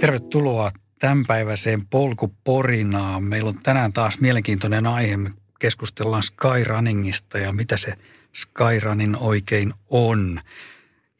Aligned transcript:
Tervetuloa 0.00 0.70
tämänpäiväiseen 0.98 1.86
polkuporinaan. 1.86 3.22
Meillä 3.24 3.48
on 3.48 3.58
tänään 3.62 3.92
taas 3.92 4.20
mielenkiintoinen 4.20 4.86
aihe. 4.86 5.16
Me 5.16 5.30
keskustellaan 5.58 6.22
Skyrunningista 6.22 7.38
ja 7.38 7.52
mitä 7.52 7.76
se 7.76 7.94
Skyrunning 8.32 9.16
oikein 9.20 9.74
on. 9.90 10.40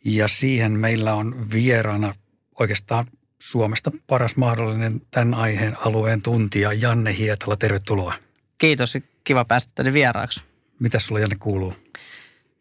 Ja 0.05 0.29
siihen 0.29 0.73
meillä 0.73 1.15
on 1.15 1.51
vieraana 1.53 2.15
oikeastaan 2.61 3.07
Suomesta 3.39 3.91
paras 4.07 4.37
mahdollinen 4.37 5.03
tämän 5.11 5.35
aiheen 5.35 5.77
alueen 5.81 6.23
tuntija 6.23 6.73
Janne 6.73 7.17
Hietala. 7.17 7.57
Tervetuloa. 7.57 8.15
Kiitos, 8.59 8.99
kiva 9.25 9.45
päästä 9.45 9.73
tänne 9.75 9.93
vieraaksi. 9.93 10.41
Mitä 10.79 10.99
sulla 10.99 11.21
Janne 11.21 11.37
kuuluu? 11.41 11.75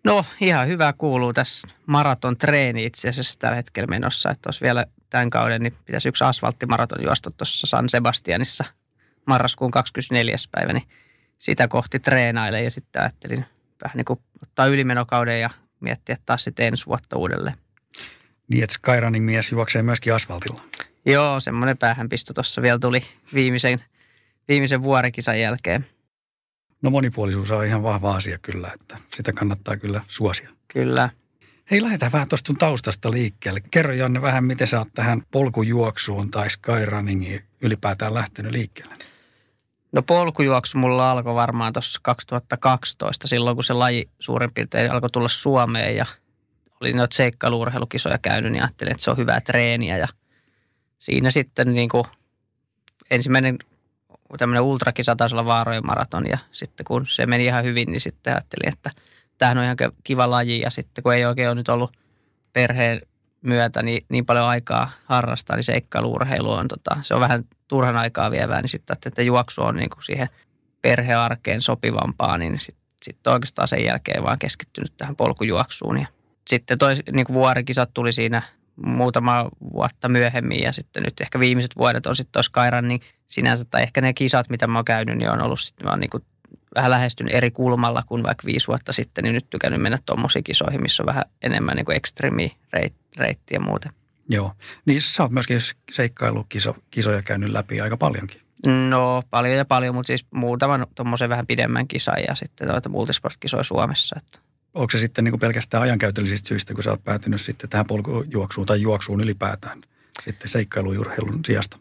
No 0.03 0.25
ihan 0.41 0.67
hyvä 0.67 0.93
kuuluu 0.97 1.33
tässä 1.33 1.67
maraton 1.85 2.37
treeni 2.37 2.85
itse 2.85 3.09
asiassa 3.09 3.39
tällä 3.39 3.55
hetkellä 3.55 3.87
menossa. 3.87 4.31
Että 4.31 4.47
olisi 4.47 4.61
vielä 4.61 4.85
tämän 5.09 5.29
kauden, 5.29 5.61
niin 5.61 5.73
pitäisi 5.85 6.09
yksi 6.09 6.23
asfalttimaraton 6.23 7.03
juosta 7.03 7.31
tuossa 7.31 7.67
San 7.67 7.89
Sebastianissa 7.89 8.65
marraskuun 9.25 9.71
24. 9.71 10.35
päivä, 10.51 10.73
niin 10.73 10.87
sitä 11.37 11.67
kohti 11.67 11.99
treenailen 11.99 12.63
ja 12.63 12.71
sitten 12.71 13.01
ajattelin 13.01 13.45
vähän 13.83 13.97
niin 13.97 14.05
kuin 14.05 14.19
ottaa 14.43 14.65
ylimenokauden 14.65 15.41
ja 15.41 15.49
miettiä 15.79 16.17
taas 16.25 16.43
sitten 16.43 16.67
ensi 16.67 16.85
vuotta 16.85 17.17
uudelleen. 17.17 17.55
Niin, 18.47 18.63
että 18.63 18.73
Skyrunning 18.73 19.25
mies 19.25 19.51
juoksee 19.51 19.83
myöskin 19.83 20.13
asfaltilla. 20.13 20.61
Joo, 21.05 21.39
semmoinen 21.39 21.77
päähänpisto 21.77 22.33
tuossa 22.33 22.61
vielä 22.61 22.79
tuli 22.79 23.01
viimeisen, 23.33 23.79
viimeisen 24.47 24.83
vuorikisan 24.83 25.39
jälkeen. 25.39 25.85
No 26.81 26.89
monipuolisuus 26.89 27.51
on 27.51 27.65
ihan 27.65 27.83
vahva 27.83 28.15
asia 28.15 28.37
kyllä, 28.37 28.71
että 28.73 28.97
sitä 29.15 29.33
kannattaa 29.33 29.77
kyllä 29.77 30.01
suosia. 30.07 30.49
Kyllä. 30.67 31.09
Hei, 31.71 31.81
lähdetään 31.81 32.11
vähän 32.11 32.27
tuosta 32.27 32.53
taustasta 32.59 33.11
liikkeelle. 33.11 33.61
Kerro 33.71 33.93
Janne 33.93 34.21
vähän, 34.21 34.43
miten 34.43 34.67
sä 34.67 34.79
oot 34.79 34.87
tähän 34.93 35.23
polkujuoksuun 35.31 36.31
tai 36.31 36.49
skyrunningiin 36.49 37.43
ylipäätään 37.61 38.13
lähtenyt 38.13 38.51
liikkeelle? 38.51 38.93
No 39.91 40.01
polkujuoksu 40.01 40.77
mulla 40.77 41.11
alkoi 41.11 41.35
varmaan 41.35 41.73
tuossa 41.73 41.99
2012, 42.03 43.27
silloin 43.27 43.55
kun 43.55 43.63
se 43.63 43.73
laji 43.73 44.09
suurin 44.19 44.53
piirtein 44.53 44.91
alkoi 44.91 45.09
tulla 45.09 45.29
Suomeen 45.29 45.95
ja 45.95 46.05
oli 46.81 46.93
noita 46.93 47.15
seikkailuurheilukisoja 47.15 48.17
käynyt, 48.17 48.51
niin 48.51 48.63
ajattelin, 48.63 48.91
että 48.91 49.03
se 49.03 49.11
on 49.11 49.17
hyvää 49.17 49.41
treeniä 49.41 49.97
ja 49.97 50.07
siinä 50.99 51.31
sitten 51.31 51.73
niin 51.73 51.89
kuin 51.89 52.05
ensimmäinen 53.11 53.59
tämmöinen 54.37 54.63
ultrakisa 54.63 55.15
taisi 55.15 55.35
olla 55.35 55.45
Vaarojen 55.45 55.85
maraton 55.85 56.27
ja 56.27 56.37
sitten 56.51 56.85
kun 56.85 57.07
se 57.07 57.25
meni 57.25 57.45
ihan 57.45 57.63
hyvin, 57.63 57.91
niin 57.91 58.01
sitten 58.01 58.33
ajattelin, 58.33 58.73
että 58.73 58.91
tämähän 59.39 59.57
on 59.57 59.63
ihan 59.63 59.77
kiva 60.03 60.29
laji 60.29 60.59
ja 60.59 60.69
sitten 60.69 61.03
kun 61.03 61.13
ei 61.13 61.25
oikein 61.25 61.47
ole 61.47 61.55
nyt 61.55 61.69
ollut 61.69 61.97
perheen 62.53 63.01
myötä 63.41 63.83
niin, 63.83 64.05
niin 64.09 64.25
paljon 64.25 64.45
aikaa 64.45 64.91
harrastaa, 65.05 65.55
niin 65.55 65.63
seikkailuurheilu 65.63 66.51
on, 66.51 66.67
tota, 66.67 66.97
se 67.01 67.13
on 67.13 67.21
vähän 67.21 67.43
turhan 67.67 67.97
aikaa 67.97 68.31
vievää, 68.31 68.61
niin 68.61 68.69
sitten 68.69 68.97
että 69.05 69.21
juoksu 69.21 69.61
on 69.61 69.75
niin 69.75 69.89
kuin 69.89 70.03
siihen 70.03 70.29
perhearkeen 70.81 71.61
sopivampaa, 71.61 72.37
niin 72.37 72.59
sitten 72.59 72.85
sit 73.03 73.27
oikeastaan 73.27 73.67
sen 73.67 73.85
jälkeen 73.85 74.23
vaan 74.23 74.39
keskittynyt 74.39 74.93
tähän 74.97 75.15
polkujuoksuun. 75.15 75.99
Ja 75.99 76.07
sitten 76.47 76.77
toi 76.77 76.95
niin 77.11 77.25
kuin 77.25 77.33
vuorikisat 77.33 77.89
tuli 77.93 78.13
siinä 78.13 78.41
muutama 78.85 79.49
vuotta 79.73 80.09
myöhemmin 80.09 80.63
ja 80.63 80.73
sitten 80.73 81.03
nyt 81.03 81.21
ehkä 81.21 81.39
viimeiset 81.39 81.77
vuodet 81.77 82.05
on 82.05 82.15
sitten 82.15 82.31
tuossa 82.31 82.51
Kairan, 82.51 82.87
niin 82.87 83.01
sinänsä, 83.27 83.65
tai 83.65 83.83
ehkä 83.83 84.01
ne 84.01 84.13
kisat, 84.13 84.49
mitä 84.49 84.67
mä 84.67 84.77
oon 84.77 84.85
käynyt, 84.85 85.17
niin 85.17 85.29
on 85.29 85.41
ollut 85.41 85.59
sitten, 85.59 85.89
oon 85.89 85.99
niin 85.99 86.09
kuin 86.09 86.23
vähän 86.75 86.91
lähestynyt 86.91 87.33
eri 87.33 87.51
kulmalla 87.51 88.03
kuin 88.07 88.23
vaikka 88.23 88.45
viisi 88.45 88.67
vuotta 88.67 88.93
sitten, 88.93 89.23
niin 89.23 89.33
nyt 89.33 89.49
tykännyt 89.49 89.81
mennä 89.81 89.99
tuommoisiin 90.05 90.43
kisoihin, 90.43 90.81
missä 90.81 91.03
on 91.03 91.07
vähän 91.07 91.23
enemmän 91.41 91.75
niin 91.75 91.91
ekstremi 91.91 92.57
reitti 93.17 93.53
ja 93.53 93.59
muuten. 93.59 93.91
Joo, 94.29 94.53
niin 94.85 95.01
sä 95.01 95.23
oot 95.23 95.31
myöskin 95.31 95.59
seikkailukisoja 95.91 97.21
käynyt 97.25 97.49
läpi 97.49 97.81
aika 97.81 97.97
paljonkin. 97.97 98.41
No 98.65 99.23
paljon 99.29 99.57
ja 99.57 99.65
paljon, 99.65 99.95
mutta 99.95 100.07
siis 100.07 100.25
muutaman 100.31 100.87
tuommoisen 100.95 101.29
vähän 101.29 101.47
pidemmän 101.47 101.87
kisan 101.87 102.17
ja 102.27 102.35
sitten 102.35 102.67
noita 102.67 102.89
multisport-kisoja 102.89 103.63
Suomessa. 103.63 104.15
Että. 104.19 104.39
Onko 104.73 104.91
se 104.91 104.99
sitten 104.99 105.23
niin 105.23 105.31
kuin 105.31 105.39
pelkästään 105.39 105.83
ajankäytöllisistä 105.83 106.47
syistä, 106.47 106.73
kun 106.73 106.83
sä 106.83 106.91
oot 106.91 107.03
päätynyt 107.03 107.41
sitten 107.41 107.69
tähän 107.69 107.85
polkujuoksuun 107.85 108.67
tai 108.67 108.81
juoksuun 108.81 109.21
ylipäätään 109.21 109.81
sitten 110.23 110.47
seikkailujurheilun 110.47 111.45
sijasta? 111.45 111.77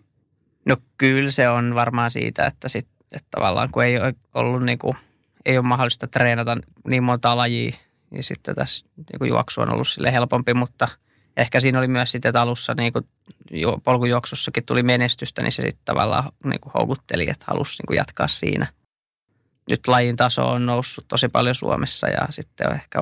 No 0.65 0.77
kyllä 0.99 1.31
se 1.31 1.49
on 1.49 1.75
varmaan 1.75 2.11
siitä, 2.11 2.47
että, 2.47 2.69
sit, 2.69 2.89
että 3.13 3.29
tavallaan 3.31 3.71
kun 3.71 3.85
ei 3.85 3.99
ole 3.99 4.15
ollut 4.35 4.63
niin 4.63 4.79
kuin, 4.79 4.95
ei 5.47 5.59
ole 5.59 5.67
mahdollista 5.67 6.07
treenata 6.07 6.57
niin 6.89 7.03
monta 7.03 7.37
lajia, 7.37 7.73
niin 8.11 8.25
sitten 8.25 8.55
tässä 8.55 8.87
niin 8.97 9.19
kuin 9.19 9.29
juoksu 9.29 9.61
on 9.61 9.73
ollut 9.73 9.89
sille 9.89 10.13
helpompi, 10.13 10.55
mutta 10.55 10.89
ehkä 11.37 11.61
siinä 11.61 11.79
oli 11.79 11.89
myös 11.89 12.13
sitten, 12.13 12.29
että 12.29 12.43
alussa 12.43 12.75
niin 12.79 12.93
kuin 12.93 13.05
polkujuoksussakin 13.85 14.65
tuli 14.65 14.83
menestystä, 14.83 15.43
niin 15.43 15.53
se 15.53 15.63
sitten 15.63 15.85
tavallaan 15.85 16.33
niin 16.45 16.61
kuin 16.61 16.73
houkutteli, 16.73 17.31
että 17.31 17.45
halusi 17.49 17.83
niin 17.83 17.87
kuin 17.87 17.97
jatkaa 17.97 18.29
siinä. 18.29 18.67
Nyt 19.71 19.89
lajin 19.89 20.17
taso 20.17 20.49
on 20.49 20.67
noussut 20.67 21.05
tosi 21.09 21.29
paljon 21.29 21.55
Suomessa 21.55 22.09
ja 22.09 22.27
sitten 22.31 22.69
on 22.69 22.75
ehkä 22.75 23.01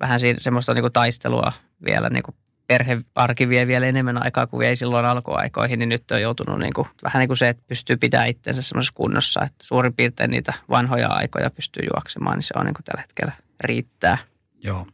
vähän 0.00 0.20
siinä 0.20 0.40
semmoista 0.40 0.74
niin 0.74 0.82
kuin 0.82 0.92
taistelua 0.92 1.52
vielä 1.84 2.08
niin 2.08 2.22
kuin 2.22 2.34
perhearki 2.66 3.48
vie 3.48 3.66
vielä 3.66 3.86
enemmän 3.86 4.24
aikaa 4.24 4.46
kuin 4.46 4.68
ei 4.68 4.76
silloin 4.76 5.06
alkuaikoihin, 5.06 5.78
niin 5.78 5.88
nyt 5.88 6.10
on 6.10 6.22
joutunut 6.22 6.58
niin 6.58 6.72
kuin, 6.72 6.88
vähän 7.04 7.20
niin 7.20 7.28
kuin 7.28 7.36
se, 7.36 7.48
että 7.48 7.62
pystyy 7.68 7.96
pitämään 7.96 8.28
itsensä 8.28 8.62
semmoisessa 8.62 8.94
kunnossa, 8.94 9.42
että 9.42 9.64
suurin 9.66 9.94
piirtein 9.94 10.30
niitä 10.30 10.54
vanhoja 10.70 11.08
aikoja 11.08 11.50
pystyy 11.50 11.82
juoksemaan, 11.94 12.36
niin 12.36 12.42
se 12.42 12.54
on 12.56 12.66
niin 12.66 12.74
kuin 12.74 12.84
tällä 12.84 13.00
hetkellä 13.00 13.32
riittää. 13.60 14.18
Joo. 14.64 14.86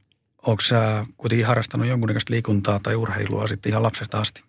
Onko 0.47 0.61
sä 0.61 1.07
kuitenkin 1.17 1.47
harrastanut 1.47 1.87
jonkunnäköistä 1.87 2.33
liikuntaa 2.33 2.81
tai 2.83 2.95
urheilua 2.95 3.47
sitten 3.47 3.71
ihan 3.71 3.83
lapsesta 3.83 4.21
asti? 4.21 4.43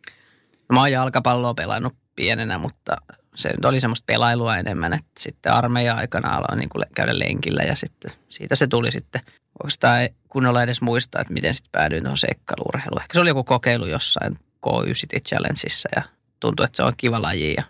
No, 0.69 0.73
mä 0.73 0.79
oon 0.79 0.91
jalkapalloa 0.91 1.53
pelannut 1.53 1.93
pienenä, 2.15 2.57
mutta 2.57 2.95
se 3.35 3.49
nyt 3.49 3.65
oli 3.65 3.81
semmoista 3.81 4.05
pelailua 4.05 4.57
enemmän, 4.57 4.93
että 4.93 5.11
sitten 5.19 5.51
armeijan 5.53 5.97
aikana 5.97 6.35
aloin 6.35 6.59
niin 6.59 6.69
kuin 6.69 6.85
käydä 6.95 7.19
lenkillä 7.19 7.63
ja 7.63 7.75
sitten 7.75 8.11
siitä 8.29 8.55
se 8.55 8.67
tuli 8.67 8.91
sitten 8.91 9.21
oikeastaan 9.63 10.09
kunnolla 10.31 10.63
edes 10.63 10.81
muistaa, 10.81 11.21
että 11.21 11.33
miten 11.33 11.55
sitten 11.55 11.71
päädyin 11.71 12.03
tuohon 12.03 12.17
seikkailuurheiluun. 12.17 13.01
Ehkä 13.01 13.13
se 13.13 13.19
oli 13.19 13.29
joku 13.29 13.43
kokeilu 13.43 13.85
jossain 13.85 14.39
K9 14.67 14.93
City 14.93 15.19
Challengeissa 15.19 15.89
ja 15.95 16.01
tuntui, 16.39 16.65
että 16.65 16.77
se 16.77 16.83
on 16.83 16.93
kiva 16.97 17.21
laji 17.21 17.53
ja 17.57 17.63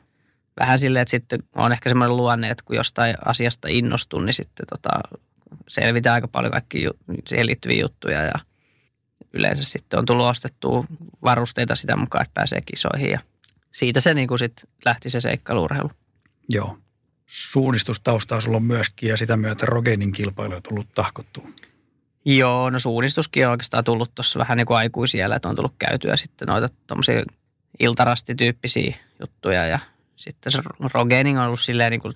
vähän 0.60 0.80
silleen, 0.80 1.02
että 1.02 1.10
sitten 1.10 1.44
on 1.56 1.72
ehkä 1.72 1.90
semmoinen 1.90 2.18
luonne, 2.18 2.50
että 2.50 2.64
kun 2.66 2.76
jostain 2.76 3.16
asiasta 3.26 3.68
innostun, 3.68 4.26
niin 4.26 4.34
sitten 4.34 4.66
tota, 4.70 4.90
selvitään 5.68 6.14
aika 6.14 6.28
paljon 6.28 6.52
kaikki 6.52 6.88
siihen 7.28 7.46
liittyviä 7.46 7.82
juttuja 7.82 8.22
ja 8.22 8.34
yleensä 9.34 9.64
sitten 9.64 10.00
on 10.00 10.06
tullut 10.06 10.26
ostettua 10.26 10.86
varusteita 11.24 11.76
sitä 11.76 11.96
mukaan, 11.96 12.22
että 12.22 12.34
pääsee 12.34 12.62
kisoihin 12.62 13.12
ja 13.12 13.20
siitä 13.72 14.02
se 14.02 14.14
niin 14.14 14.40
sitten 14.40 14.70
lähti 14.86 15.10
se 15.10 15.22
seikkailuurheilu. 15.22 15.92
Joo. 16.50 16.78
Suunnistustaustaa 17.28 18.42
sulla 18.42 18.58
on 18.58 18.64
myöskin 18.64 19.10
ja 19.10 19.18
sitä 19.18 19.38
myötä 19.38 19.66
Rogenin 19.66 20.14
on 20.38 20.64
tullut 20.64 20.88
tahkottua. 20.96 21.48
Joo, 22.26 22.70
no 22.70 22.80
suunnistuskin 22.80 23.46
on 23.46 23.52
oikeastaan 23.52 23.84
tullut 23.84 24.16
tuossa 24.16 24.40
vähän 24.40 24.58
niin 24.58 24.66
kuin 24.66 24.78
aikuisiellä, 24.78 25.36
että 25.36 25.50
on 25.50 25.56
tullut 25.56 25.76
käytyä 25.80 26.18
sitten 26.18 26.48
noita 26.48 26.70
tuommoisia 26.88 27.24
iltarastityyppisiä 27.80 28.96
juttuja 29.20 29.66
ja 29.66 29.80
sitten 30.16 30.52
se 30.52 30.60
Rogening 30.94 31.40
on 31.40 31.46
ollut 31.46 31.60
silleen 31.60 31.92
niin 31.92 32.02
kuin, 32.02 32.14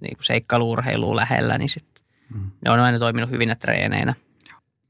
niin 0.00 0.16
kuin 0.16 0.24
seikkailuurheiluun 0.24 1.16
lähellä, 1.16 1.58
niin 1.58 1.68
sitten 1.68 2.04
mm. 2.34 2.50
ne 2.64 2.70
on 2.70 2.80
aina 2.80 2.98
toiminut 2.98 3.30
hyvinä 3.30 3.54
treeneinä. 3.54 4.14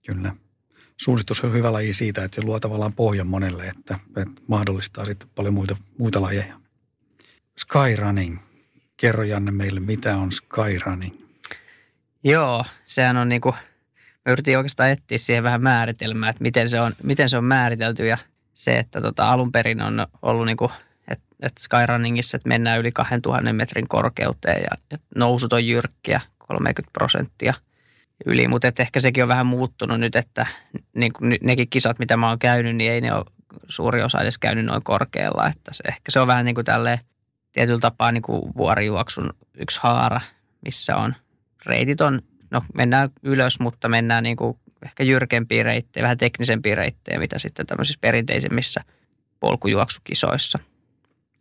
Kyllä. 0.06 0.34
Suunnistus 0.96 1.44
on 1.44 1.52
hyvä 1.52 1.72
laji 1.72 1.92
siitä, 1.92 2.24
että 2.24 2.34
se 2.34 2.42
luo 2.42 2.60
tavallaan 2.60 2.92
pohjan 2.92 3.26
monelle, 3.26 3.68
että, 3.68 3.98
että 4.16 4.42
mahdollistaa 4.46 5.04
sitten 5.04 5.28
paljon 5.34 5.54
muita, 5.54 5.76
muita 5.98 6.22
lajeja. 6.22 6.60
Skyrunning. 7.58 8.38
Kerro 8.96 9.22
Janne 9.22 9.50
meille, 9.50 9.80
mitä 9.80 10.16
on 10.16 10.32
skyrunning? 10.32 11.16
Joo, 12.24 12.64
sehän 12.86 13.16
on 13.16 13.28
niin 13.28 13.40
kuin– 13.40 13.54
mä 14.24 14.32
yritin 14.32 14.56
oikeastaan 14.56 14.90
etsiä 14.90 15.18
siihen 15.18 15.44
vähän 15.44 15.62
määritelmää, 15.62 16.30
että 16.30 16.42
miten 16.42 16.68
se 16.68 16.80
on, 16.80 16.94
miten 17.02 17.28
se 17.28 17.36
on 17.36 17.44
määritelty 17.44 18.06
ja 18.06 18.18
se, 18.54 18.76
että 18.76 19.00
tota, 19.00 19.32
alun 19.32 19.52
perin 19.52 19.82
on 19.82 20.06
ollut 20.22 20.46
niin 20.46 20.56
kuin, 20.56 20.70
että, 21.08 21.24
että 21.42 21.62
Skyrunningissa, 21.62 22.36
että 22.36 22.48
mennään 22.48 22.80
yli 22.80 22.92
2000 22.92 23.52
metrin 23.52 23.88
korkeuteen 23.88 24.62
ja, 24.62 24.76
ja 24.90 24.98
nousut 25.16 25.52
on 25.52 25.66
jyrkkiä 25.66 26.20
30 26.38 26.92
prosenttia 26.92 27.52
yli, 28.26 28.48
mutta 28.48 28.68
että 28.68 28.82
ehkä 28.82 29.00
sekin 29.00 29.22
on 29.22 29.28
vähän 29.28 29.46
muuttunut 29.46 30.00
nyt, 30.00 30.16
että 30.16 30.46
niin 30.94 31.12
kuin 31.12 31.38
nekin 31.42 31.70
kisat, 31.70 31.98
mitä 31.98 32.16
mä 32.16 32.28
oon 32.28 32.38
käynyt, 32.38 32.76
niin 32.76 32.92
ei 32.92 33.00
ne 33.00 33.14
ole 33.14 33.24
suuri 33.68 34.02
osa 34.02 34.20
edes 34.20 34.38
käynyt 34.38 34.64
noin 34.64 34.82
korkealla, 34.82 35.46
että 35.46 35.74
se, 35.74 35.82
ehkä 35.88 36.10
se 36.10 36.20
on 36.20 36.26
vähän 36.26 36.44
niin 36.44 36.54
kuin 36.54 36.64
tälleen 36.64 36.98
tietyllä 37.52 37.80
tapaa 37.80 38.12
niin 38.12 38.22
kuin 38.22 38.42
vuorijuoksun 38.56 39.30
yksi 39.54 39.80
haara, 39.82 40.20
missä 40.64 40.96
on 40.96 41.14
reitit 41.66 42.00
on 42.00 42.22
no 42.54 42.62
mennään 42.74 43.10
ylös, 43.22 43.60
mutta 43.60 43.88
mennään 43.88 44.22
niin 44.22 44.36
kuin 44.36 44.58
ehkä 44.84 45.04
jyrkempiä 45.04 45.62
reittejä, 45.62 46.02
vähän 46.02 46.18
teknisempiä 46.18 46.74
reittejä, 46.74 47.18
mitä 47.18 47.38
sitten 47.38 47.66
tämmöisissä 47.66 47.98
perinteisemmissä 48.00 48.80
polkujuoksukisoissa. 49.40 50.58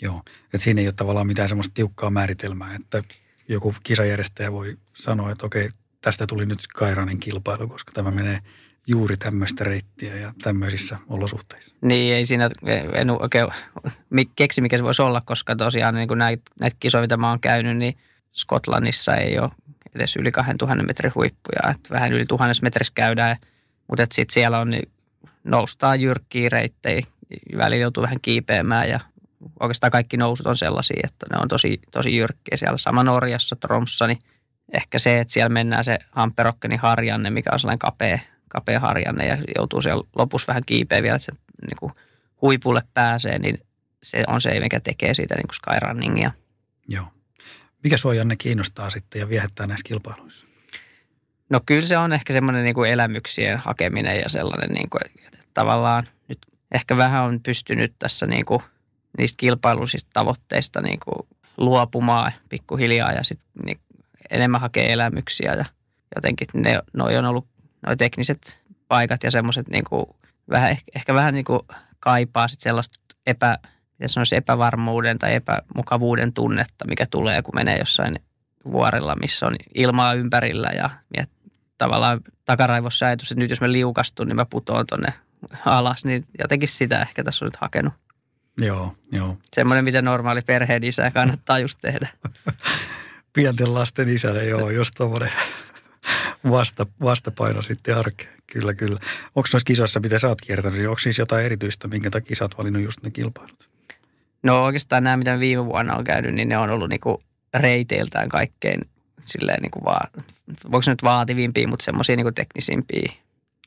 Joo, 0.01 0.21
että 0.45 0.57
siinä 0.57 0.81
ei 0.81 0.87
ole 0.87 0.93
tavallaan 0.93 1.27
mitään 1.27 1.49
semmoista 1.49 1.73
tiukkaa 1.73 2.09
määritelmää, 2.09 2.75
että 2.75 3.01
joku 3.47 3.75
kisajärjestäjä 3.83 4.51
voi 4.51 4.77
sanoa, 4.93 5.31
että 5.31 5.45
okei, 5.45 5.69
tästä 6.01 6.27
tuli 6.27 6.45
nyt 6.45 6.59
Kairanin 6.75 7.19
kilpailu, 7.19 7.67
koska 7.67 7.91
tämä 7.91 8.11
menee 8.11 8.39
juuri 8.87 9.17
tämmöistä 9.17 9.63
reittiä 9.63 10.15
ja 10.15 10.33
tämmöisissä 10.41 10.97
olosuhteissa. 11.09 11.75
Niin, 11.81 12.15
ei 12.15 12.25
siinä, 12.25 12.49
en 12.93 13.09
oikein 13.09 13.47
keksi 14.35 14.61
mikä 14.61 14.77
se 14.77 14.83
voisi 14.83 15.01
olla, 15.01 15.21
koska 15.25 15.55
tosiaan 15.55 15.95
niin 15.95 16.09
näitä, 16.15 16.43
näitä 16.59 16.77
kisoja, 16.79 17.01
mitä 17.01 17.17
mä 17.17 17.29
oon 17.29 17.39
käynyt, 17.39 17.77
niin 17.77 17.97
Skotlannissa 18.31 19.15
ei 19.15 19.39
ole 19.39 19.49
edes 19.95 20.15
yli 20.15 20.31
2000 20.31 20.83
metrin 20.83 21.11
huippuja. 21.15 21.71
Että 21.71 21.89
vähän 21.89 22.13
yli 22.13 22.25
tuhannessa 22.25 22.63
metrissä 22.63 22.93
käydään, 22.95 23.37
mutta 23.89 24.05
sitten 24.11 24.33
siellä 24.33 24.59
on 24.59 24.69
niin 24.69 24.91
noustaan 25.43 26.01
jyrkkiä 26.01 26.49
reittejä, 26.49 27.01
välillä 27.57 27.81
joutuu 27.81 28.03
vähän 28.03 28.21
kiipeämään 28.21 28.89
ja 28.89 28.99
oikeastaan 29.59 29.91
kaikki 29.91 30.17
nousut 30.17 30.47
on 30.47 30.57
sellaisia, 30.57 30.99
että 31.03 31.25
ne 31.31 31.39
on 31.41 31.47
tosi, 31.47 31.79
tosi 31.91 32.15
jyrkkiä. 32.15 32.57
Siellä 32.57 32.77
sama 32.77 33.03
Norjassa, 33.03 33.55
Tromssa, 33.55 34.07
niin 34.07 34.19
ehkä 34.73 34.99
se, 34.99 35.19
että 35.19 35.33
siellä 35.33 35.49
mennään 35.49 35.83
se 35.83 35.97
Hamperokkeni 36.11 36.75
harjanne, 36.75 37.29
mikä 37.29 37.49
on 37.53 37.59
sellainen 37.59 37.79
kapea, 37.79 38.19
kapea 38.49 38.79
harjanne 38.79 39.27
ja 39.27 39.37
joutuu 39.57 39.81
siellä 39.81 40.03
lopussa 40.15 40.47
vähän 40.47 40.63
kiipeä 40.65 41.03
vielä, 41.03 41.15
että 41.15 41.25
se 41.25 41.31
niin 41.67 41.77
kuin 41.79 41.91
huipulle 42.41 42.81
pääsee, 42.93 43.39
niin 43.39 43.57
se 44.03 44.23
on 44.27 44.41
se, 44.41 44.59
mikä 44.59 44.79
tekee 44.79 45.13
siitä 45.13 45.35
niin 45.35 45.47
kuin 45.47 45.55
skyrunningia. 45.55 46.31
Joo. 46.87 47.05
Mikä 47.83 47.97
sua 47.97 48.13
Janne 48.13 48.35
kiinnostaa 48.35 48.89
sitten 48.89 49.19
ja 49.19 49.29
viehättää 49.29 49.67
näissä 49.67 49.83
kilpailuissa? 49.87 50.45
No 51.49 51.59
kyllä 51.65 51.85
se 51.85 51.97
on 51.97 52.13
ehkä 52.13 52.33
semmoinen 52.33 52.63
niin 52.63 52.75
kuin 52.75 52.91
elämyksien 52.91 53.57
hakeminen 53.57 54.19
ja 54.19 54.29
sellainen, 54.29 54.69
niin 54.69 54.89
kuin, 54.89 55.01
että 55.05 55.37
tavallaan 55.53 56.07
nyt 56.27 56.39
ehkä 56.71 56.97
vähän 56.97 57.23
on 57.23 57.39
pystynyt 57.43 57.93
tässä 57.99 58.25
niin 58.25 58.45
kuin 58.45 58.59
niistä 59.17 59.37
kilpailuisista 59.37 60.09
tavoitteista 60.13 60.81
niin 60.81 60.99
kuin 61.05 61.27
luopumaan 61.57 62.31
pikkuhiljaa 62.49 63.11
ja 63.11 63.23
sitten 63.23 63.47
niin 63.65 63.79
enemmän 64.29 64.61
hakee 64.61 64.93
elämyksiä 64.93 65.53
ja 65.53 65.65
jotenkin 66.15 66.47
ne, 66.53 66.79
noi 66.93 67.17
on 67.17 67.25
ollut 67.25 67.47
noi 67.87 67.97
tekniset 67.97 68.59
paikat 68.87 69.23
ja 69.23 69.31
semmoiset 69.31 69.67
niin 69.69 69.83
kuin 69.89 70.05
vähän, 70.49 70.77
ehkä, 70.95 71.13
vähän 71.13 71.33
niin 71.33 71.45
kuin 71.45 71.59
kaipaa 71.99 72.47
sit 72.47 72.61
sellaista 72.61 72.99
epä, 73.27 73.57
sanoisi 74.09 74.35
epävarmuuden 74.35 75.19
tai 75.19 75.33
epämukavuuden 75.33 76.33
tunnetta, 76.33 76.87
mikä 76.87 77.05
tulee, 77.05 77.41
kun 77.41 77.55
menee 77.55 77.77
jossain 77.77 78.19
vuorilla, 78.71 79.15
missä 79.15 79.47
on 79.47 79.55
ilmaa 79.75 80.13
ympärillä 80.13 80.69
ja, 80.75 80.89
ja 81.17 81.25
tavallaan 81.77 82.21
takaraivossa 82.45 83.05
ajatus, 83.05 83.31
että 83.31 83.43
nyt 83.43 83.49
jos 83.49 83.61
mä 83.61 83.71
liukastun, 83.71 84.27
niin 84.27 84.35
mä 84.35 84.45
putoan 84.45 84.85
tonne 84.85 85.13
alas, 85.65 86.05
niin 86.05 86.25
jotenkin 86.39 86.69
sitä 86.69 87.01
ehkä 87.01 87.23
tässä 87.23 87.45
on 87.45 87.47
nyt 87.47 87.61
hakenut. 87.61 87.93
Joo, 88.57 88.95
joo. 89.11 89.37
Semmoinen, 89.55 89.85
mitä 89.85 90.01
normaali 90.01 90.41
perheen 90.41 90.83
isä 90.83 91.11
kannattaa 91.11 91.59
just 91.59 91.79
tehdä. 91.81 92.07
Pienten 93.33 93.73
lasten 93.73 94.09
isälle, 94.09 94.45
joo, 94.45 94.69
just 94.69 94.93
tuommoinen 94.97 95.31
vasta, 96.49 96.85
vastapaino 97.01 97.61
sitten 97.61 97.97
arkeen. 97.97 98.33
Kyllä, 98.47 98.73
kyllä. 98.73 98.99
Onko 99.35 99.49
noissa 99.53 99.65
kisoissa, 99.65 99.99
mitä 99.99 100.19
sä 100.19 100.27
oot 100.27 100.41
kiertänyt, 100.41 100.77
niin 100.77 100.89
onko 100.89 100.99
siis 100.99 101.19
jotain 101.19 101.45
erityistä, 101.45 101.87
minkä 101.87 102.09
takia 102.09 102.35
sä 102.35 102.45
oot 102.45 102.57
valinnut 102.57 102.83
just 102.83 103.03
ne 103.03 103.11
kilpailut? 103.11 103.69
No 104.43 104.63
oikeastaan 104.63 105.03
nämä, 105.03 105.17
mitä 105.17 105.39
viime 105.39 105.65
vuonna 105.65 105.95
on 105.95 106.03
käynyt, 106.03 106.33
niin 106.33 106.49
ne 106.49 106.57
on 106.57 106.69
ollut 106.69 106.89
niinku 106.89 107.21
reiteiltään 107.53 108.29
kaikkein 108.29 108.81
silleen 109.25 109.59
niinku 109.61 109.85
vaan, 109.85 110.23
voiko 110.71 110.83
nyt 110.87 111.03
vaativimpia, 111.03 111.67
mutta 111.67 111.85
semmoisia 111.85 112.15
niinku 112.15 112.31
teknisimpiä. 112.31 113.13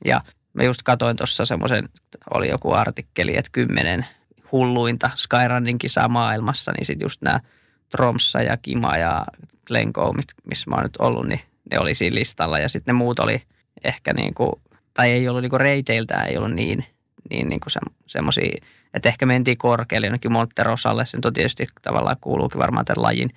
Ja 0.04 0.20
mä 0.52 0.62
just 0.62 0.82
katoin 0.82 1.16
tuossa 1.16 1.44
semmoisen, 1.44 1.88
oli 2.34 2.48
joku 2.48 2.72
artikkeli, 2.72 3.36
että 3.36 3.50
kymmenen 3.52 4.06
hulluinta 4.52 5.10
Skyrunning 5.14 5.78
kisaa 5.78 6.08
maailmassa, 6.08 6.72
niin 6.72 6.86
sitten 6.86 7.04
just 7.04 7.22
nämä 7.22 7.40
Tromssa 7.88 8.42
ja 8.42 8.56
Kima 8.56 8.96
ja 8.96 9.24
Glencoe, 9.66 10.12
missä 10.48 10.70
mä 10.70 10.76
oon 10.76 10.82
nyt 10.82 10.96
ollut, 10.98 11.28
niin 11.28 11.40
ne 11.70 11.78
oli 11.78 11.94
siinä 11.94 12.14
listalla. 12.14 12.58
Ja 12.58 12.68
sitten 12.68 12.94
ne 12.94 12.98
muut 12.98 13.18
oli 13.18 13.42
ehkä 13.84 14.12
niin 14.12 14.34
kuin, 14.34 14.52
tai 14.94 15.10
ei 15.10 15.28
ollut 15.28 15.42
niin 15.42 15.50
kuin 15.50 15.60
reiteiltä, 15.60 16.22
ei 16.22 16.36
ollut 16.36 16.52
niin, 16.52 16.84
niin, 17.30 17.48
niin 17.48 17.60
kuin 17.60 17.70
se, 17.70 17.80
semmoisia, 18.06 18.66
että 18.96 19.08
ehkä 19.08 19.26
mentiin 19.26 19.58
korkealle 19.58 20.06
jonnekin 20.06 20.32
Monterosalle. 20.32 21.06
Se 21.06 21.18
on 21.24 21.32
tietysti 21.32 21.66
tavallaan 21.82 22.16
kuuluukin 22.20 22.58
varmaan 22.58 22.84
tämän 22.84 23.02
lajin 23.02 23.30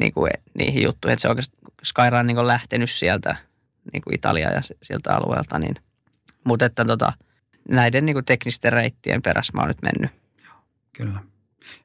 niin 0.00 0.12
kuin 0.12 0.30
niihin 0.54 0.82
juttuihin, 0.82 1.12
että 1.12 1.22
se 1.22 1.28
oikeastaan 1.28 1.72
Skyrunning 1.82 2.26
niin 2.26 2.38
on 2.38 2.46
lähtenyt 2.46 2.90
sieltä 2.90 3.36
niin 3.92 4.02
kuin 4.02 4.14
Italia 4.14 4.50
ja 4.50 4.60
sieltä 4.82 5.16
alueelta, 5.16 5.58
niin 5.58 5.74
mutta 6.44 6.64
että 6.64 6.84
tota, 6.84 7.12
näiden 7.68 8.06
niin 8.06 8.14
kuin 8.14 8.24
teknisten 8.24 8.72
reittien 8.72 9.22
perässä 9.22 9.52
mä 9.52 9.60
oon 9.60 9.68
nyt 9.68 9.82
mennyt. 9.82 10.10
Kyllä. 10.92 11.20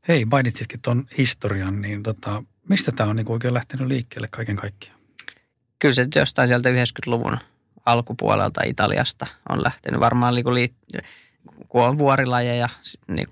Hei, 0.08 0.26
mainitsitkin 0.26 0.82
tuon 0.82 1.08
historian, 1.18 1.82
niin 1.82 2.04
tota, 2.04 2.44
mistä 2.70 2.92
tämä 2.92 3.10
on 3.10 3.16
niin 3.16 3.32
oikein 3.32 3.54
lähtenyt 3.54 3.88
liikkeelle 3.88 4.28
kaiken 4.32 4.56
kaikkiaan? 4.56 5.00
Kyllä 5.80 5.96
se 5.96 6.08
jostain 6.16 6.48
sieltä 6.48 6.70
90-luvun 6.70 7.38
alkupuolelta 7.86 8.62
Italiasta 8.66 9.28
on 9.50 9.64
lähtenyt. 9.64 10.00
Varmaan 10.00 10.36
niin 10.36 10.46
liit- 10.46 11.02
kun 11.68 11.84
on 11.84 11.98
vuorilajeja 11.98 12.70
niin, 13.08 13.28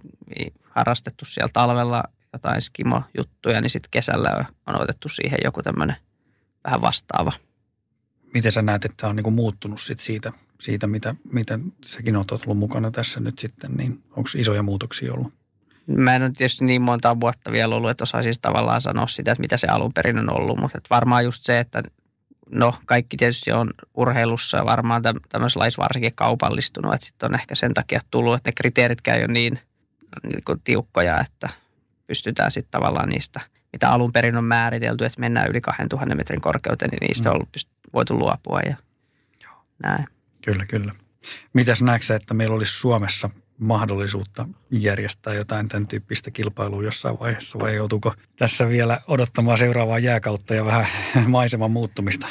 harrastettu 0.70 1.26
siellä 1.26 1.50
talvella 1.54 2.04
jotain 2.34 2.62
skimo-juttuja, 2.62 3.62
niin 3.62 3.70
sitten 3.70 3.92
kesällä 3.92 4.46
on 4.68 4.82
otettu 4.82 5.10
siihen 5.10 5.40
joku 5.44 5.62
tämmöinen 5.62 5.96
vähän 6.64 6.82
vastaava. 6.82 7.32
Miten 8.34 8.52
sä 8.52 8.62
näet, 8.62 8.86
että 8.86 8.98
tämä 8.98 9.10
on 9.10 9.16
niin 9.16 9.34
muuttunut 9.34 9.82
sit 9.82 10.00
siitä, 10.00 10.32
siitä 10.62 10.88
mitä, 10.88 11.16
mitä 11.32 11.60
säkin 11.84 12.16
olet 12.16 12.32
ollut 12.32 12.58
mukana 12.58 12.92
tässä 12.92 13.20
nyt 13.20 13.40
sitten, 13.40 13.72
niin 13.72 14.04
onko 14.10 14.30
isoja 14.36 14.64
muutoksia 14.64 15.14
ollut? 15.14 15.34
Mä 15.88 16.16
en 16.16 16.24
ole 16.24 16.32
tietysti 16.38 16.66
niin 16.66 16.82
monta 16.82 17.20
vuotta 17.20 17.52
vielä 17.52 17.76
ollut, 17.76 17.90
että 17.90 18.04
osaisin 18.04 18.34
siis 18.34 18.40
tavallaan 18.42 18.82
sanoa 18.82 19.08
sitä, 19.08 19.32
että 19.32 19.42
mitä 19.42 19.58
se 19.58 19.68
alun 19.68 19.94
perin 19.94 20.20
on 20.20 20.30
ollut, 20.30 20.60
mutta 20.60 20.80
varmaan 20.90 21.24
just 21.24 21.44
se, 21.44 21.60
että 21.60 21.84
no 22.52 22.74
kaikki 22.86 23.18
tietysti 23.18 23.52
on 23.52 23.74
urheilussa 23.94 24.58
ja 24.58 24.66
varmaan 24.66 25.02
tämmöisessä 25.30 25.60
laissa 25.60 25.82
varsinkin 25.82 26.12
kaupallistunut, 26.16 26.94
että 26.94 27.06
sitten 27.06 27.30
on 27.32 27.40
ehkä 27.40 27.56
sen 27.56 27.74
takia 27.74 28.00
tullut, 28.12 28.36
että 28.36 28.48
ne 28.48 28.54
kriteeritkään 28.58 29.18
ei 29.18 29.24
ole 29.24 29.34
niin, 29.34 29.60
niin 30.24 30.42
kuin 30.46 30.62
tiukkoja, 30.64 31.20
että 31.20 31.50
pystytään 32.08 32.52
sitten 32.52 32.72
tavallaan 32.72 33.10
niistä, 33.10 33.42
mitä 33.74 33.90
alun 33.90 34.12
perin 34.12 34.38
on 34.38 34.44
määritelty, 34.44 35.06
että 35.06 35.20
mennään 35.20 35.50
yli 35.50 35.62
2000 35.62 36.16
metrin 36.16 36.42
korkeuteen, 36.42 36.90
niin 36.90 37.08
niistä 37.08 37.30
mm. 37.30 37.32
on 37.32 37.36
ollut 37.36 37.68
voitu 37.94 38.20
luopua 38.20 38.60
ja 38.60 38.76
Joo. 39.44 39.54
näin. 39.84 40.08
Kyllä, 40.46 40.66
kyllä. 40.66 40.94
Mitäs 41.54 41.82
näetkö 41.82 42.16
että 42.16 42.34
meillä 42.34 42.56
olisi 42.56 42.74
Suomessa 42.74 43.30
mahdollisuutta 43.58 44.48
järjestää 44.72 45.34
jotain 45.34 45.70
tämän 45.70 45.88
tyyppistä 45.88 46.32
kilpailua 46.32 46.84
jossain 46.84 47.20
vaiheessa 47.20 47.60
vai 47.60 47.76
joutuuko 47.76 48.14
tässä 48.36 48.68
vielä 48.68 49.02
odottamaan 49.08 49.58
seuraavaa 49.58 50.00
jääkautta 50.00 50.56
ja 50.56 50.66
vähän 50.66 50.88
maiseman 51.28 51.72
muuttumista? 51.72 52.28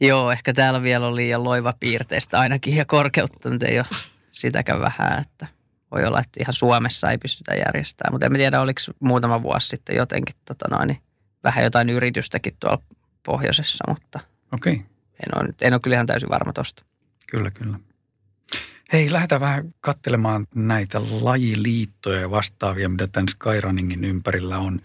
Joo, 0.00 0.30
ehkä 0.30 0.52
täällä 0.52 0.82
vielä 0.82 1.06
on 1.06 1.16
liian 1.16 1.44
loiva 1.44 1.74
piirteistä 1.80 2.40
ainakin 2.40 2.76
ja 2.76 2.84
korkeutta 2.84 3.50
nyt 3.50 3.62
ei 3.62 3.78
ole 3.78 3.86
sitäkään 4.32 4.80
vähän, 4.80 5.20
että 5.20 5.46
voi 5.90 6.04
olla, 6.04 6.20
että 6.20 6.40
ihan 6.40 6.52
Suomessa 6.52 7.10
ei 7.10 7.18
pystytä 7.18 7.54
järjestämään. 7.54 8.14
Mutta 8.14 8.26
en 8.26 8.32
tiedä, 8.32 8.60
oliko 8.60 8.80
muutama 9.00 9.42
vuosi 9.42 9.68
sitten 9.68 9.96
jotenkin 9.96 10.36
tota 10.44 10.64
noin, 10.70 10.86
niin 10.86 11.00
vähän 11.44 11.64
jotain 11.64 11.90
yritystäkin 11.90 12.56
tuolla 12.60 12.82
pohjoisessa, 13.22 13.84
mutta 13.88 14.20
okay. 14.52 14.72
en, 14.72 15.36
ole, 15.36 15.54
en 15.60 15.72
ole 15.72 15.80
kyllä 15.80 15.94
ihan 15.94 16.06
täysin 16.06 16.30
varma 16.30 16.52
tuosta. 16.52 16.84
Kyllä, 17.30 17.50
kyllä. 17.50 17.78
Hei, 18.92 19.12
lähdetään 19.12 19.40
vähän 19.40 19.74
katselemaan 19.80 20.46
näitä 20.54 21.00
lajiliittoja 21.20 22.20
ja 22.20 22.30
vastaavia, 22.30 22.88
mitä 22.88 23.06
tämän 23.06 23.28
Skyrunningin 23.28 24.04
ympärillä 24.04 24.58
on. 24.58 24.80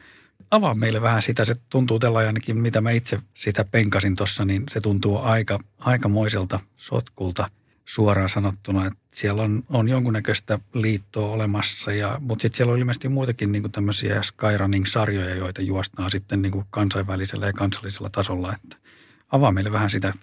Avaa 0.52 0.76
meille 0.76 1.02
vähän 1.02 1.22
sitä, 1.22 1.46
se 1.46 1.56
tuntuu 1.70 2.00
tällä 2.00 2.20
ainakin, 2.20 2.58
mitä 2.58 2.82
mä 2.82 2.92
itse 2.92 3.20
sitä 3.34 3.66
penkasin 3.72 4.16
tuossa, 4.16 4.46
niin 4.46 4.64
se 4.72 4.82
tuntuu 4.82 5.18
aika, 5.18 5.60
aikamoiselta 5.80 6.60
sotkulta 6.76 7.50
suoraan 7.86 8.30
sanottuna. 8.30 8.86
Että 8.86 9.00
siellä 9.14 9.42
on, 9.42 9.64
on 9.70 9.90
jonkunnäköistä 9.90 10.60
liittoa 10.74 11.32
olemassa, 11.32 11.94
ja, 11.94 12.18
mutta 12.20 12.42
sitten 12.42 12.58
siellä 12.58 12.74
on 12.74 12.80
ilmeisesti 12.80 13.10
muitakin 13.10 13.52
niin 13.52 13.72
tämmöisiä 13.72 14.22
Skyrunning-sarjoja, 14.22 15.36
joita 15.36 15.62
juostaan 15.62 16.12
sitten 16.12 16.42
niin 16.42 16.66
kansainvälisellä 16.70 17.46
ja 17.46 17.54
kansallisella 17.54 18.10
tasolla. 18.10 18.56
Että 18.56 18.78
avaa 19.32 19.52
meille 19.52 19.72
vähän 19.72 19.90
sitä 19.90 20.14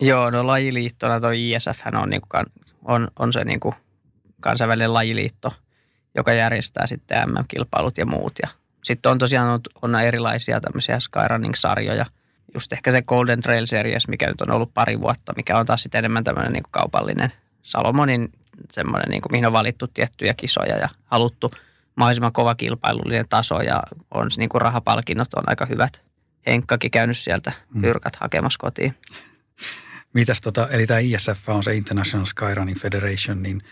Joo, 0.00 0.30
no 0.30 0.46
lajiliittona 0.46 1.20
tuo 1.20 1.30
ISF 1.30 1.80
on, 2.02 2.10
niin 2.10 2.22
kuin, 2.22 2.46
on, 2.84 3.08
on 3.18 3.32
se 3.32 3.44
niin 3.44 3.60
kuin 3.60 3.74
kansainvälinen 4.40 4.94
lajiliitto, 4.94 5.52
joka 6.14 6.32
järjestää 6.32 6.86
sitten 6.86 7.28
MM-kilpailut 7.28 7.98
ja 7.98 8.06
muut. 8.06 8.32
Ja 8.42 8.48
sitten 8.84 9.12
on 9.12 9.18
tosiaan 9.18 9.48
on, 9.48 9.60
on 9.82 9.94
erilaisia 9.94 10.60
tämmöisiä 10.60 10.98
Skyrunning-sarjoja. 11.00 12.06
Just 12.54 12.72
ehkä 12.72 12.92
se 12.92 13.02
Golden 13.02 13.40
Trail 13.40 13.66
Series, 13.66 14.08
mikä 14.08 14.26
nyt 14.26 14.40
on 14.40 14.50
ollut 14.50 14.74
pari 14.74 15.00
vuotta, 15.00 15.32
mikä 15.36 15.58
on 15.58 15.66
taas 15.66 15.82
sitten 15.82 15.98
enemmän 15.98 16.24
tämmöinen 16.24 16.52
niin 16.52 16.62
kaupallinen 16.70 17.32
Salomonin 17.62 18.32
semmoinen, 18.72 19.10
niin 19.10 19.22
kuin, 19.22 19.32
mihin 19.32 19.46
on 19.46 19.52
valittu 19.52 19.86
tiettyjä 19.86 20.34
kisoja 20.34 20.76
ja 20.76 20.88
haluttu 21.04 21.50
mahdollisimman 21.96 22.32
kova 22.32 22.54
kilpailullinen 22.54 23.28
taso 23.28 23.60
ja 23.60 23.82
on 24.10 24.30
niin 24.36 24.48
kuin 24.48 24.62
rahapalkinnot 24.62 25.34
on 25.34 25.44
aika 25.46 25.66
hyvät. 25.66 26.00
Henkkakin 26.46 26.90
käynyt 26.90 27.18
sieltä 27.18 27.52
mm. 27.74 27.82
pyrkät 27.82 28.16
hakemassa 28.16 28.58
kotiin. 28.60 28.94
Mitäs 30.16 30.40
tota, 30.40 30.68
eli 30.68 30.86
tämä 30.86 31.00
ISF 31.00 31.48
on 31.48 31.62
se 31.62 31.74
International 31.74 32.24
Skyrunning 32.24 32.78
Federation, 32.78 33.42
niin 33.42 33.62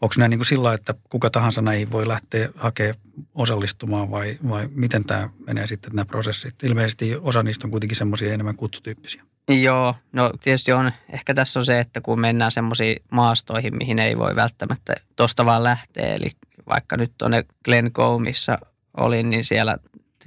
onko 0.00 0.14
nämä 0.18 0.28
niin 0.28 0.38
kuin 0.38 0.46
sillä 0.46 0.74
että 0.74 0.94
kuka 1.10 1.30
tahansa 1.30 1.62
näihin 1.62 1.90
voi 1.90 2.08
lähteä 2.08 2.48
hakemaan 2.56 2.98
osallistumaan 3.34 4.10
vai, 4.10 4.38
vai 4.48 4.68
miten 4.74 5.04
tämä 5.04 5.28
menee 5.46 5.66
sitten 5.66 5.92
nämä 5.94 6.04
prosessit? 6.04 6.62
Ilmeisesti 6.62 7.16
osa 7.20 7.42
niistä 7.42 7.66
on 7.66 7.70
kuitenkin 7.70 7.96
semmoisia 7.96 8.34
enemmän 8.34 8.56
kutsutyyppisiä. 8.56 9.22
Joo, 9.48 9.94
no 10.12 10.32
tietysti 10.42 10.72
on, 10.72 10.92
ehkä 11.12 11.34
tässä 11.34 11.60
on 11.60 11.64
se, 11.64 11.80
että 11.80 12.00
kun 12.00 12.20
mennään 12.20 12.52
semmoisiin 12.52 13.02
maastoihin, 13.10 13.76
mihin 13.76 13.98
ei 13.98 14.18
voi 14.18 14.36
välttämättä 14.36 14.94
tuosta 15.16 15.44
vaan 15.44 15.64
lähteä, 15.64 16.14
eli 16.14 16.30
vaikka 16.68 16.96
nyt 16.96 17.12
tuonne 17.18 17.44
Glencoe, 17.64 18.20
missä 18.20 18.58
olin, 18.96 19.30
niin 19.30 19.44
siellä 19.44 19.78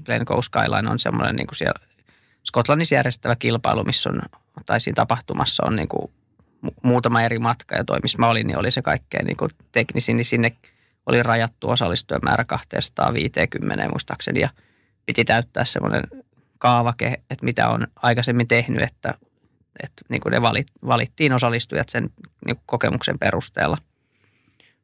Glencoe 0.06 0.42
Skyline 0.42 0.90
on 0.90 1.00
semmoinen 1.00 1.36
niin 1.36 1.48
kuin 1.48 1.58
siellä 1.58 1.87
Skotlannissa 2.48 2.96
järjestävä 2.96 3.36
kilpailu, 3.36 3.84
missä 3.84 4.10
on, 4.10 4.22
tai 4.66 4.82
siinä 4.82 4.96
tapahtumassa 4.96 5.64
on 5.66 5.76
niin 5.76 5.88
kuin 5.88 6.12
muutama 6.84 7.22
eri 7.22 7.40
matka 7.40 7.76
ja 7.76 7.84
toi, 7.84 8.00
missä 8.04 8.18
mä 8.18 8.30
olin, 8.30 8.48
niin 8.48 8.58
oli 8.58 8.72
se 8.72 8.82
kaikkein 8.82 9.26
niin 9.26 9.38
kuin 9.38 9.52
teknisin, 9.72 10.18
niin 10.18 10.26
sinne 10.26 10.52
oli 11.06 11.24
rajattu 11.24 11.70
osallistujamäärä 11.70 12.46
250 12.46 13.90
muistaakseni 13.90 14.40
ja 14.40 14.50
piti 15.06 15.26
täyttää 15.26 15.66
semmoinen 15.66 16.04
kaavake, 16.58 17.06
että 17.30 17.46
mitä 17.46 17.70
on 17.70 17.88
aikaisemmin 17.96 18.48
tehnyt, 18.48 18.84
että, 18.84 19.14
että 19.84 20.02
niin 20.10 20.22
kuin 20.22 20.32
ne 20.32 20.42
valit, 20.42 20.68
valittiin 20.86 21.34
osallistujat 21.34 21.90
sen 21.90 22.10
niin 22.46 22.56
kuin 22.56 22.64
kokemuksen 22.66 23.20
perusteella. 23.20 23.78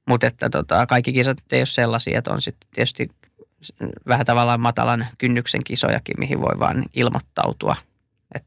Mutta 0.08 0.28
että 0.28 0.50
tota, 0.50 0.86
kaikki 0.86 1.14
kisat 1.14 1.38
ei 1.52 1.60
ole 1.60 1.66
sellaisia, 1.66 2.18
että 2.18 2.34
on 2.34 2.42
sitten 2.42 2.70
tietysti 2.74 3.10
vähän 4.08 4.26
tavallaan 4.26 4.60
matalan 4.60 5.08
kynnyksen 5.18 5.62
kisojakin, 5.66 6.16
mihin 6.20 6.42
voi 6.42 6.60
vain 6.60 6.86
ilmoittautua. 6.94 7.76
Et 8.36 8.46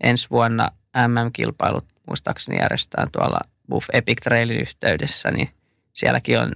ensi 0.00 0.30
vuonna 0.30 0.70
MM-kilpailut 1.08 1.84
muistaakseni 2.08 2.58
järjestetään 2.58 3.10
tuolla 3.12 3.40
Buff 3.68 3.88
Epic 3.92 4.18
Trailin 4.22 4.60
yhteydessä, 4.60 5.30
niin 5.30 5.48
sielläkin 5.92 6.40
on, 6.40 6.52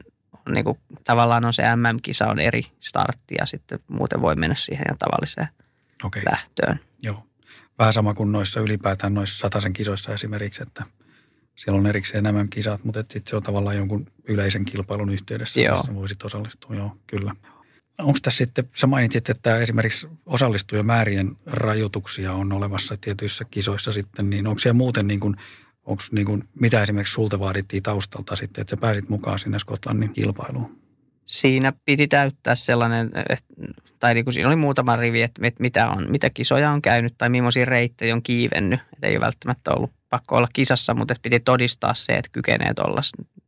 on 0.47 0.55
niin 0.55 0.65
kuin, 0.65 0.79
tavallaan 1.05 1.45
on 1.45 1.55
se 1.55 1.63
MM-kisa 1.77 2.29
on 2.29 2.39
eri 2.39 2.63
startti 2.81 3.35
ja 3.39 3.47
sitten 3.47 3.79
muuten 3.89 4.23
voi 4.23 4.35
mennä 4.35 4.55
siihen 4.55 4.85
ja 4.89 4.97
tavalliseen 4.99 5.49
okay. 6.05 6.23
lähtöön. 6.31 6.81
Joo. 7.03 7.27
Vähän 7.79 7.93
sama 7.93 8.15
kuin 8.15 8.33
noissa 8.33 8.61
ylipäätään 8.61 9.15
noissa 9.15 9.39
sataisen 9.39 9.73
kisoissa 9.73 10.15
esimerkiksi, 10.15 10.63
että 10.63 10.85
siellä 11.55 11.79
on 11.79 11.87
erikseen 11.87 12.25
nämä 12.25 12.47
kisat, 12.51 12.85
mutta 12.85 13.01
sitten 13.01 13.23
se 13.27 13.37
on 13.37 13.43
tavallaan 13.43 13.77
jonkun 13.77 14.07
yleisen 14.25 14.65
kilpailun 14.65 15.11
yhteydessä, 15.11 15.61
Joo. 15.61 15.77
missä 15.77 15.95
voisit 15.95 16.23
osallistua. 16.23 16.77
Joo, 16.77 16.97
kyllä. 17.07 17.35
Onko 17.99 18.19
tässä 18.23 18.39
sitten, 18.39 18.69
sä 18.75 18.87
mainitsit, 18.87 19.31
että 19.31 19.59
esimerkiksi 19.59 20.09
osallistujamäärien 20.27 21.37
rajoituksia 21.47 22.33
on 22.33 22.53
olemassa 22.53 22.97
tietyissä 23.01 23.45
kisoissa 23.51 23.93
sitten, 23.93 24.31
niin 24.31 24.47
onko 24.47 24.59
siellä 24.59 24.77
muuten 24.77 25.07
niin 25.07 25.21
kuin, 25.21 25.37
onko 25.85 26.03
niin 26.13 26.27
kuin, 26.27 26.45
mitä 26.61 26.83
esimerkiksi 26.83 27.15
sulta 27.15 27.41
vaadittiin 27.41 27.83
taustalta 27.83 28.37
sitten, 28.37 28.63
että 28.63 28.71
sä 28.71 28.77
pääsit 28.77 29.09
mukaan 29.09 29.39
sinne 29.39 29.59
Skotlannin 29.59 30.13
kilpailuun? 30.13 30.79
Siinä 31.27 31.73
piti 31.85 32.09
täyttää 32.09 32.55
sellainen, 32.55 33.11
tai 33.99 34.15
niin 34.15 34.25
kuin 34.25 34.35
siinä 34.35 34.49
oli 34.49 34.57
muutama 34.57 34.97
rivi, 34.97 35.23
että 35.23 35.43
mitä, 35.59 35.89
on, 35.89 36.11
mitä 36.11 36.31
kisoja 36.31 36.71
on 36.71 36.83
käynyt 36.83 37.15
tai 37.19 37.29
millaisia 37.29 37.65
reittejä 37.65 38.15
on 38.15 38.23
kiivennyt. 38.23 38.81
Että 38.93 39.07
ei 39.07 39.17
ole 39.17 39.25
välttämättä 39.25 39.71
ollut 39.71 39.91
pakko 40.15 40.37
olla 40.37 40.49
kisassa, 40.53 40.95
mutta 40.95 41.15
piti 41.23 41.41
todistaa 41.41 41.95
se, 41.95 42.13
että 42.13 42.31
kykenee 42.33 42.73
olla 42.81 43.01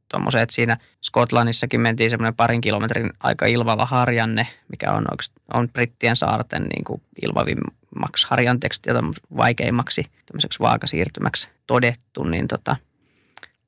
tuommoisen, 0.09 0.43
että 0.43 0.55
siinä 0.55 0.77
Skotlannissakin 1.03 1.83
mentiin 1.83 2.11
semmoinen 2.11 2.35
parin 2.35 2.61
kilometrin 2.61 3.11
aika 3.21 3.47
ilvava 3.47 3.87
harjanne, 3.87 4.47
mikä 4.69 4.93
on, 4.93 5.05
on 5.55 5.69
brittien 5.69 6.17
saarten 6.17 6.63
niin 6.63 6.85
kuin 6.85 7.03
ilmavimmaksi 7.23 8.27
harjanteeksi 8.31 8.83
ja 8.87 8.95
vaikeimmaksi 9.37 10.03
tämmöiseksi 10.27 10.61
vaakasiirtymäksi 10.61 11.49
todettu, 11.67 12.25
niin 12.25 12.49
tota, 12.49 12.77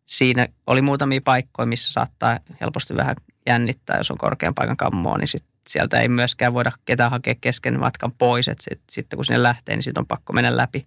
siinä 0.06 0.48
oli 0.66 0.82
muutamia 0.82 1.20
paikkoja, 1.24 1.66
missä 1.66 1.92
saattaa 1.92 2.38
helposti 2.60 2.96
vähän 2.96 3.16
jännittää, 3.46 3.96
jos 3.96 4.10
on 4.10 4.18
korkean 4.18 4.54
paikan 4.54 4.76
kammoa, 4.76 5.18
niin 5.18 5.28
sit 5.28 5.44
sieltä 5.68 6.00
ei 6.00 6.08
myöskään 6.08 6.54
voida 6.54 6.72
ketään 6.84 7.10
hakea 7.10 7.34
kesken 7.40 7.80
matkan 7.80 8.12
pois, 8.12 8.48
että 8.48 8.64
sit, 8.64 8.80
sitten 8.90 9.16
kun 9.16 9.24
sinne 9.24 9.42
lähtee, 9.42 9.76
niin 9.76 9.82
sitten 9.82 10.00
on 10.00 10.06
pakko 10.06 10.32
mennä 10.32 10.56
läpi. 10.56 10.82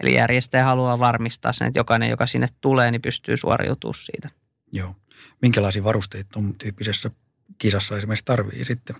Eli 0.00 0.14
järjestäjä 0.14 0.64
haluaa 0.64 0.98
varmistaa 0.98 1.52
sen, 1.52 1.66
että 1.66 1.78
jokainen, 1.78 2.10
joka 2.10 2.26
sinne 2.26 2.48
tulee, 2.60 2.90
niin 2.90 3.02
pystyy 3.02 3.36
suoriutumaan 3.36 3.94
siitä. 3.94 4.30
Joo. 4.72 4.94
Minkälaisia 5.42 5.84
varusteita 5.84 6.30
tuon 6.32 6.54
tyyppisessä 6.54 7.10
kisassa 7.58 7.96
esimerkiksi 7.96 8.24
tarvii 8.24 8.64
sitten? 8.64 8.96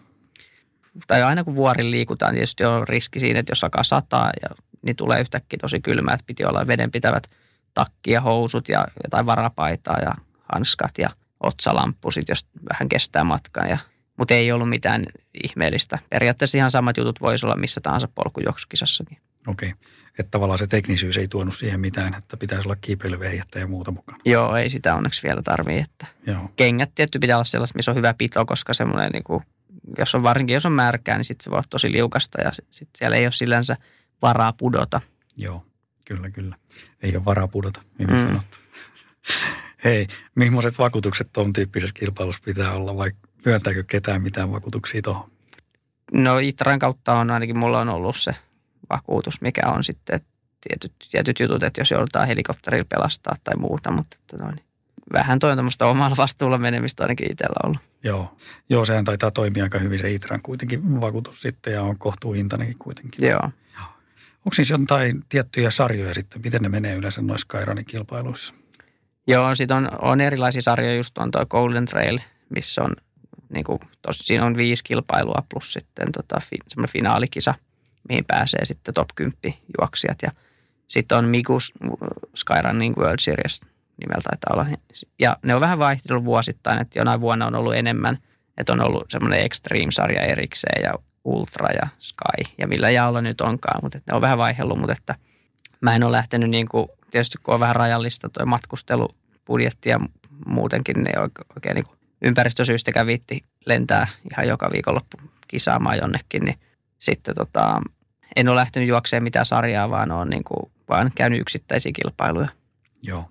Tai 1.07 1.23
aina 1.23 1.45
kun 1.45 1.55
vuorin 1.55 1.91
liikutaan, 1.91 2.33
niin 2.33 2.39
tietysti 2.39 2.65
on 2.65 2.89
riski 2.89 3.21
siinä, 3.21 3.41
että 3.41 3.51
jos 3.51 3.65
alkaa 3.65 3.85
sataa, 3.85 4.31
ja, 4.43 4.49
niin 4.83 4.97
tulee 4.97 5.21
yhtäkkiä 5.21 5.59
tosi 5.63 5.81
kylmä, 5.81 6.13
että 6.13 6.27
piti 6.27 6.45
olla 6.45 6.67
vedenpitävät 6.67 7.27
takki 7.75 8.11
ja 8.11 8.21
housut 8.21 8.69
ja 8.69 8.87
jotain 9.05 9.27
varapaitaa 9.27 9.99
ja 9.99 10.15
hanskat 10.53 10.99
ja 10.99 11.11
otsalamppu 11.41 12.11
sit, 12.11 12.29
jos 12.29 12.47
vähän 12.71 12.89
kestää 12.89 13.25
matkan. 13.25 13.69
Ja, 13.69 13.79
mutta 14.17 14.35
ei 14.35 14.53
ollut 14.53 14.69
mitään 14.69 15.05
ihmeellistä. 15.45 15.99
Periaatteessa 16.11 16.59
ihan 16.59 16.71
samat 16.71 16.97
jutut 16.97 17.21
voisi 17.21 17.47
olla 17.47 17.57
missä 17.57 17.81
tahansa 17.81 18.09
polkujuoksukisassakin. 18.15 19.19
Okei. 19.47 19.69
Okay. 19.69 19.81
Että 20.19 20.31
tavallaan 20.31 20.59
se 20.59 20.67
teknisyys 20.67 21.17
ei 21.17 21.29
tuonut 21.29 21.55
siihen 21.55 21.81
mitään, 21.81 22.15
että 22.15 22.37
pitäisi 22.37 22.69
olla 22.69 22.77
kiipeilyvehjettä 22.77 23.59
ja 23.59 23.67
muuta 23.67 23.91
mukana. 23.91 24.19
Joo, 24.25 24.57
ei 24.57 24.69
sitä 24.69 24.95
onneksi 24.95 25.23
vielä 25.23 25.43
tarvii. 25.43 25.79
Että 25.79 26.07
Joo. 26.27 26.51
Kengät 26.57 26.91
tietty 26.95 27.19
pitää 27.19 27.37
olla 27.37 27.45
sellaista, 27.45 27.77
missä 27.77 27.91
on 27.91 27.97
hyvä 27.97 28.15
pito, 28.19 28.47
koska 28.47 28.75
semmoinen, 28.75 29.11
niin 29.11 29.25
kuin, 29.25 29.43
jos 29.99 30.15
on 30.15 30.23
varsinkin 30.23 30.55
jos 30.55 30.67
on 30.67 30.73
märkää, 30.73 31.17
niin 31.17 31.25
sitten 31.25 31.45
se 31.45 31.51
voi 31.51 31.57
olla 31.57 31.67
tosi 31.71 31.93
liukasta 31.93 32.41
ja 32.41 32.53
sitten 32.53 32.99
siellä 32.99 33.17
ei 33.17 33.25
ole 33.25 33.33
sillänsä 33.33 33.77
varaa 34.23 34.53
pudota. 34.53 35.01
Joo, 35.37 35.65
kyllä, 36.05 36.31
kyllä. 36.31 36.57
Ei 37.03 37.17
ole 37.17 37.25
varaa 37.25 37.49
pudota, 37.49 37.83
niin 37.99 38.11
mm. 38.11 38.19
sanottu. 38.19 38.59
Hei, 39.85 40.07
millaiset 40.35 40.79
vakuutukset 40.79 41.29
tuon 41.33 41.53
tyyppisessä 41.53 41.95
kilpailussa 41.95 42.43
pitää 42.45 42.73
olla 42.73 42.97
vai 42.97 43.11
myöntääkö 43.45 43.85
ketään 43.87 44.23
mitään 44.23 44.53
vakuutuksia 44.53 45.03
tuohon? 45.03 45.31
No 46.13 46.39
Itran 46.39 46.79
kautta 46.79 47.15
on 47.15 47.31
ainakin 47.31 47.59
mulla 47.59 47.81
on 47.81 47.89
ollut 47.89 48.17
se 48.17 48.35
vakuutus, 48.91 49.41
mikä 49.41 49.63
on 49.67 49.85
sitten 49.85 50.21
tietyt, 50.69 50.93
tietyt 51.11 51.41
jutut, 51.41 51.63
että 51.63 51.81
jos 51.81 51.91
joudutaan 51.91 52.29
helikopterilla 52.29 52.87
pelastaa 52.89 53.37
tai 53.45 53.57
muuta, 53.57 53.93
mutta 53.93 54.17
että 54.21 54.45
noin, 54.45 54.61
vähän 55.13 55.39
toi 55.39 55.51
on 55.51 55.59
tämmöistä 55.59 55.87
omalla 55.87 56.17
vastuulla 56.17 56.59
menemistä 56.59 57.05
ainakin 57.05 57.33
itsellä 57.33 57.57
ollut. 57.65 57.79
Joo. 58.05 58.37
Joo, 58.69 58.85
sehän 58.85 59.05
taitaa 59.05 59.31
toimia 59.31 59.65
aika 59.65 59.79
hyvin 59.79 59.99
se 59.99 60.11
Itran 60.11 60.43
kuitenkin 60.43 61.01
vakuutus 61.01 61.41
sitten 61.43 61.73
ja 61.73 61.83
on 61.83 61.99
kohtuuhintainenkin 61.99 62.79
kuitenkin. 62.79 63.29
Joo. 63.29 63.41
Joo. 63.75 63.87
Onko 64.39 64.55
siis 64.55 64.71
jotain 64.71 65.25
tiettyjä 65.29 65.71
sarjoja 65.71 66.15
sitten, 66.15 66.41
miten 66.45 66.63
ne 66.63 66.69
menee 66.69 66.95
yleensä 66.95 67.23
noissa 67.23 67.47
Kairanin 67.49 67.85
kilpailuissa? 67.85 68.55
Joo, 69.27 69.55
sitten 69.55 69.77
on, 69.77 69.89
on 70.03 70.21
erilaisia 70.21 70.63
sarjoja, 70.63 70.97
just 70.97 71.19
on 71.19 71.31
tuo 71.31 71.47
Golden 71.47 71.85
Trail, 71.85 72.19
missä 72.49 72.83
on, 72.83 72.97
niin 73.49 73.65
kuin, 73.65 73.79
tossa, 74.03 74.25
siinä 74.25 74.47
on 74.47 74.57
viisi 74.57 74.85
kilpailua 74.85 75.43
plus 75.49 75.73
sitten 75.73 76.13
tota, 76.13 76.41
fi, 76.41 76.57
semmoinen 76.69 76.93
finaalikisa– 76.93 77.55
mihin 78.09 78.25
pääsee 78.25 78.65
sitten 78.65 78.95
top 78.95 79.09
10 79.15 79.35
juoksijat. 79.81 80.19
Ja 80.23 80.31
sitten 80.87 81.19
on 81.19 81.25
Mikus 81.25 81.73
Skyrunning 82.35 82.97
World 82.97 83.19
Series 83.21 83.61
nimeltä 84.01 84.29
taitaa 84.31 84.53
olla. 84.53 84.79
Ja 85.19 85.37
ne 85.43 85.55
on 85.55 85.61
vähän 85.61 85.79
vaihdellut 85.79 86.25
vuosittain, 86.25 86.81
että 86.81 86.99
jonain 86.99 87.21
vuonna 87.21 87.47
on 87.47 87.55
ollut 87.55 87.75
enemmän, 87.75 88.19
että 88.59 88.73
on 88.73 88.81
ollut 88.81 89.05
semmoinen 89.09 89.41
Extreme-sarja 89.41 90.23
erikseen 90.23 90.83
ja 90.83 90.95
Ultra 91.25 91.69
ja 91.73 91.87
Sky 91.99 92.55
ja 92.59 92.69
millä 92.69 92.91
jaolla 92.91 93.23
nyt 93.23 93.41
onkaan, 93.41 93.81
mutta 93.83 93.99
ne 94.07 94.15
on 94.15 94.21
vähän 94.21 94.39
vaihellut, 94.39 94.79
mutta 94.79 94.93
että 94.93 95.15
mä 95.81 95.97
en 95.97 96.03
ole 96.05 96.13
lähtenyt 96.13 96.51
niin 96.51 96.69
kuin, 96.69 96.89
tietysti 97.11 97.39
kun 97.43 97.55
on 97.55 97.61
vähän 97.61 97.77
rajallista 97.77 98.29
tuo 98.29 98.47
matkustelubudjetti 98.47 99.89
ja 99.89 100.01
muutenkin 100.47 101.03
ne 101.03 101.11
oikein 101.57 101.75
niin 101.75 101.85
kuin 101.85 101.99
ympäristösyystä 102.23 103.07
viitti 103.07 103.45
lentää 103.67 104.07
ihan 104.31 104.49
joka 104.49 104.71
viikonloppu 104.73 105.17
kisaamaan 105.49 105.99
jonnekin, 105.99 106.45
niin 106.45 106.59
sitten 106.99 107.35
tota, 107.35 107.81
en 108.37 108.49
ole 108.49 108.57
lähtenyt 108.57 108.89
juokseen 108.89 109.23
mitään 109.23 109.47
sarjaa, 109.47 109.91
vaan 109.91 110.11
olen 110.11 110.31
niin 110.31 110.45
kuin, 110.45 110.73
vaan 110.89 111.11
käynyt 111.15 111.41
yksittäisiä 111.41 111.93
kilpailuja. 111.93 112.49
Joo. 113.03 113.31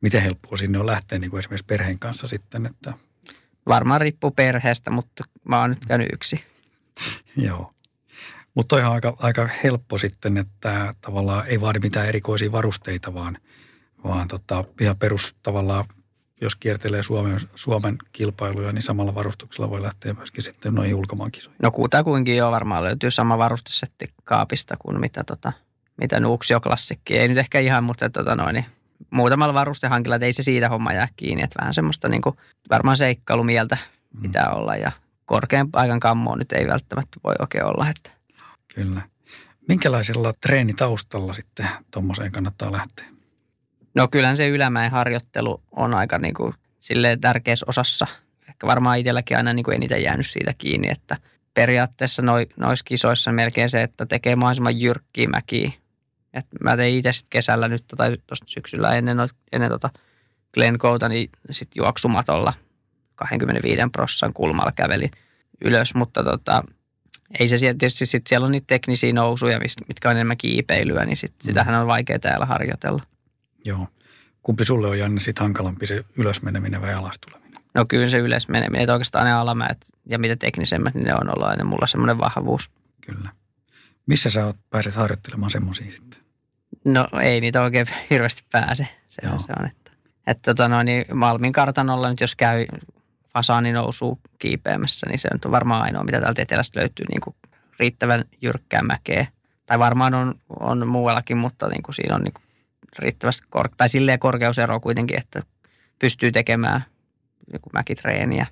Miten 0.00 0.22
helppoa 0.22 0.56
sinne 0.56 0.78
on 0.78 0.86
lähteä 0.86 1.18
niin 1.18 1.30
kuin 1.30 1.38
esimerkiksi 1.38 1.66
perheen 1.66 1.98
kanssa 1.98 2.28
sitten? 2.28 2.66
Että... 2.66 2.92
Varmaan 3.68 4.00
riippuu 4.00 4.30
perheestä, 4.30 4.90
mutta 4.90 5.24
mä 5.44 5.60
oon 5.60 5.70
nyt 5.70 5.86
käynyt 5.86 6.08
yksi. 6.12 6.44
Joo. 7.36 7.74
Mutta 8.54 8.76
on 8.76 8.84
aika, 8.84 9.16
aika 9.18 9.48
helppo 9.64 9.98
sitten, 9.98 10.36
että 10.36 10.94
tavallaan 11.00 11.46
ei 11.46 11.60
vaadi 11.60 11.78
mitään 11.78 12.08
erikoisia 12.08 12.52
varusteita, 12.52 13.14
vaan, 13.14 13.38
vaan 14.04 14.28
tota, 14.28 14.64
ihan 14.80 14.96
perus 14.96 15.34
tavallaan 15.42 15.84
jos 16.40 16.56
kiertelee 16.56 17.02
Suomen, 17.02 17.40
Suomen 17.54 17.98
kilpailuja, 18.12 18.72
niin 18.72 18.82
samalla 18.82 19.14
varustuksella 19.14 19.70
voi 19.70 19.82
lähteä 19.82 20.12
myöskin 20.12 20.44
sitten 20.44 20.74
noihin 20.74 20.94
ulkomaankisoihin. 20.94 21.58
No 21.62 21.70
kutakuinkin 21.70 22.36
jo 22.36 22.50
varmaan 22.50 22.84
löytyy 22.84 23.10
sama 23.10 23.38
varustesetti 23.38 24.12
kaapista 24.24 24.76
kuin 24.78 25.00
mitä, 25.00 25.24
tota, 25.26 25.52
mitä 25.96 26.20
Nuuksio 26.20 26.60
klassikki. 26.60 27.18
Ei 27.18 27.28
nyt 27.28 27.38
ehkä 27.38 27.58
ihan, 27.58 27.84
mutta 27.84 28.10
tota 28.10 28.36
noin, 28.36 28.54
niin 28.54 28.66
muutamalla 29.10 29.54
varustehankilla, 29.54 30.16
ei 30.16 30.32
se 30.32 30.42
siitä 30.42 30.68
homma 30.68 30.92
jää 30.92 31.08
kiinni. 31.16 31.42
Että 31.42 31.60
vähän 31.60 31.74
semmoista 31.74 32.08
niin 32.08 32.22
kuin, 32.22 32.36
varmaan 32.70 32.96
seikkailumieltä 32.96 33.78
mm. 34.14 34.22
pitää 34.22 34.50
olla 34.50 34.76
ja 34.76 34.92
korkean 35.24 35.70
paikan 35.70 36.00
kammoa 36.00 36.36
nyt 36.36 36.52
ei 36.52 36.66
välttämättä 36.66 37.20
voi 37.24 37.34
oikein 37.38 37.64
olla. 37.64 37.88
Että. 37.88 38.10
Kyllä. 38.74 39.02
Minkälaisella 39.68 40.32
treenitaustalla 40.32 41.32
sitten 41.32 41.68
tuommoiseen 41.90 42.32
kannattaa 42.32 42.72
lähteä? 42.72 43.19
No 43.94 44.08
kyllähän 44.08 44.36
se 44.36 44.48
ylämäen 44.48 44.90
harjoittelu 44.90 45.62
on 45.70 45.94
aika 45.94 46.18
niin 46.18 46.34
kuin 46.34 46.54
silleen 46.80 47.20
tärkeässä 47.20 47.66
osassa. 47.68 48.06
Ehkä 48.48 48.66
varmaan 48.66 48.98
itselläkin 48.98 49.36
aina 49.36 49.52
niin 49.52 49.64
kuin 49.64 49.74
eniten 49.74 50.02
jäänyt 50.02 50.26
siitä 50.26 50.54
kiinni, 50.58 50.90
että 50.90 51.16
periaatteessa 51.54 52.22
noi, 52.22 52.46
noissa 52.56 52.84
kisoissa 52.84 53.32
melkein 53.32 53.70
se, 53.70 53.82
että 53.82 54.06
tekee 54.06 54.36
mahdollisimman 54.36 54.80
jyrkkiä 54.80 55.28
mäkiä. 55.28 55.70
Et 56.34 56.46
mä 56.60 56.76
tein 56.76 56.98
itse 56.98 57.12
sitten 57.12 57.30
kesällä 57.30 57.68
nyt 57.68 57.84
tai 57.96 58.16
tuosta 58.26 58.46
syksyllä 58.48 58.96
ennen, 58.96 59.18
ennen 59.52 59.70
tota 59.70 59.90
Glencouta, 60.54 61.08
niin 61.08 61.30
sitten 61.50 61.80
juoksumatolla 61.80 62.52
25 63.14 63.82
prossan 63.92 64.32
kulmalla 64.32 64.72
käveli 64.72 65.06
ylös, 65.64 65.94
mutta 65.94 66.24
tota, 66.24 66.64
ei 67.40 67.48
se 67.48 67.58
siellä, 67.58 67.78
tietysti 67.78 68.06
sit 68.06 68.26
siellä 68.26 68.44
on 68.44 68.52
niitä 68.52 68.66
teknisiä 68.66 69.12
nousuja, 69.12 69.60
mitkä 69.88 70.08
on 70.08 70.16
enemmän 70.16 70.36
kiipeilyä, 70.36 71.04
niin 71.04 71.16
sit, 71.16 71.34
sitähän 71.42 71.74
on 71.74 71.86
vaikea 71.86 72.18
täällä 72.18 72.46
harjoitella. 72.46 73.02
Joo. 73.64 73.88
Kumpi 74.42 74.64
sulle 74.64 74.88
on 74.88 74.98
Janne 74.98 75.20
sit 75.20 75.38
hankalampi, 75.38 75.86
se 75.86 76.04
ylösmeneminen 76.16 76.82
vai 76.82 76.94
alas 76.94 77.18
tuleminen? 77.18 77.62
No 77.74 77.84
kyllä 77.88 78.08
se 78.08 78.18
ylösmeneminen, 78.18 78.82
että 78.82 78.92
oikeastaan 78.92 79.24
ne 79.24 79.32
alamäet 79.32 79.86
ja 80.06 80.18
mitä 80.18 80.36
teknisemmät, 80.36 80.94
niin 80.94 81.04
ne 81.04 81.14
on 81.14 81.34
ollut 81.34 81.48
aina 81.48 81.64
mulla 81.64 81.86
semmoinen 81.86 82.18
vahvuus. 82.18 82.70
Kyllä. 83.00 83.30
Missä 84.06 84.30
sä 84.30 84.46
oot, 84.46 84.56
pääset 84.70 84.94
harjoittelemaan 84.94 85.50
semmoisia 85.50 85.90
sitten? 85.90 86.20
No 86.84 87.06
ei 87.20 87.40
niitä 87.40 87.62
oikein 87.62 87.86
hirveästi 88.10 88.44
pääse. 88.52 88.88
Se 89.08 89.22
on, 89.32 89.40
se 89.40 89.52
on 89.60 89.66
että, 89.66 89.90
että 90.26 90.54
tota 90.54 90.68
no, 90.68 90.82
niin 90.82 91.04
Malmin 91.14 91.52
kartanolla 91.52 92.10
nyt 92.10 92.20
jos 92.20 92.36
käy 92.36 92.66
fasaani 93.32 93.72
nousuu 93.72 94.18
kiipeämässä, 94.38 95.06
niin 95.06 95.18
se 95.18 95.28
on 95.44 95.50
varmaan 95.50 95.82
ainoa, 95.82 96.04
mitä 96.04 96.20
täältä 96.20 96.42
etelästä 96.42 96.80
löytyy 96.80 97.06
niin 97.08 97.20
kuin 97.20 97.36
riittävän 97.78 98.24
jyrkkää 98.42 98.82
mäkeä. 98.82 99.26
Tai 99.66 99.78
varmaan 99.78 100.14
on, 100.14 100.34
on 100.60 100.86
muuallakin, 100.88 101.36
mutta 101.36 101.68
niin 101.68 101.82
kuin 101.82 101.94
siinä 101.94 102.14
on 102.14 102.22
niin 102.22 102.32
kuin 102.32 102.42
riittävästi 102.98 103.46
kor- 103.50 103.70
tai 103.76 103.88
silleen 103.88 104.18
korkeusero 104.18 104.80
kuitenkin, 104.80 105.18
että 105.18 105.42
pystyy 105.98 106.32
tekemään 106.32 106.84
kuin 107.50 107.72
mäkitreeniä. 107.72 108.46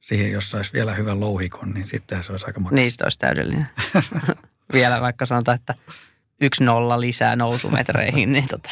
Siihen, 0.00 0.32
jos 0.32 0.50
saisi 0.50 0.72
vielä 0.72 0.94
hyvän 0.94 1.20
louhikon, 1.20 1.74
niin 1.74 1.86
sitten 1.86 2.24
se 2.24 2.32
olisi 2.32 2.46
aika 2.46 2.60
makea. 2.60 2.74
Niistä 2.74 3.04
olisi 3.04 3.18
täydellinen. 3.18 3.66
vielä 4.72 5.00
vaikka 5.00 5.26
sanotaan, 5.26 5.54
että 5.54 5.74
yksi 6.40 6.64
nolla 6.64 7.00
lisää 7.00 7.36
nousumetreihin, 7.36 8.32
niin 8.32 8.48
tota. 8.48 8.70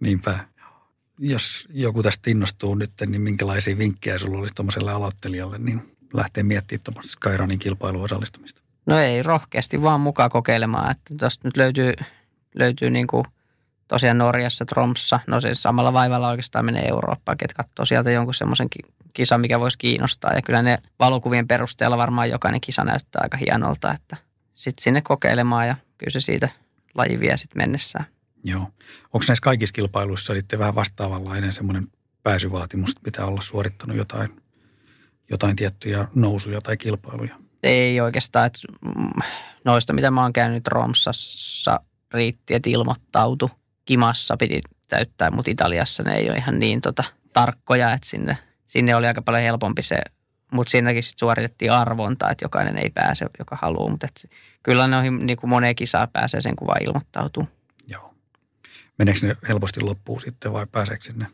Niinpä 0.00 0.38
jos 1.18 1.68
joku 1.70 2.02
tästä 2.02 2.30
innostuu 2.30 2.74
nyt, 2.74 2.90
niin 3.06 3.22
minkälaisia 3.22 3.78
vinkkejä 3.78 4.18
sulla 4.18 4.38
olisi 4.38 4.54
tuommoiselle 4.54 4.92
aloittelijalle, 4.92 5.58
niin 5.58 5.96
lähtee 6.14 6.42
miettimään 6.42 6.82
tuommoista 6.84 7.12
Skyrunin 7.12 7.58
kilpailuun 7.58 8.04
osallistumista? 8.04 8.62
No 8.86 8.98
ei, 8.98 9.22
rohkeasti 9.22 9.82
vaan 9.82 10.00
mukaan 10.00 10.30
kokeilemaan. 10.30 10.90
Että 10.90 11.14
tuosta 11.18 11.48
nyt 11.48 11.56
löytyy, 11.56 11.92
löytyy 12.54 12.90
niin 12.90 13.06
kuin 13.06 13.24
tosiaan 13.88 14.18
Norjassa, 14.18 14.64
Tromssa, 14.64 15.20
no 15.26 15.40
se 15.40 15.54
samalla 15.54 15.92
vaivalla 15.92 16.28
oikeastaan 16.28 16.64
menee 16.64 16.88
Eurooppaan, 16.88 17.36
että 17.40 17.54
katsoo 17.54 17.84
sieltä 17.84 18.10
jonkun 18.10 18.34
semmoisen 18.34 18.68
kisan, 19.12 19.40
mikä 19.40 19.60
voisi 19.60 19.78
kiinnostaa. 19.78 20.32
Ja 20.32 20.42
kyllä 20.42 20.62
ne 20.62 20.78
valokuvien 20.98 21.48
perusteella 21.48 21.96
varmaan 21.96 22.30
jokainen 22.30 22.60
kisa 22.60 22.84
näyttää 22.84 23.20
aika 23.22 23.36
hienolta, 23.36 23.94
että 23.94 24.16
sitten 24.54 24.82
sinne 24.82 25.00
kokeilemaan 25.00 25.68
ja 25.68 25.76
kyllä 25.98 26.10
se 26.10 26.20
siitä 26.20 26.48
laji 26.94 27.20
vie 27.20 27.36
sitten 27.36 27.62
mennessään. 27.62 28.06
Joo. 28.44 28.60
Onko 29.12 29.24
näissä 29.28 29.42
kaikissa 29.42 29.72
kilpailuissa 29.72 30.34
sitten 30.34 30.58
vähän 30.58 30.74
vastaavanlainen 30.74 31.52
semmoinen 31.52 31.88
pääsyvaatimus, 32.22 32.90
että 32.90 33.00
pitää 33.04 33.26
olla 33.26 33.40
suorittanut 33.40 33.96
jotain, 33.96 34.42
jotain 35.30 35.56
tiettyjä 35.56 36.08
nousuja 36.14 36.60
tai 36.60 36.76
kilpailuja? 36.76 37.36
Ei 37.62 38.00
oikeastaan. 38.00 38.46
Että 38.46 38.58
mm, 38.80 39.22
noista, 39.64 39.92
mitä 39.92 40.10
mä 40.10 40.22
oon 40.22 40.32
käynyt 40.32 40.68
Romsassa, 40.68 41.80
riitti, 42.14 42.54
että 42.54 42.70
ilmoittautu. 42.70 43.50
Kimassa 43.86 44.36
piti 44.36 44.60
täyttää, 44.88 45.30
mutta 45.30 45.50
Italiassa 45.50 46.02
ne 46.02 46.14
ei 46.14 46.30
ole 46.30 46.38
ihan 46.38 46.58
niin 46.58 46.80
tota, 46.80 47.04
tarkkoja, 47.32 47.92
että 47.92 48.08
sinne, 48.08 48.38
sinne 48.66 48.96
oli 48.96 49.06
aika 49.06 49.22
paljon 49.22 49.42
helpompi 49.42 49.82
se 49.82 50.00
mutta 50.52 50.70
siinäkin 50.70 51.02
sit 51.02 51.18
suoritettiin 51.18 51.72
arvonta, 51.72 52.30
että 52.30 52.44
jokainen 52.44 52.78
ei 52.78 52.90
pääse, 52.90 53.26
joka 53.38 53.58
haluaa. 53.62 53.90
Mutta 53.90 54.06
kyllä 54.62 54.86
noihin 54.86 55.26
niin 55.26 55.36
kuin 55.36 55.50
moneen 55.50 55.74
kisaan 55.74 56.08
pääsee 56.12 56.40
sen, 56.40 56.56
kun 56.56 56.66
vaan 56.66 56.82
ilmoittautuu 56.82 57.48
meneekö 58.98 59.26
ne 59.26 59.36
helposti 59.48 59.80
loppuun 59.80 60.20
sitten 60.20 60.52
vai 60.52 60.66
pääseekö 60.72 61.04
sinne? 61.04 61.26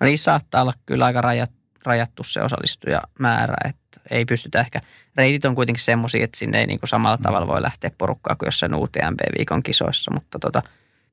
No 0.00 0.04
niin 0.04 0.18
saattaa 0.18 0.62
olla 0.62 0.72
kyllä 0.86 1.04
aika 1.04 1.20
rajat, 1.20 1.50
rajattu 1.84 2.24
se 2.24 2.42
osallistujamäärä, 2.42 3.56
että 3.64 4.00
ei 4.10 4.24
pystytä 4.24 4.60
ehkä, 4.60 4.80
reitit 5.16 5.44
on 5.44 5.54
kuitenkin 5.54 5.84
semmoisia, 5.84 6.24
että 6.24 6.38
sinne 6.38 6.60
ei 6.60 6.66
niin 6.66 6.80
kuin 6.80 6.88
samalla 6.88 7.18
tavalla 7.18 7.46
voi 7.46 7.62
lähteä 7.62 7.90
porukkaa 7.98 8.36
kuin 8.36 8.46
jossain 8.46 8.74
UTMB-viikon 8.74 9.62
kisoissa, 9.62 10.10
mutta 10.14 10.38
tota, 10.38 10.62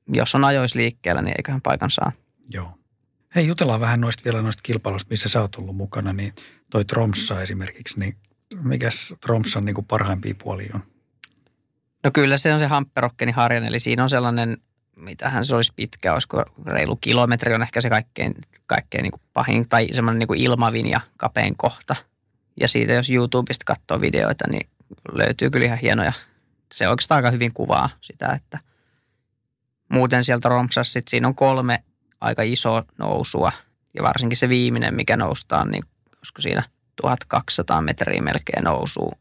jos 0.08 0.34
on 0.34 0.44
ajois 0.44 0.74
liikkeellä, 0.74 1.22
niin 1.22 1.34
eiköhän 1.38 1.60
paikan 1.60 1.90
saa. 1.90 2.12
Joo. 2.50 2.78
Hei, 3.34 3.46
jutellaan 3.46 3.80
vähän 3.80 4.00
noista 4.00 4.24
vielä 4.24 4.42
noista 4.42 4.62
kilpailuista, 4.62 5.10
missä 5.10 5.28
sä 5.28 5.40
oot 5.40 5.56
ollut 5.56 5.76
mukana, 5.76 6.12
niin 6.12 6.34
toi 6.70 6.84
Tromssa 6.84 7.42
esimerkiksi, 7.42 8.00
niin 8.00 8.16
mikäs 8.62 9.14
Tromssan 9.20 9.64
niin 9.64 9.74
kuin 9.74 9.86
parhaimpia 9.86 10.34
puolia 10.42 10.70
on? 10.74 10.82
No 12.04 12.10
kyllä 12.14 12.38
se 12.38 12.54
on 12.54 12.60
se 12.60 12.66
Hampperokkeni 12.66 13.32
harjan, 13.32 13.64
eli 13.64 13.80
siinä 13.80 14.02
on 14.02 14.08
sellainen 14.08 14.56
mitähän 15.00 15.44
se 15.44 15.56
olisi 15.56 15.72
pitkä, 15.76 16.12
olisiko 16.12 16.44
reilu 16.66 16.96
kilometri 16.96 17.54
on 17.54 17.62
ehkä 17.62 17.80
se 17.80 17.88
kaikkein, 17.88 18.34
kaikkein 18.66 19.02
niin 19.02 19.12
kuin 19.12 19.22
pahin 19.32 19.68
tai 19.68 19.88
semmoinen 19.92 20.18
niin 20.18 20.26
kuin 20.26 20.40
ilmavin 20.40 20.90
ja 20.90 21.00
kapein 21.16 21.56
kohta. 21.56 21.96
Ja 22.60 22.68
siitä 22.68 22.92
jos 22.92 23.10
YouTubesta 23.10 23.64
katsoo 23.64 24.00
videoita, 24.00 24.44
niin 24.50 24.68
löytyy 25.12 25.50
kyllä 25.50 25.66
ihan 25.66 25.78
hienoja. 25.78 26.12
Se 26.72 26.88
oikeastaan 26.88 27.16
aika 27.16 27.30
hyvin 27.30 27.54
kuvaa 27.54 27.90
sitä, 28.00 28.32
että 28.32 28.58
muuten 29.90 30.24
sieltä 30.24 30.48
Romsassa 30.48 30.92
sit 30.92 31.08
siinä 31.08 31.28
on 31.28 31.34
kolme 31.34 31.84
aika 32.20 32.42
isoa 32.42 32.82
nousua. 32.98 33.52
Ja 33.94 34.02
varsinkin 34.02 34.36
se 34.36 34.48
viimeinen, 34.48 34.94
mikä 34.94 35.16
noustaan, 35.16 35.70
niin 35.70 35.84
olisiko 36.18 36.42
siinä 36.42 36.62
1200 36.96 37.82
metriä 37.82 38.22
melkein 38.22 38.64
nousuu, 38.64 39.12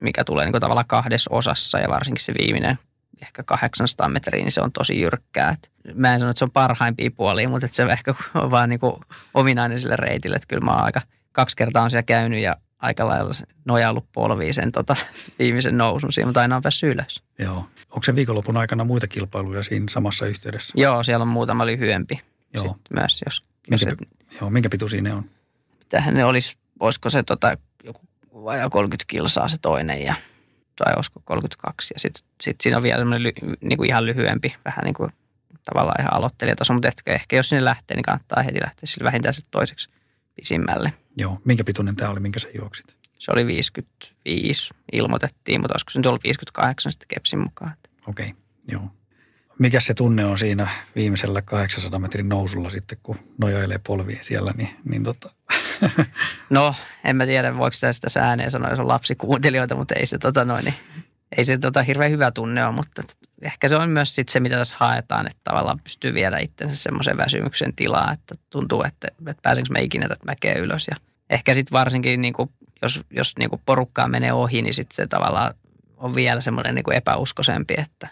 mikä 0.00 0.24
tulee 0.24 0.44
niin 0.44 0.60
tavallaan 0.60 0.86
kahdessa 0.86 1.30
osassa 1.34 1.78
ja 1.78 1.88
varsinkin 1.88 2.24
se 2.24 2.32
viimeinen 2.38 2.78
ehkä 3.22 3.42
800 3.42 4.08
metriä, 4.08 4.44
niin 4.44 4.52
se 4.52 4.60
on 4.60 4.72
tosi 4.72 5.00
jyrkkää. 5.00 5.50
Et 5.50 5.70
mä 5.94 6.12
en 6.12 6.20
sano, 6.20 6.30
että 6.30 6.38
se 6.38 6.44
on 6.44 6.50
parhaimpia 6.50 7.10
puolia, 7.10 7.48
mutta 7.48 7.68
se 7.70 7.82
ehkä 7.82 8.14
on 8.34 8.50
vaan 8.56 8.68
niin 8.68 8.80
kuin 8.80 8.94
ominainen 9.34 9.80
sille 9.80 9.96
reitille. 9.96 10.36
Että 10.36 10.48
kyllä 10.48 10.64
mä 10.64 10.70
oon 10.70 10.84
aika, 10.84 11.02
kaksi 11.32 11.56
kertaa 11.56 11.82
on 11.82 11.90
siellä 11.90 12.02
käynyt 12.02 12.42
ja 12.42 12.56
aika 12.86 13.06
lailla 13.06 13.32
nojaillut 13.64 14.06
polviin 14.12 14.54
sen 14.54 14.72
tota, 14.72 14.96
viimeisen 15.38 15.78
nousun 15.78 16.12
siihen, 16.12 16.28
mutta 16.28 16.40
aina 16.40 16.56
on 16.56 16.62
päässyt 16.62 16.94
ylös. 16.94 17.22
Joo. 17.38 17.68
Onko 17.90 18.02
se 18.02 18.14
viikonlopun 18.14 18.56
aikana 18.56 18.84
muita 18.84 19.06
kilpailuja 19.06 19.62
siinä 19.62 19.86
samassa 19.88 20.26
yhteydessä? 20.26 20.72
Joo, 20.76 21.02
siellä 21.02 21.22
on 21.22 21.28
muutama 21.28 21.66
lyhyempi 21.66 22.20
Joo. 22.54 22.62
Sitten 22.62 23.00
myös. 23.00 23.22
Jos, 23.26 23.44
minkä, 23.70 23.86
jos 23.86 23.92
et, 23.92 24.08
joo, 24.40 24.50
minkä 24.50 24.68
pituisia 24.68 25.02
ne 25.02 25.14
on? 25.14 25.30
Mitähän 25.78 26.14
ne 26.14 26.24
olisi, 26.24 26.56
olisiko 26.80 27.10
se 27.10 27.22
tota, 27.22 27.56
joku 27.84 28.00
vajaa 28.34 28.70
30 28.70 29.04
kilsaa 29.08 29.48
se 29.48 29.56
toinen 29.62 30.02
ja 30.02 30.14
tai 30.76 30.94
olisiko 30.96 31.20
32. 31.24 31.94
Ja 31.94 32.00
sitten 32.00 32.28
sit 32.40 32.60
siinä 32.60 32.76
on 32.76 32.82
vielä 32.82 32.98
semmoinen 32.98 33.32
niin 33.60 33.76
kuin 33.76 33.88
ihan 33.88 34.06
lyhyempi, 34.06 34.54
vähän 34.64 34.84
niin 34.84 34.94
kuin 34.94 35.12
tavallaan 35.64 36.00
ihan 36.00 36.14
aloittelijataso, 36.14 36.72
mutta 36.72 36.88
ehkä, 36.88 37.12
ehkä 37.12 37.36
jos 37.36 37.48
sinne 37.48 37.64
lähtee, 37.64 37.96
niin 37.96 38.04
kannattaa 38.04 38.42
heti 38.42 38.60
lähteä 38.60 38.86
sille 38.86 39.04
vähintään 39.04 39.34
se 39.34 39.40
toiseksi 39.50 39.90
pisimmälle. 40.36 40.92
Joo, 41.16 41.40
minkä 41.44 41.64
pituinen 41.64 41.96
tämä 41.96 42.10
oli, 42.10 42.20
minkä 42.20 42.40
sä 42.40 42.48
juoksit? 42.58 42.96
Se 43.18 43.32
oli 43.32 43.46
55, 43.46 44.74
ilmoitettiin, 44.92 45.60
mutta 45.60 45.74
olisiko 45.74 45.90
se 45.90 45.98
nyt 45.98 46.06
ollut 46.06 46.24
58 46.24 46.92
sitten 46.92 47.08
Kepsin 47.08 47.38
mukaan. 47.38 47.74
Okei, 48.08 48.26
okay, 48.26 48.40
joo. 48.68 48.90
Mikä 49.58 49.80
se 49.80 49.94
tunne 49.94 50.24
on 50.24 50.38
siinä 50.38 50.68
viimeisellä 50.96 51.42
800 51.42 52.00
metrin 52.00 52.28
nousulla 52.28 52.70
sitten, 52.70 52.98
kun 53.02 53.16
nojailee 53.38 53.78
polvia 53.86 54.18
siellä, 54.22 54.54
niin, 54.56 54.68
niin 54.84 55.04
tota. 55.04 55.30
No, 56.50 56.74
en 57.04 57.16
mä 57.16 57.26
tiedä, 57.26 57.56
voiko 57.56 57.76
tästä 57.80 58.20
ääneen 58.20 58.50
sanoa, 58.50 58.70
jos 58.70 58.78
on 58.78 58.88
lapsikuuntelijoita, 58.88 59.74
mutta 59.74 59.94
ei 59.94 60.06
se, 60.06 60.18
tota 60.18 60.44
noin, 60.44 60.64
niin, 60.64 60.74
ei 61.36 61.44
se 61.44 61.58
tota, 61.58 61.82
hirveän 61.82 62.10
hyvä 62.10 62.30
tunne 62.30 62.66
ole, 62.66 62.74
mutta 62.74 63.02
ehkä 63.42 63.68
se 63.68 63.76
on 63.76 63.90
myös 63.90 64.14
sit 64.14 64.28
se, 64.28 64.40
mitä 64.40 64.56
tässä 64.56 64.76
haetaan, 64.78 65.26
että 65.26 65.40
tavallaan 65.44 65.80
pystyy 65.84 66.14
viedä 66.14 66.38
itsensä 66.38 66.76
semmoisen 66.76 67.16
väsymyksen 67.16 67.74
tilaa, 67.76 68.12
että 68.12 68.34
tuntuu, 68.50 68.82
että, 68.82 69.08
että 69.26 69.42
pääsenkö 69.42 69.72
mä 69.72 69.78
ikinä 69.78 70.08
tätä 70.08 70.24
mäkeä 70.24 70.54
ylös. 70.54 70.86
Ja 70.90 70.96
ehkä 71.30 71.54
sitten 71.54 71.72
varsinkin, 71.72 72.20
niin 72.20 72.34
kuin, 72.34 72.50
jos, 72.82 73.00
jos 73.10 73.36
niin 73.38 73.50
kuin 73.50 73.62
porukkaa 73.66 74.08
menee 74.08 74.32
ohi, 74.32 74.62
niin 74.62 74.74
sitten 74.74 74.96
se 74.96 75.06
tavallaan 75.06 75.54
on 75.96 76.14
vielä 76.14 76.40
semmoinen 76.40 76.74
niin 76.74 76.92
epäuskoisempi, 76.92 77.74
että 77.78 78.08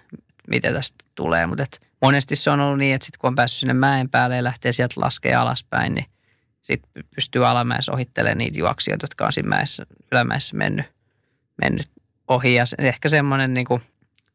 mitä 0.49 0.73
tästä 0.73 1.05
tulee. 1.15 1.47
Mutta 1.47 1.67
monesti 2.03 2.37
se 2.37 2.51
on 2.51 2.61
ollut 2.61 2.79
niin, 2.79 2.95
että 2.95 3.05
sit 3.05 3.17
kun 3.17 3.29
on 3.29 3.35
päässyt 3.35 3.61
sinne 3.61 3.75
mäen 3.75 4.11
päälle 4.11 4.37
ja 4.37 4.45
lähtee 4.45 4.73
sieltä 4.73 5.01
laskea 5.01 5.43
alaspäin, 5.43 5.95
niin 5.95 6.07
sitten 6.63 7.05
pystyy 7.15 7.47
alamäessä 7.47 7.93
ohittelemaan 7.93 8.39
niitä 8.39 8.59
juoksijoita, 8.59 9.05
jotka 9.05 9.27
on 9.27 9.33
siinä 9.33 9.49
mäessä, 9.49 9.87
ylämäessä 10.13 10.57
mennyt, 10.57 10.87
mennyt 11.63 11.89
ohi. 12.29 12.55
Ja 12.55 12.65
ehkä 12.79 13.09
semmoinen 13.09 13.55
niin 13.55 13.67
kuin, 13.67 13.83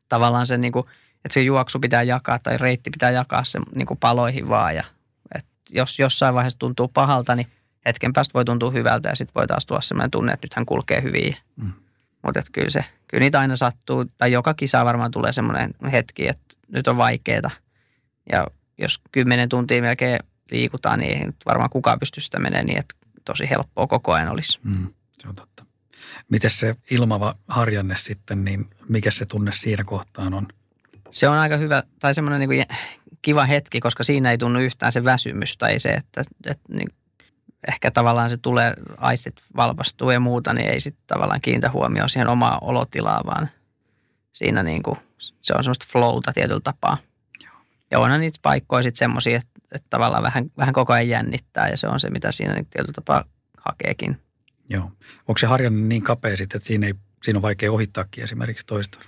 tavallaan 0.10 0.48
se, 0.48 0.58
niin 0.58 0.72
kuin, 0.72 0.86
että 1.26 1.34
se 1.34 1.42
juoksu 1.42 1.80
pitää 1.80 2.04
jakaa 2.04 2.40
tai 2.40 2.58
reitti 2.58 2.90
pitää 2.90 3.12
jakaa 3.12 3.44
se 3.44 3.60
niin 3.76 3.86
kuin 3.86 3.98
paloihin 3.98 4.50
vaan. 4.50 4.76
Ja, 4.76 4.84
että 5.36 5.52
jos 5.70 6.00
jossain 6.00 6.36
vaiheessa 6.36 6.60
tuntuu 6.60 6.88
pahalta, 6.88 7.36
niin 7.36 7.48
hetken 7.86 8.14
päästä 8.14 8.34
voi 8.34 8.46
tuntua 8.46 8.72
hyvältä 8.72 9.10
ja 9.10 9.16
sitten 9.16 9.34
voi 9.36 9.48
taas 9.48 9.66
tulla 9.66 9.82
semmoinen 9.82 10.12
tunne, 10.12 10.34
että 10.34 10.46
nythän 10.46 10.66
kulkee 10.66 11.02
hyvin. 11.02 11.36
Mm. 11.56 11.74
Mutta 12.26 12.42
kyllä, 12.52 12.70
se, 12.70 12.82
kyllä 13.08 13.22
niitä 13.22 13.40
aina 13.40 13.56
sattuu, 13.56 14.06
tai 14.18 14.32
joka 14.32 14.54
kisa 14.54 14.86
varmaan 14.86 15.12
tulee 15.12 15.34
semmoinen 15.34 15.74
hetki, 15.92 16.28
että 16.28 16.56
nyt 16.68 16.88
on 16.88 16.98
vaikeaa. 16.98 17.52
Ja 18.32 18.48
jos 18.78 19.02
kymmenen 19.12 19.50
tuntia 19.50 19.82
melkein 19.82 20.20
liikutaan, 20.52 21.00
niin 21.00 21.18
ei 21.18 21.26
nyt 21.26 21.36
varmaan 21.46 21.70
kukaan 21.70 22.00
pysty 22.00 22.22
sitä 22.22 22.40
menemään 22.40 22.66
niin, 22.66 22.80
että 22.80 22.96
tosi 23.26 23.50
helppoa 23.50 23.88
koko 23.88 24.14
ajan 24.14 24.30
olisi. 24.30 24.60
Mm, 24.64 24.88
se 25.20 25.28
on 25.28 25.36
totta. 25.36 25.69
Miten 26.30 26.50
se 26.50 26.76
ilmava 26.92 27.36
harjanne 27.48 27.96
sitten, 27.96 28.46
niin 28.46 28.70
mikä 28.90 29.12
se 29.12 29.26
tunne 29.26 29.52
siinä 29.52 29.84
kohtaan 29.84 30.34
on? 30.34 30.48
Se 31.12 31.28
on 31.28 31.38
aika 31.38 31.58
hyvä, 31.58 31.84
tai 32.00 32.14
semmoinen 32.14 32.50
niin 32.50 32.66
kiva 33.22 33.46
hetki, 33.46 33.80
koska 33.80 34.04
siinä 34.04 34.32
ei 34.32 34.38
tunnu 34.38 34.60
yhtään 34.60 34.92
se 34.92 35.04
väsymys 35.04 35.58
tai 35.58 35.80
se, 35.80 35.90
että, 35.90 36.22
että 36.46 36.74
niin 36.74 36.90
ehkä 37.68 37.92
tavallaan 37.92 38.30
se 38.30 38.38
tulee, 38.38 38.74
aistit 38.98 39.36
valpastuu 39.56 40.12
ja 40.12 40.20
muuta, 40.20 40.54
niin 40.54 40.70
ei 40.70 40.80
sitten 40.80 41.04
tavallaan 41.08 41.42
kiinnitä 41.42 41.72
huomioon 41.72 42.10
siihen 42.10 42.28
omaa 42.28 42.58
olotilaa, 42.62 43.22
vaan 43.26 43.50
siinä 44.32 44.64
niin 44.64 44.84
kuin, 44.84 44.98
se 45.18 45.54
on 45.54 45.64
semmoista 45.64 45.86
flowta 45.92 46.34
tietyllä 46.34 46.62
tapaa. 46.64 46.98
Ja 47.92 48.00
onhan 48.00 48.20
niitä 48.20 48.40
paikkoja 48.42 48.84
sitten 48.84 49.00
semmoisia, 49.00 49.38
että, 49.38 49.60
että 49.72 49.88
tavallaan 49.90 50.24
vähän, 50.24 50.52
vähän 50.58 50.74
koko 50.74 50.94
ajan 50.94 51.10
jännittää 51.10 51.70
ja 51.70 51.78
se 51.78 51.88
on 51.88 52.00
se, 52.00 52.10
mitä 52.10 52.32
siinä 52.32 52.54
niin 52.54 52.66
tietyllä 52.66 52.94
tapaa 52.94 53.24
hakeekin. 53.58 54.18
Joo. 54.70 54.92
Onko 55.28 55.38
se 55.38 55.48
harjanne 55.48 55.82
niin 55.82 56.04
kapea 56.04 56.38
sitten, 56.38 56.58
että 56.58 56.68
siinä, 56.68 56.88
ei, 56.88 56.94
siinä 57.24 57.38
on 57.38 57.42
vaikea 57.42 57.72
ohittaakin 57.72 58.24
esimerkiksi 58.24 58.66
toista? 58.66 59.00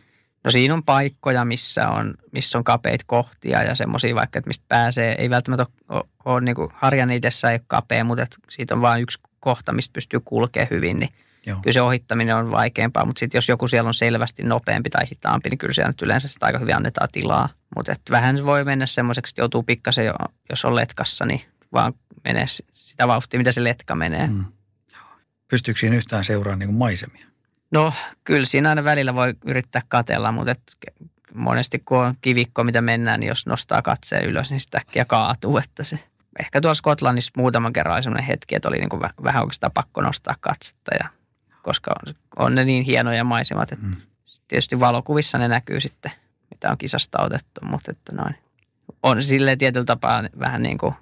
No 0.44 0.52
siinä 0.52 0.74
on 0.74 0.84
paikkoja, 0.84 1.46
missä 1.46 1.90
on, 1.90 2.14
missä 2.32 2.58
on 2.58 2.64
kapeita 2.64 3.04
kohtia 3.08 3.64
ja 3.64 3.76
semmoisia 3.76 4.16
vaikka, 4.16 4.40
että 4.40 4.48
mistä 4.48 4.66
pääsee. 4.68 5.16
Ei 5.18 5.30
välttämättä 5.30 5.66
ole, 5.90 6.04
ole 6.26 6.42
niin 6.42 6.56
harjanne 6.74 7.16
itsessään 7.16 7.52
ei 7.52 7.56
ole 7.56 7.66
kapea, 7.68 8.04
mutta 8.04 8.24
että 8.24 8.36
siitä 8.50 8.76
on 8.76 8.82
vain 8.82 9.02
yksi 9.02 9.20
kohta, 9.40 9.74
mistä 9.74 9.94
pystyy 9.94 10.20
kulkemaan 10.26 10.70
hyvin, 10.72 11.00
niin 11.00 11.10
Joo. 11.46 11.60
kyllä 11.62 11.74
se 11.74 11.82
ohittaminen 11.82 12.36
on 12.36 12.52
vaikeampaa. 12.52 13.06
Mutta 13.06 13.20
sitten 13.20 13.38
jos 13.38 13.50
joku 13.50 13.68
siellä 13.68 13.88
on 13.88 13.94
selvästi 13.94 14.44
nopeampi 14.44 14.90
tai 14.90 15.06
hitaampi, 15.12 15.50
niin 15.50 15.58
kyllä 15.58 15.74
siellä 15.74 15.90
nyt 15.90 16.02
yleensä 16.02 16.28
sitä 16.28 16.46
aika 16.46 16.60
hyvin 16.60 16.76
annetaan 16.76 17.10
tilaa. 17.12 17.50
Mutta 17.76 17.96
vähän 18.10 18.38
se 18.38 18.46
voi 18.46 18.64
mennä 18.64 18.86
semmoiseksi, 18.86 19.32
että 19.32 19.42
joutuu 19.42 19.64
pikkasen, 19.64 20.06
jos 20.50 20.66
on 20.66 20.76
letkassa, 20.76 21.26
niin 21.26 21.42
vaan 21.74 21.94
menee 22.24 22.46
sitä 22.74 23.08
vauhtia, 23.08 23.38
mitä 23.38 23.52
se 23.52 23.64
letka 23.64 23.96
menee. 23.96 24.28
Mm. 24.28 24.46
Pystyykö 25.52 25.80
siinä 25.80 25.96
yhtään 25.96 26.24
seuraamaan 26.24 26.60
niin 26.60 26.74
maisemia? 26.74 27.28
No 27.72 27.94
kyllä 28.24 28.46
siinä 28.46 28.70
aina 28.70 28.84
välillä 28.84 29.16
voi 29.16 29.34
yrittää 29.46 29.82
katella, 29.88 30.32
mutta 30.32 30.52
et 30.52 30.62
monesti 31.34 31.80
kun 31.86 31.98
on 31.98 32.16
kivikko, 32.22 32.64
mitä 32.64 32.82
mennään, 32.82 33.20
niin 33.20 33.28
jos 33.28 33.46
nostaa 33.46 33.82
katseen 33.82 34.26
ylös, 34.26 34.50
niin 34.50 34.60
sitä 34.60 34.78
äkkiä 34.78 35.06
kaatuu. 35.06 35.58
Että 35.58 35.84
se, 35.84 36.00
ehkä 36.40 36.62
tuolla 36.62 36.76
Skotlannissa 36.76 37.32
muutaman 37.38 37.74
kerran 37.74 37.96
oli 37.96 38.04
sellainen 38.04 38.28
hetki, 38.28 38.56
että 38.56 38.68
oli 38.68 38.78
niin 38.78 38.90
kuin 38.90 39.02
vähän 39.24 39.42
oikeastaan 39.42 39.72
pakko 39.72 40.02
nostaa 40.02 40.36
katsetta, 40.40 40.92
ja, 41.00 41.10
koska 41.62 41.96
on, 42.08 42.14
on 42.36 42.56
ne 42.56 42.64
niin 42.64 42.84
hienoja 42.84 43.24
maisemat, 43.24 43.72
että 43.72 43.86
mm. 43.86 43.96
tietysti 44.48 44.80
valokuvissa 44.80 45.38
ne 45.38 45.48
näkyy 45.48 45.80
sitten, 45.80 46.12
mitä 46.50 46.72
on 46.72 46.78
kisasta 46.78 47.24
otettu, 47.24 47.62
mutta 47.66 47.92
että 47.92 48.16
noin. 48.16 48.36
On 49.04 49.24
silleen 49.24 49.58
tietyllä 49.58 49.86
tapaa 49.86 50.24
vähän 50.40 50.64
niin 50.64 50.78
kuin 50.78 50.94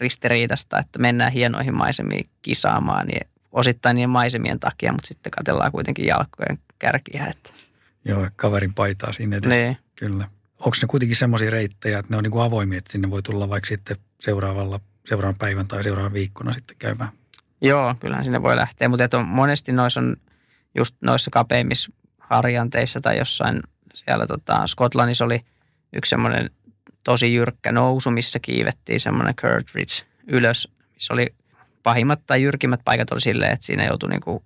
ristiriitasta, 0.00 0.78
että 0.78 0.98
mennään 0.98 1.32
hienoihin 1.32 1.74
maisemiin 1.74 2.28
kisaamaan, 2.42 3.06
niin 3.06 3.26
osittain 3.56 3.94
niiden 3.94 4.10
maisemien 4.10 4.60
takia, 4.60 4.92
mutta 4.92 5.08
sitten 5.08 5.30
katellaan 5.30 5.72
kuitenkin 5.72 6.06
jalkojen 6.06 6.58
kärkiä. 6.78 7.26
Että. 7.26 7.50
Joo, 8.04 8.30
kaverin 8.36 8.74
paitaa 8.74 9.12
siinä 9.12 9.36
edessä. 9.36 9.48
Nee. 9.48 9.76
Kyllä. 9.96 10.28
Onko 10.58 10.76
ne 10.82 10.88
kuitenkin 10.88 11.16
semmoisia 11.16 11.50
reittejä, 11.50 11.98
että 11.98 12.12
ne 12.12 12.16
on 12.16 12.22
niin 12.22 12.30
kuin 12.30 12.44
avoimia, 12.44 12.78
että 12.78 12.92
sinne 12.92 13.10
voi 13.10 13.22
tulla 13.22 13.48
vaikka 13.48 13.68
sitten 13.68 13.96
seuraavalla, 14.20 14.80
seuraavan 15.06 15.38
päivän 15.38 15.68
tai 15.68 15.84
seuraavan 15.84 16.12
viikkona 16.12 16.52
sitten 16.52 16.76
käymään? 16.78 17.10
Joo, 17.60 17.94
kyllähän 18.00 18.24
sinne 18.24 18.42
voi 18.42 18.56
lähteä, 18.56 18.88
mutta 18.88 19.18
on, 19.18 19.26
monesti 19.26 19.72
noissa 19.72 20.00
on 20.00 20.16
just 20.74 20.96
noissa 21.00 21.30
kapeimmissa 21.30 21.92
harjanteissa 22.18 23.00
tai 23.00 23.18
jossain 23.18 23.60
siellä 23.94 24.26
tota, 24.26 24.66
Skotlannissa 24.66 25.24
oli 25.24 25.40
yksi 25.92 26.10
semmoinen 26.10 26.50
tosi 27.04 27.34
jyrkkä 27.34 27.72
nousu, 27.72 28.10
missä 28.10 28.38
kiivettiin 28.38 29.00
semmoinen 29.00 29.34
Kurt 29.40 29.74
Ridge 29.74 30.06
ylös, 30.26 30.68
missä 30.94 31.14
oli 31.14 31.34
pahimmat 31.86 32.20
tai 32.26 32.42
jyrkimmät 32.42 32.80
paikat 32.84 33.10
oli 33.10 33.20
silleen, 33.20 33.52
että 33.52 33.66
siinä 33.66 33.84
joutui 33.84 34.10
niinku, 34.10 34.44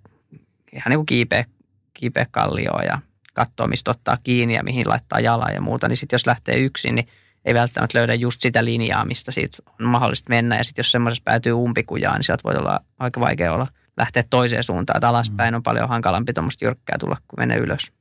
ihan 0.73 0.89
niin 0.89 0.97
kuin 0.97 1.05
kiipeä, 1.05 1.45
kiipeä 1.93 2.25
kallioon 2.31 2.85
ja 2.85 2.99
katsoa, 3.33 3.67
mistä 3.67 3.91
ottaa 3.91 4.17
kiinni 4.23 4.53
ja 4.53 4.63
mihin 4.63 4.89
laittaa 4.89 5.19
jalan 5.19 5.53
ja 5.53 5.61
muuta. 5.61 5.87
Niin 5.87 5.97
sitten 5.97 6.13
jos 6.13 6.25
lähtee 6.25 6.57
yksin, 6.57 6.95
niin 6.95 7.07
ei 7.45 7.53
välttämättä 7.53 7.97
löydä 7.97 8.13
just 8.13 8.41
sitä 8.41 8.65
linjaa, 8.65 9.05
mistä 9.05 9.31
siitä 9.31 9.57
on 9.79 9.85
mahdollista 9.85 10.29
mennä. 10.29 10.57
Ja 10.57 10.63
sitten 10.63 10.83
jos 10.83 10.91
semmoisessa 10.91 11.23
päätyy 11.25 11.53
umpikujaan, 11.53 12.15
niin 12.15 12.23
sieltä 12.23 12.43
voi 12.43 12.55
olla 12.55 12.79
aika 12.99 13.19
vaikea 13.19 13.53
olla 13.53 13.67
lähteä 13.97 14.23
toiseen 14.29 14.63
suuntaan. 14.63 14.97
Että 14.97 15.09
alaspäin 15.09 15.53
mm. 15.53 15.55
on 15.55 15.63
paljon 15.63 15.89
hankalampi 15.89 16.33
tuommoista 16.33 16.65
jyrkkää 16.65 16.97
tulla, 16.99 17.17
kun 17.27 17.39
menee 17.39 17.57
ylös. 17.57 17.91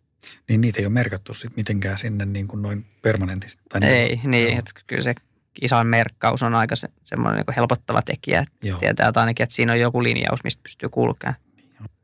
Niin 0.48 0.60
niitä 0.60 0.80
ei 0.80 0.86
ole 0.86 0.92
merkattu 0.92 1.34
sitten 1.34 1.56
mitenkään 1.56 1.98
sinne 1.98 2.26
niin 2.26 2.48
kuin 2.48 2.62
noin 2.62 2.86
permanentisesti? 3.02 3.62
Tai 3.68 3.84
ei, 3.84 4.16
niin, 4.16 4.30
niin 4.30 4.58
että 4.58 4.70
kyllä 4.86 5.02
se 5.02 5.14
isan 5.62 5.86
merkkaus 5.86 6.42
on 6.42 6.54
aika 6.54 6.76
se, 6.76 6.88
semmoinen 7.04 7.44
niin 7.46 7.56
helpottava 7.56 8.02
tekijä. 8.02 8.44
Joo. 8.62 8.78
Tietää 8.78 9.08
että 9.08 9.20
ainakin, 9.20 9.44
että 9.44 9.54
siinä 9.54 9.72
on 9.72 9.80
joku 9.80 10.02
linjaus, 10.02 10.44
mistä 10.44 10.62
pystyy 10.62 10.88
kulkemaan. 10.88 11.36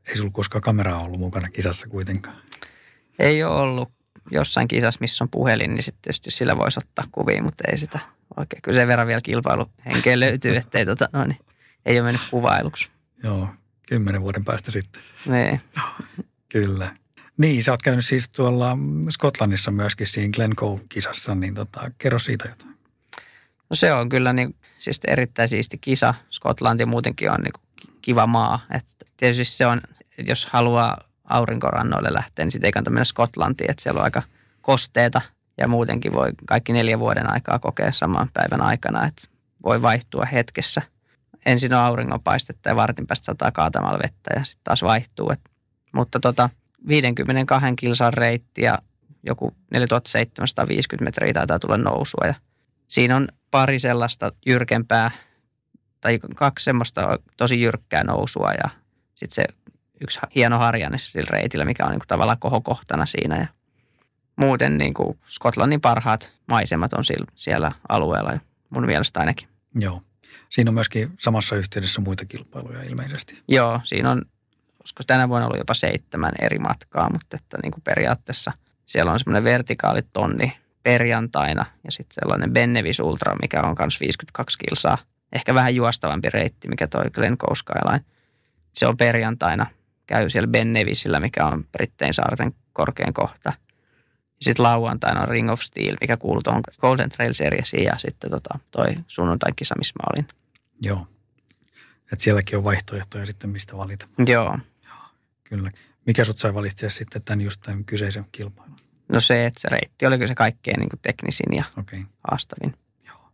Ei 0.07 0.17
sulla 0.17 0.31
koskaan 0.33 0.61
kameraa 0.61 1.03
ollut 1.03 1.19
mukana 1.19 1.47
kisassa 1.49 1.87
kuitenkaan? 1.87 2.35
Ei 3.19 3.43
ole 3.43 3.55
ollut 3.61 3.89
jossain 4.31 4.67
kisassa, 4.67 4.97
missä 5.01 5.23
on 5.23 5.29
puhelin, 5.29 5.75
niin 5.75 5.83
sitten 5.83 6.01
tietysti 6.01 6.31
sillä 6.31 6.57
voisi 6.57 6.79
ottaa 6.79 7.05
kuvia, 7.11 7.43
mutta 7.43 7.63
ei 7.71 7.77
sitä 7.77 7.99
oikein. 8.37 8.61
Kyllä 8.61 8.77
sen 8.77 8.87
verran 8.87 9.07
vielä 9.07 9.21
kilpailuhenkeä 9.21 10.19
löytyy, 10.19 10.55
ettei 10.57 10.85
tota, 10.85 11.09
no 11.13 11.25
niin, 11.25 11.39
ei 11.85 11.99
ole 11.99 12.05
mennyt 12.05 12.27
kuvailuksi. 12.31 12.89
Joo, 13.23 13.49
kymmenen 13.87 14.21
vuoden 14.21 14.45
päästä 14.45 14.71
sitten. 14.71 15.01
Niin. 15.25 15.61
Kyllä. 16.51 16.95
Niin, 17.37 17.63
sä 17.63 17.71
oot 17.71 17.81
käynyt 17.81 18.05
siis 18.05 18.29
tuolla 18.29 18.77
Skotlannissa 19.09 19.71
myöskin 19.71 20.07
siinä 20.07 20.31
Glencoe-kisassa, 20.31 21.35
niin 21.35 21.53
tota, 21.53 21.91
kerro 21.97 22.19
siitä 22.19 22.49
jotain. 22.49 22.76
No 23.69 23.75
se 23.75 23.93
on 23.93 24.09
kyllä 24.09 24.33
niin, 24.33 24.55
siis 24.79 24.99
erittäin 25.07 25.49
siisti 25.49 25.77
kisa. 25.77 26.13
Skotlanti 26.29 26.85
muutenkin 26.85 27.31
on 27.31 27.41
niin 27.41 27.53
kiva 28.01 28.27
maa. 28.27 28.59
Et 28.71 28.85
tietysti 29.17 29.57
se 29.57 29.65
on, 29.65 29.81
jos 30.27 30.45
haluaa 30.45 30.97
aurinkorannoille 31.23 32.13
lähteä, 32.13 32.45
niin 32.45 32.51
sitten 32.51 32.67
ei 32.67 32.71
kannata 32.71 32.91
mennä 32.91 33.03
Skotlantiin, 33.03 33.71
että 33.71 33.83
siellä 33.83 33.99
on 33.99 34.03
aika 34.03 34.23
kosteeta 34.61 35.21
ja 35.57 35.67
muutenkin 35.67 36.13
voi 36.13 36.29
kaikki 36.45 36.73
neljä 36.73 36.99
vuoden 36.99 37.33
aikaa 37.33 37.59
kokea 37.59 37.91
saman 37.91 38.29
päivän 38.33 38.61
aikana, 38.61 39.05
että 39.05 39.27
voi 39.63 39.81
vaihtua 39.81 40.25
hetkessä. 40.25 40.81
Ensin 41.45 41.73
on 41.73 41.79
auringonpaistetta 41.79 42.69
ja 42.69 42.75
vartin 42.75 43.07
päästä 43.07 43.25
sataa 43.25 43.51
kaatamalla 43.51 43.99
vettä 43.99 44.29
ja 44.35 44.43
sitten 44.43 44.63
taas 44.63 44.83
vaihtuu. 44.83 45.31
Et, 45.31 45.39
mutta 45.91 46.19
tota, 46.19 46.49
52 46.87 47.67
kilsan 47.75 48.13
reitti 48.13 48.61
ja 48.61 48.79
joku 49.23 49.53
4750 49.71 51.03
metriä 51.03 51.33
taitaa 51.33 51.59
tulla 51.59 51.77
nousua 51.77 52.27
ja 52.27 52.33
siinä 52.87 53.15
on 53.15 53.27
pari 53.51 53.79
sellaista 53.79 54.31
jyrkempää 54.45 55.11
tai 56.01 56.19
kaksi 56.35 56.63
semmoista 56.63 57.19
tosi 57.37 57.61
jyrkkää 57.61 58.03
nousua 58.03 58.51
ja 58.51 58.69
sitten 59.15 59.35
se 59.35 59.43
yksi 60.01 60.19
hieno 60.35 60.57
harjanne 60.57 60.97
sillä 60.97 61.29
reitillä, 61.31 61.65
mikä 61.65 61.85
on 61.85 61.91
niin 61.91 61.99
kuin 61.99 62.07
tavallaan 62.07 62.39
kohokohtana 62.39 63.05
siinä. 63.05 63.37
Ja 63.37 63.47
muuten 64.35 64.77
niin 64.77 64.93
kuin 64.93 65.19
Skotlannin 65.27 65.81
parhaat 65.81 66.33
maisemat 66.47 66.93
on 66.93 67.03
siellä 67.35 67.71
alueella, 67.89 68.39
mun 68.69 68.85
mielestä 68.85 69.19
ainakin. 69.19 69.47
Joo. 69.75 70.01
Siinä 70.49 70.69
on 70.69 70.73
myöskin 70.73 71.11
samassa 71.19 71.55
yhteydessä 71.55 72.01
muita 72.01 72.25
kilpailuja 72.25 72.83
ilmeisesti. 72.83 73.41
Joo, 73.47 73.79
siinä 73.83 74.11
on, 74.11 74.21
koska 74.77 75.03
tänä 75.07 75.29
vuonna 75.29 75.47
ollut 75.47 75.59
jopa 75.59 75.73
seitsemän 75.73 76.31
eri 76.41 76.59
matkaa, 76.59 77.09
mutta 77.13 77.37
että 77.37 77.57
niin 77.63 77.71
kuin 77.71 77.83
periaatteessa 77.83 78.51
siellä 78.85 79.11
on 79.11 79.19
semmoinen 79.19 79.43
vertikaalitonni 79.43 80.57
perjantaina 80.87 81.65
ja 81.83 81.91
sitten 81.91 82.15
sellainen 82.15 82.53
Bennevis 82.53 82.99
Ultra, 82.99 83.35
mikä 83.41 83.61
on 83.61 83.75
myös 83.79 83.99
52 83.99 84.57
kilsaa. 84.57 84.97
Ehkä 85.33 85.53
vähän 85.53 85.75
juostavampi 85.75 86.29
reitti, 86.29 86.67
mikä 86.67 86.87
toi 86.87 87.09
Glencoe 87.13 87.55
Skyline. 87.55 88.05
Se 88.73 88.87
on 88.87 88.97
perjantaina. 88.97 89.65
Käy 90.07 90.29
siellä 90.29 90.47
Bennevisillä, 90.47 91.19
mikä 91.19 91.45
on 91.45 91.65
Brittein 91.71 92.13
saarten 92.13 92.53
korkein 92.73 93.13
kohta. 93.13 93.53
Sitten 94.41 94.63
lauantaina 94.63 95.21
on 95.21 95.27
Ring 95.27 95.51
of 95.51 95.61
Steel, 95.61 95.95
mikä 96.01 96.17
kuuluu 96.17 96.43
tuohon 96.43 96.61
Golden 96.79 97.09
Trail 97.09 97.33
Seriesiin 97.33 97.83
ja 97.83 97.97
sitten 97.97 98.29
tota, 98.29 98.59
toi 98.71 98.95
sunnuntain 99.07 99.55
kisa, 99.55 99.75
missä 99.77 99.93
mä 100.01 100.07
olin. 100.13 100.27
Joo. 100.81 101.07
Et 102.13 102.19
sielläkin 102.19 102.57
on 102.57 102.63
vaihtoehtoja 102.63 103.25
sitten, 103.25 103.49
mistä 103.49 103.77
valita. 103.77 104.07
Joo. 104.27 104.59
Joo 104.83 104.97
kyllä. 105.43 105.71
Mikä 106.05 106.23
sut 106.23 106.39
sai 106.39 106.53
valitsia 106.53 106.89
sitten 106.89 107.23
tämän 107.23 107.41
just 107.41 107.61
tämän 107.61 107.85
kyseisen 107.85 108.25
kilpailun? 108.31 108.86
No 109.13 109.19
se, 109.19 109.45
että 109.45 109.59
se 109.61 109.69
reitti 109.69 110.05
oli 110.05 110.27
se 110.27 110.35
kaikkein 110.35 110.79
niin 110.79 110.89
kuin 110.89 110.99
teknisin 111.01 111.55
ja 111.55 111.63
okay. 111.77 112.03
haastavin. 112.31 112.73
Joo, 113.05 113.29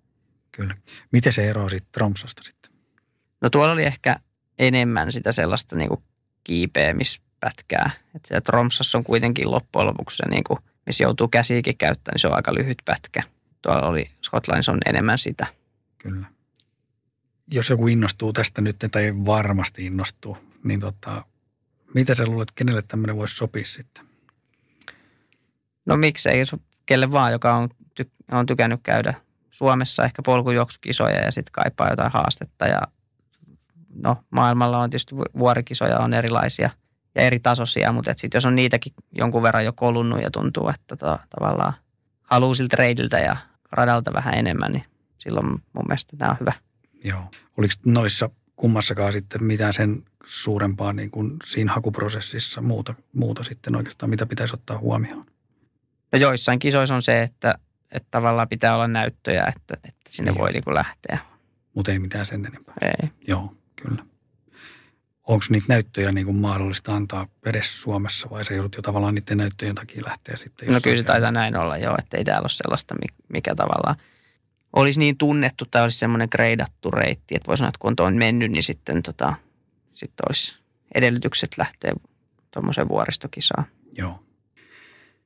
kyllä. 0.51 0.77
Miten 1.11 1.33
se 1.33 1.49
eroaa 1.49 1.69
sitten 1.69 1.91
Tromsasta 1.91 2.43
sitten? 2.43 2.71
No 3.41 3.49
tuolla 3.49 3.73
oli 3.73 3.83
ehkä 3.83 4.19
enemmän 4.59 5.11
sitä 5.11 5.31
sellaista 5.31 5.75
niin 5.75 5.89
kuin 5.89 6.03
kiipeämispätkää. 6.43 7.91
Että 8.15 8.27
se 8.27 8.41
Tromsassa 8.41 8.97
on 8.97 9.03
kuitenkin 9.03 9.51
loppujen 9.51 9.87
lopuksi 9.87 10.17
se, 10.17 10.29
niin 10.29 10.43
kuin, 10.43 10.59
missä 10.85 11.03
joutuu 11.03 11.27
käsiäkin 11.27 11.77
käyttämään, 11.77 12.13
niin 12.13 12.21
se 12.21 12.27
on 12.27 12.35
aika 12.35 12.53
lyhyt 12.53 12.77
pätkä. 12.85 13.23
Tuolla 13.61 13.87
oli 13.87 14.11
Skotlannissa 14.21 14.71
on 14.71 14.79
enemmän 14.85 15.17
sitä. 15.17 15.47
Kyllä. 15.97 16.27
Jos 17.51 17.69
joku 17.69 17.87
innostuu 17.87 18.33
tästä 18.33 18.61
nyt, 18.61 18.75
tai 18.91 19.13
varmasti 19.25 19.85
innostuu, 19.85 20.37
niin 20.63 20.79
tota, 20.79 21.25
mitä 21.93 22.13
sä 22.13 22.25
luulet, 22.25 22.51
kenelle 22.51 22.81
tämmöinen 22.81 23.17
voisi 23.17 23.35
sopia 23.35 23.65
sitten? 23.65 24.12
No 25.85 25.97
miksei, 25.97 26.43
kelle 26.85 27.11
vaan, 27.11 27.31
joka 27.31 27.55
on, 27.55 27.69
ty- 28.01 28.11
on 28.31 28.45
tykännyt 28.45 28.79
käydä 28.83 29.13
Suomessa 29.51 30.03
ehkä 30.03 30.21
polkujuoksukisoja 30.25 31.21
ja 31.21 31.31
sitten 31.31 31.51
kaipaa 31.51 31.89
jotain 31.89 32.11
haastetta. 32.11 32.67
Ja 32.67 32.81
no 33.95 34.17
maailmalla 34.29 34.79
on 34.79 34.89
tietysti 34.89 35.15
vuorikisoja 35.15 35.99
on 35.99 36.13
erilaisia 36.13 36.69
ja 37.15 37.21
eri 37.21 37.39
tasoisia, 37.39 37.91
mutta 37.91 38.13
sitten 38.17 38.37
jos 38.37 38.45
on 38.45 38.55
niitäkin 38.55 38.93
jonkun 39.11 39.43
verran 39.43 39.65
jo 39.65 39.73
kolunnut 39.73 40.21
ja 40.21 40.31
tuntuu, 40.31 40.69
että 40.69 40.95
to, 40.95 41.19
tavallaan 41.39 41.73
haluaa 42.23 42.55
siltä 42.55 42.75
reidiltä 42.75 43.19
ja 43.19 43.37
radalta 43.71 44.13
vähän 44.13 44.33
enemmän, 44.33 44.71
niin 44.71 44.85
silloin 45.17 45.47
mun 45.47 45.85
mielestä 45.87 46.17
tämä 46.17 46.31
on 46.31 46.37
hyvä. 46.39 46.53
Joo. 47.03 47.31
Oliko 47.57 47.73
noissa 47.85 48.29
kummassakaan 48.55 49.13
sitten 49.13 49.43
mitään 49.43 49.73
sen 49.73 50.03
suurempaa 50.25 50.93
niin 50.93 51.11
kuin 51.11 51.35
siinä 51.45 51.73
hakuprosessissa 51.73 52.61
muuta, 52.61 52.95
muuta 53.13 53.43
sitten 53.43 53.75
oikeastaan, 53.75 54.09
mitä 54.09 54.25
pitäisi 54.25 54.53
ottaa 54.53 54.77
huomioon? 54.77 55.25
No 56.13 56.19
joissain 56.19 56.59
kisoissa 56.59 56.95
on 56.95 57.01
se, 57.01 57.21
että, 57.21 57.55
että 57.91 58.07
tavallaan 58.11 58.49
pitää 58.49 58.75
olla 58.75 58.87
näyttöjä, 58.87 59.53
että, 59.55 59.73
että 59.73 60.09
sinne 60.09 60.31
niin. 60.31 60.39
voi 60.39 60.51
niin 60.51 60.63
lähteä. 60.73 61.19
Mutta 61.73 61.91
ei 61.91 61.99
mitään 61.99 62.25
sen 62.25 62.45
enempää. 62.45 62.75
Ei. 62.81 63.09
Joo, 63.27 63.55
kyllä. 63.75 64.05
Onko 65.27 65.45
niitä 65.49 65.65
näyttöjä 65.69 66.11
niin 66.11 66.25
kuin 66.25 66.37
mahdollista 66.37 66.95
antaa 66.95 67.27
edes 67.45 67.81
Suomessa 67.81 68.29
vai 68.29 68.45
se 68.45 68.55
joudut 68.55 68.75
jo 68.75 68.81
tavallaan 68.81 69.15
niiden 69.15 69.37
näyttöjen 69.37 69.75
takia 69.75 70.05
lähteä 70.05 70.35
sitten? 70.35 70.67
No 70.67 70.79
kyllä 70.83 70.97
se 70.97 71.03
taitaa 71.03 71.31
näin 71.31 71.55
olla 71.55 71.77
joo, 71.77 71.95
että 71.99 72.17
ei 72.17 72.23
täällä 72.23 72.41
ole 72.41 72.49
sellaista, 72.49 72.95
mikä 73.29 73.55
tavallaan 73.55 73.95
olisi 74.73 74.99
niin 74.99 75.17
tunnettu 75.17 75.65
tai 75.71 75.83
olisi 75.83 75.99
semmoinen 75.99 76.27
greidattu 76.31 76.91
reitti, 76.91 77.35
että 77.35 77.47
voi 77.47 77.57
sanoa, 77.57 77.69
että 77.69 77.79
kun 77.79 77.93
on 77.99 78.15
mennyt, 78.15 78.51
niin 78.51 78.63
sitten, 78.63 79.03
tota, 79.03 79.33
sitten 79.93 80.25
olisi 80.29 80.53
edellytykset 80.95 81.57
lähteä 81.57 81.93
tuommoiseen 82.51 82.89
vuoristokisaan. 82.89 83.65
Joo. 83.97 84.23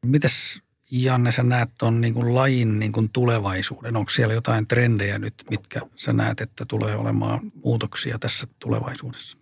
Mites 0.06 0.62
Janne, 0.92 1.32
sä 1.32 1.44
näet 1.44 1.70
tuon 1.80 2.02
niin 2.02 2.14
kuin 2.14 2.36
lajin 2.36 2.80
niin 2.80 2.92
kuin 2.92 3.10
tulevaisuuden? 3.14 3.96
Onko 3.96 4.10
siellä 4.10 4.34
jotain 4.34 4.68
trendejä 4.68 5.20
nyt, 5.20 5.34
mitkä 5.50 5.82
sä 5.96 6.14
näet, 6.14 6.42
että 6.42 6.66
tulee 6.68 6.96
olemaan 6.96 7.40
muutoksia 7.64 8.20
tässä 8.20 8.48
tulevaisuudessa? 8.60 9.38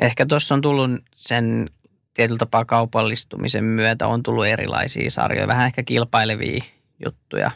Ehkä 0.00 0.26
tuossa 0.26 0.54
on 0.54 0.60
tullut 0.60 0.90
sen 1.16 1.70
tietyllä 2.14 2.38
tapaa 2.38 2.64
kaupallistumisen 2.64 3.64
myötä 3.64 4.06
on 4.06 4.22
tullut 4.22 4.46
erilaisia 4.46 5.10
sarjoja, 5.10 5.48
vähän 5.48 5.66
ehkä 5.66 5.82
kilpailevia 5.82 6.64
juttuja, 7.04 7.50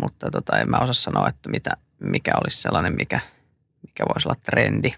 mutta 0.00 0.30
tota, 0.30 0.58
en 0.58 0.70
mä 0.70 0.76
osaa 0.76 0.92
sanoa, 0.92 1.28
että 1.28 1.50
mitä, 1.50 1.70
mikä 2.00 2.32
olisi 2.44 2.62
sellainen, 2.62 2.96
mikä, 2.96 3.20
mikä 3.86 4.04
voisi 4.08 4.28
olla 4.28 4.40
trendi. 4.44 4.94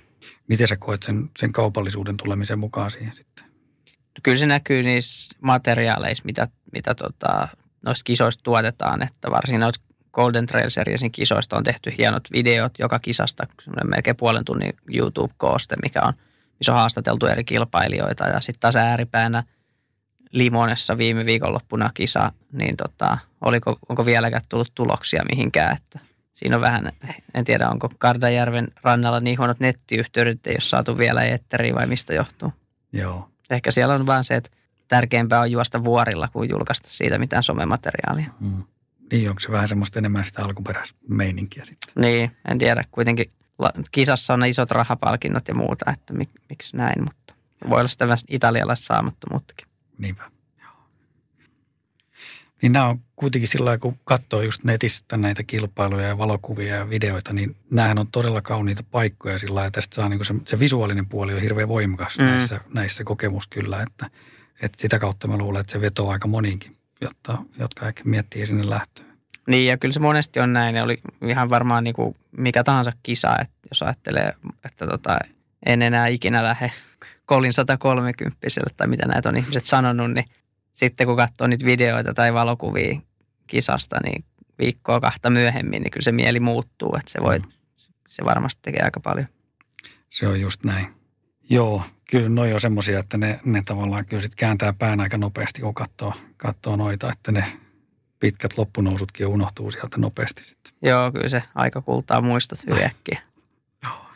Miten 0.49 0.69
sä 0.69 0.77
koet 0.77 1.03
sen, 1.03 1.31
sen 1.39 1.53
kaupallisuuden 1.53 2.17
tulemisen 2.17 2.59
mukaan 2.59 2.91
siihen 2.91 3.15
sitten? 3.15 3.50
Kyllä 4.23 4.39
se 4.39 4.47
näkyy 4.47 4.83
niissä 4.83 5.37
materiaaleissa, 5.41 6.25
mitä, 6.25 6.49
mitä 6.73 6.95
tota, 6.95 7.49
noista 7.83 8.05
kisoista 8.05 8.43
tuotetaan, 8.43 9.03
että 9.03 9.31
varsinkin 9.31 9.61
noita 9.61 9.81
Golden 10.13 10.47
Trail 10.47 10.71
Seriesin 10.71 11.13
kisoista 11.13 11.57
on 11.57 11.65
tehty 11.65 11.95
hienot 11.99 12.23
videot 12.33 12.73
joka 12.79 12.99
kisasta, 12.99 13.47
melkein 13.85 14.17
puolen 14.17 14.45
tunnin 14.45 14.73
YouTube-kooste, 14.95 15.77
mikä 15.83 16.03
on, 16.03 16.13
missä 16.59 16.73
on 16.73 16.79
haastateltu 16.79 17.27
eri 17.27 17.45
kilpailijoita. 17.45 18.25
Ja 18.25 18.41
sitten 18.41 18.61
taas 18.61 18.77
ääripäänä 18.77 19.45
Limonessa 20.31 20.99
viime 20.99 21.25
viikonloppuna 21.25 21.91
kisa, 21.95 22.33
niin 22.53 22.77
tota, 22.77 23.19
oliko, 23.41 23.79
onko 23.89 24.07
vieläkään 24.07 24.43
tullut 24.49 24.73
tuloksia 24.75 25.25
mihinkään, 25.31 25.77
että 25.77 25.99
siinä 26.33 26.57
on 26.57 26.63
vähän, 26.63 26.93
en 27.35 27.45
tiedä 27.45 27.69
onko 27.69 27.91
Kardajärven 27.99 28.69
rannalla 28.83 29.21
niin 29.21 29.39
huonot 29.39 29.61
nettiyhteydet, 29.61 30.47
ei 30.47 30.53
ole 30.53 30.61
saatu 30.61 30.99
vielä 30.99 31.25
etteriä 31.25 31.75
vai 31.75 31.87
mistä 31.87 32.15
johtuu. 32.15 32.53
Joo. 32.93 33.29
Ehkä 33.51 33.71
siellä 33.71 33.95
on 33.95 34.07
vaan 34.07 34.25
se, 34.25 34.37
että 34.37 34.51
tärkeämpää 34.89 35.41
on 35.41 35.51
juosta 35.51 35.85
vuorilla 35.85 36.29
kuin 36.33 36.51
julkaista 36.51 36.89
siitä 36.89 37.19
mitään 37.19 37.43
somemateriaalia. 37.43 38.31
Mm. 38.41 38.63
Niin, 39.13 39.29
onko 39.29 39.41
se 39.41 39.53
vähän 39.53 39.69
semmoista 39.69 39.99
enemmän 39.99 40.25
sitä 40.25 40.45
alkuperäismeininkiä 40.45 41.65
sitten? 41.65 42.03
Niin, 42.03 42.31
en 42.51 42.59
tiedä. 42.59 42.85
Kuitenkin 42.91 43.27
kisassa 43.93 44.35
on 44.35 44.41
ne 44.41 44.49
isot 44.49 44.71
rahapalkinnot 44.71 45.49
ja 45.49 45.55
muuta, 45.55 45.93
että 45.93 46.15
mik, 46.15 46.31
miksi 46.49 46.77
näin, 46.77 47.05
mutta 47.05 47.35
voi 47.69 47.81
olla 47.81 47.89
sitä 47.89 48.07
vähän 48.07 48.19
italialaista 48.29 48.87
saamattomuuttakin. 48.87 49.69
Niinpä. 49.99 50.31
Niin 52.63 52.73
nämä 52.73 52.87
on 52.87 53.01
kuitenkin 53.17 53.49
sillä 53.49 53.79
kun 53.79 53.99
katsoo 54.05 54.43
just 54.43 54.65
netistä 54.65 55.17
näitä 55.17 55.43
kilpailuja 55.43 56.09
ja 56.09 56.19
valokuvia 56.19 56.77
ja 56.77 56.91
videoita, 56.91 57.33
niin 57.33 57.57
nämähän 57.71 57.99
on 57.99 58.07
todella 58.07 58.43
kauniita 58.43 58.83
paikkoja 58.91 59.39
sillä 59.39 59.55
lailla, 59.55 59.67
että 59.67 59.81
saa 59.95 60.09
niin 60.09 60.25
se, 60.25 60.35
se 60.47 60.59
visuaalinen 60.59 61.07
puoli 61.07 61.35
on 61.35 61.41
hirveän 61.41 61.69
voimakas 61.69 62.19
mm. 62.19 62.25
näissä, 62.25 62.61
näissä 62.75 63.05
kokemus 63.05 63.47
kyllä, 63.47 63.83
että, 63.83 64.11
että 64.63 64.81
sitä 64.81 64.99
kautta 64.99 65.29
mä 65.29 65.37
luulen, 65.37 65.61
että 65.61 65.73
se 65.73 65.81
vetoo 65.81 66.11
aika 66.11 66.29
moniinkin, 66.29 66.77
jotta, 67.01 67.39
jotka 67.59 67.89
ehkä 67.89 68.03
miettii 68.05 68.47
sinne 68.47 68.71
lähtöä. 68.71 69.05
Niin 69.47 69.67
ja 69.67 69.77
kyllä 69.77 69.93
se 69.93 70.01
monesti 70.01 70.41
on 70.41 70.53
näin. 70.53 70.75
Ne 70.75 70.83
oli 70.83 70.99
ihan 71.27 71.51
varmaan 71.51 71.85
niin 71.85 71.95
kuin 71.95 72.15
mikä 72.37 72.65
tahansa 72.65 72.93
kisa, 73.03 73.37
että 73.41 73.55
jos 73.71 73.83
ajattelee, 73.83 74.33
että 74.65 74.87
tota, 74.87 75.19
en 75.67 75.83
enää 75.83 76.07
ikinä 76.07 76.45
lähde 76.45 76.73
kolin 77.27 77.53
130 77.53 78.39
tai 78.77 78.87
mitä 78.87 79.07
näitä 79.07 79.29
on 79.29 79.37
ihmiset 79.37 79.65
sanonut, 79.65 80.13
niin 80.13 80.25
sitten 80.73 81.07
kun 81.07 81.17
katsoo 81.17 81.47
niitä 81.47 81.65
videoita 81.65 82.15
tai 82.15 82.35
valokuvia 82.35 83.01
kisasta, 83.47 83.97
niin 84.05 84.25
viikkoa 84.59 85.01
kahta 85.01 85.31
myöhemmin, 85.31 85.83
niin 85.83 85.91
kyllä 85.91 86.05
se 86.05 86.13
mieli 86.13 86.41
muuttuu, 86.41 86.97
että 86.97 87.13
se, 87.13 87.19
voi, 87.23 87.39
mm. 87.39 87.53
se 88.09 88.25
varmasti 88.25 88.59
tekee 88.63 88.83
aika 88.83 89.01
paljon. 89.01 89.27
Se 90.11 90.29
on 90.29 90.41
just 90.41 90.65
näin. 90.65 90.87
Joo, 91.51 91.83
kyllä 92.11 92.29
noi 92.29 92.53
on 92.53 92.61
semmoisia, 92.61 92.99
että 92.99 93.19
ne, 93.19 93.41
ne 93.45 93.63
tavallaan 93.65 94.07
kyllä 94.07 94.23
sit 94.23 94.35
kääntää 94.35 94.73
pään 94.73 95.01
aika 95.01 95.19
nopeasti, 95.19 95.63
kun 95.63 95.75
katsoo, 95.75 96.13
katsoo 96.37 96.77
noita, 96.77 97.13
että 97.13 97.33
ne 97.33 97.45
pitkät 98.21 98.59
loppunousutkin 98.59 99.27
unohtuu 99.27 99.71
sieltä 99.71 99.99
nopeasti 99.99 100.43
sitten. 100.43 100.73
Joo, 100.83 101.13
kyllä 101.13 101.29
se 101.29 101.43
aika 101.55 101.81
kultaa 101.83 102.21
muistot 102.21 102.59
hyvin 102.71 102.85
äkkiä. 102.85 103.23
Joo. 103.83 104.07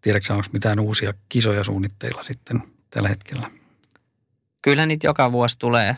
Tiedätkö 0.00 0.32
onko 0.32 0.46
mitään 0.52 0.80
uusia 0.80 1.14
kisoja 1.28 1.64
suunnitteilla 1.64 2.22
sitten 2.22 2.62
tällä 2.90 3.08
hetkellä? 3.08 3.50
Kyllähän 4.64 4.88
niitä 4.88 5.06
joka 5.06 5.32
vuosi 5.32 5.58
tulee. 5.58 5.96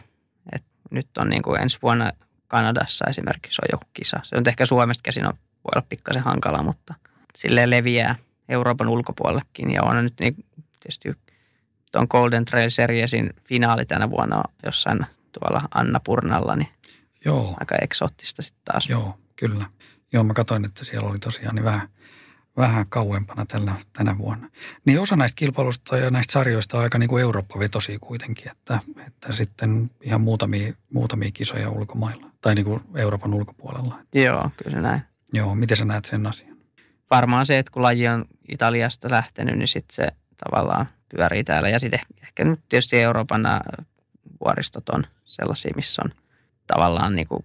Et 0.53 0.65
nyt 0.91 1.19
on 1.19 1.29
niin 1.29 1.43
kuin 1.43 1.63
ensi 1.63 1.79
vuonna 1.83 2.13
Kanadassa 2.49 3.05
esimerkiksi 3.09 3.63
on 3.63 3.69
joku 3.73 3.85
kisa. 3.93 4.21
Se 4.23 4.37
on 4.37 4.43
ehkä 4.47 4.67
Suomesta 4.67 5.03
käsin 5.03 5.27
on, 5.27 5.33
voi 5.35 5.71
olla 5.75 5.87
pikkasen 5.89 6.23
hankala, 6.23 6.63
mutta 6.63 6.95
sille 7.37 7.71
leviää 7.71 8.17
Euroopan 8.49 8.89
ulkopuolellekin. 8.89 9.71
Ja 9.71 9.83
on 9.83 10.05
nyt 10.05 10.15
niin 10.21 10.35
tietysti 10.81 11.13
tuon 11.93 12.07
Golden 12.11 12.45
Trail 12.45 12.71
Seriesin 12.71 13.31
finaali 13.45 13.85
tänä 13.85 14.11
vuonna 14.11 14.43
jossain 14.65 15.07
tuolla 15.33 15.69
Anna 15.75 16.01
Purnalla, 16.05 16.57
niin 16.57 16.69
Joo. 17.25 17.57
aika 17.61 17.77
eksoottista 17.83 18.43
sitten 18.43 18.65
taas. 18.65 18.89
Joo, 18.89 19.19
kyllä. 19.37 19.67
Joo, 20.13 20.25
mä 20.25 20.35
katsoin, 20.35 20.65
että 20.65 20.85
siellä 20.85 21.09
oli 21.09 21.19
tosiaan 21.19 21.55
niin 21.55 21.65
vähän 21.65 21.89
vähän 22.57 22.87
kauempana 22.89 23.47
tällä, 23.47 23.75
tänä 23.93 24.19
vuonna. 24.19 24.49
Niin 24.85 25.01
osa 25.01 25.17
näistä 25.17 25.37
kilpailusta 25.37 25.97
ja 25.97 26.11
näistä 26.11 26.33
sarjoista 26.33 26.77
on 26.77 26.83
aika 26.83 26.99
niin 26.99 27.09
kuin 27.09 27.23
Eurooppa-vetosia 27.23 27.99
kuitenkin, 28.01 28.51
että, 28.51 28.81
että 29.07 29.33
sitten 29.33 29.91
ihan 30.01 30.21
muutamia, 30.21 30.73
muutamia 30.93 31.31
kisoja 31.31 31.71
ulkomailla 31.71 32.27
tai 32.41 32.55
niin 32.55 32.65
kuin 32.65 32.81
Euroopan 32.95 33.35
ulkopuolella. 33.35 33.99
Joo, 34.15 34.51
kyllä 34.65 34.81
näin. 34.81 35.01
Joo, 35.33 35.55
miten 35.55 35.77
sä 35.77 35.85
näet 35.85 36.05
sen 36.05 36.27
asian? 36.27 36.57
Varmaan 37.11 37.47
se, 37.47 37.59
että 37.59 37.73
kun 37.73 37.83
laji 37.83 38.09
on 38.09 38.25
Italiasta 38.49 39.11
lähtenyt, 39.11 39.59
niin 39.59 39.69
sitten 39.69 39.95
se 39.95 40.07
tavallaan 40.45 40.89
pyörii 41.09 41.45
täällä. 41.45 41.69
Ja 41.69 41.81
sitten 41.81 42.01
ehkä 42.23 42.45
nyt 42.45 42.61
tietysti 42.69 42.99
Euroopan 42.99 43.43
nämä 43.43 43.61
vuoristot 44.45 44.89
on 44.89 45.03
sellaisia, 45.25 45.73
missä 45.77 46.03
on 46.05 46.11
tavallaan 46.67 47.17
niin 47.17 47.29
kuin, 47.29 47.45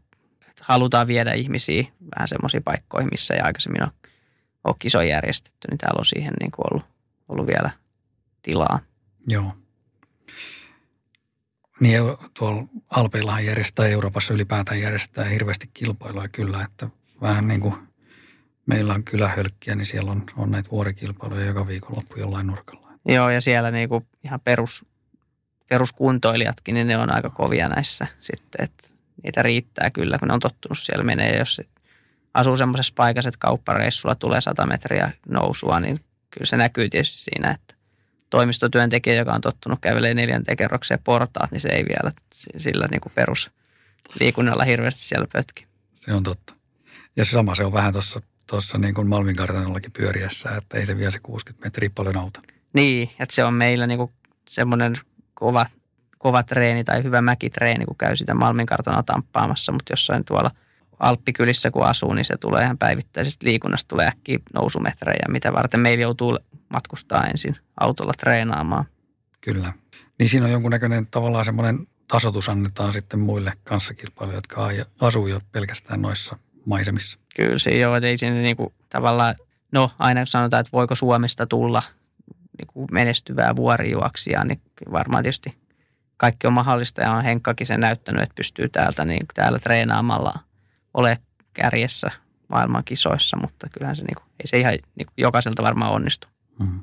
halutaan 0.61 1.07
viedä 1.07 1.33
ihmisiä 1.33 1.83
vähän 2.15 2.27
semmoisiin 2.27 2.63
paikkoihin, 2.63 3.09
missä 3.11 3.33
ei 3.33 3.39
aikaisemmin 3.39 3.83
ole 3.83 3.91
ole 4.63 4.75
kisoja 4.79 5.07
järjestetty, 5.07 5.67
niin 5.69 5.77
täällä 5.77 5.99
on 5.99 6.05
siihen 6.05 6.33
niin 6.39 6.51
kuin 6.51 6.65
ollut, 6.71 6.85
ollut 7.29 7.47
vielä 7.47 7.69
tilaa. 8.41 8.79
Joo. 9.27 9.53
Niin 11.79 12.01
tuolla 12.33 12.63
Alpeillahan 12.89 13.45
järjestää, 13.45 13.87
Euroopassa 13.87 14.33
ylipäätään 14.33 14.81
järjestää 14.81 15.25
hirveästi 15.25 15.69
kilpailua 15.73 16.27
kyllä, 16.27 16.63
että 16.63 16.87
vähän 17.21 17.47
niin 17.47 17.61
kuin 17.61 17.75
meillä 18.65 18.93
on 18.93 19.03
kylähölkkiä, 19.03 19.75
niin 19.75 19.85
siellä 19.85 20.11
on, 20.11 20.23
on 20.37 20.51
näitä 20.51 20.71
vuorikilpailuja 20.71 21.45
joka 21.45 21.67
viikonloppu 21.67 22.19
jollain 22.19 22.47
nurkalla. 22.47 22.91
Joo, 23.05 23.29
ja 23.29 23.41
siellä 23.41 23.71
niin 23.71 23.89
kuin 23.89 24.07
ihan 24.23 24.39
perus, 24.39 24.85
peruskuntoilijatkin, 25.69 26.73
niin 26.73 26.87
ne 26.87 26.97
on 26.97 27.13
aika 27.13 27.29
kovia 27.29 27.67
näissä 27.67 28.07
sitten, 28.19 28.63
että 28.63 28.87
niitä 29.23 29.41
riittää 29.41 29.89
kyllä, 29.89 30.17
kun 30.17 30.27
ne 30.27 30.33
on 30.33 30.39
tottunut 30.39 30.79
siellä 30.79 31.03
menee, 31.03 31.37
jos 31.37 31.61
asuu 32.33 32.55
semmoisessa 32.55 32.93
paikassa, 32.97 33.29
että 33.29 33.39
kauppareissulla 33.39 34.15
tulee 34.15 34.41
100 34.41 34.65
metriä 34.65 35.11
nousua, 35.29 35.79
niin 35.79 35.99
kyllä 36.29 36.45
se 36.45 36.57
näkyy 36.57 36.89
tietysti 36.89 37.17
siinä, 37.17 37.51
että 37.51 37.75
toimistotyöntekijä, 38.29 39.15
joka 39.15 39.33
on 39.33 39.41
tottunut 39.41 39.79
kävelemään 39.81 40.15
neljänteen 40.15 40.57
kerrokseen 40.57 40.99
portaat, 41.03 41.51
niin 41.51 41.61
se 41.61 41.69
ei 41.69 41.85
vielä 41.89 42.11
sillä 42.57 42.87
niin 42.91 43.01
kuin 43.01 43.13
perusliikunnalla 43.15 44.63
hirveästi 44.63 45.01
siellä 45.01 45.27
pötki. 45.33 45.65
Se 45.93 46.13
on 46.13 46.23
totta. 46.23 46.53
Ja 47.15 47.25
se 47.25 47.31
sama 47.31 47.55
se 47.55 47.65
on 47.65 47.73
vähän 47.73 47.93
tuossa 47.93 48.21
tuossa 48.47 48.77
niin 48.77 48.93
kuin 48.93 49.07
Malmin 49.07 49.35
kartanollakin 49.35 49.91
pyöriessä, 49.91 50.49
että 50.49 50.77
ei 50.77 50.85
se 50.85 50.97
vielä 50.97 51.11
se 51.11 51.19
60 51.19 51.67
metriä 51.67 51.89
paljon 51.95 52.17
auta. 52.17 52.41
Niin, 52.73 53.09
että 53.19 53.35
se 53.35 53.43
on 53.43 53.53
meillä 53.53 53.87
niin 53.87 53.97
kuin 53.97 54.11
semmoinen 54.47 54.95
kova, 55.33 55.65
kova 56.17 56.43
treeni 56.43 56.83
tai 56.83 57.03
hyvä 57.03 57.21
mäkitreeni, 57.21 57.85
kun 57.85 57.95
käy 57.97 58.15
sitä 58.15 58.33
Malmin 58.33 58.65
kartanoa 58.65 59.03
tamppaamassa, 59.03 59.71
mutta 59.71 59.93
jossain 59.93 60.25
tuolla– 60.25 60.51
Alppikylissä 61.01 61.71
kun 61.71 61.85
asuu, 61.85 62.13
niin 62.13 62.25
se 62.25 62.37
tulee 62.37 62.63
ihan 62.63 62.77
päivittäisestä 62.77 63.47
liikunnasta, 63.47 63.87
tulee 63.87 64.07
äkkiä 64.07 64.39
nousumetrejä, 64.53 65.25
mitä 65.31 65.53
varten 65.53 65.79
meillä 65.79 66.01
joutuu 66.01 66.39
matkustaa 66.69 67.27
ensin 67.27 67.55
autolla 67.79 68.13
treenaamaan. 68.19 68.85
Kyllä. 69.41 69.73
Niin 70.19 70.29
siinä 70.29 70.45
on 70.45 70.51
jonkunnäköinen 70.51 71.07
tavallaan 71.11 71.45
semmoinen 71.45 71.87
tasotus 72.07 72.49
annetaan 72.49 72.93
sitten 72.93 73.19
muille 73.19 73.53
kanssakilpailijoille, 73.63 74.37
jotka 74.37 74.69
asuu 75.05 75.27
jo 75.27 75.41
pelkästään 75.51 76.01
noissa 76.01 76.37
maisemissa. 76.65 77.19
Kyllä 77.35 77.59
se 77.59 77.71
joo, 77.71 77.95
että 77.95 78.07
ei 78.07 78.17
sinne 78.17 78.41
niinku 78.41 78.73
tavallaan, 78.89 79.35
no 79.71 79.91
aina 79.99 80.21
kun 80.21 80.27
sanotaan, 80.27 80.61
että 80.61 80.71
voiko 80.73 80.95
Suomesta 80.95 81.47
tulla 81.47 81.83
niinku 82.57 82.87
menestyvää 82.91 83.55
vuorijuoksia, 83.55 84.43
niin 84.43 84.61
varmaan 84.91 85.23
tietysti 85.23 85.57
kaikki 86.17 86.47
on 86.47 86.53
mahdollista 86.53 87.01
ja 87.01 87.11
on 87.11 87.23
Henkkakin 87.23 87.67
sen 87.67 87.79
näyttänyt, 87.79 88.23
että 88.23 88.35
pystyy 88.35 88.69
täältä 88.69 89.05
niin 89.05 89.25
täällä 89.33 89.59
treenaamalla 89.59 90.33
ole 90.93 91.17
kärjessä 91.53 92.11
maailman 92.47 92.83
kisoissa, 92.83 93.37
mutta 93.37 93.67
kyllähän 93.69 93.95
se, 93.95 94.03
niinku, 94.03 94.23
ei 94.39 94.47
se 94.47 94.59
ihan 94.59 94.73
niinku, 94.95 95.13
jokaiselta 95.17 95.63
varmaan 95.63 95.91
onnistu. 95.91 96.27
Hmm. 96.59 96.79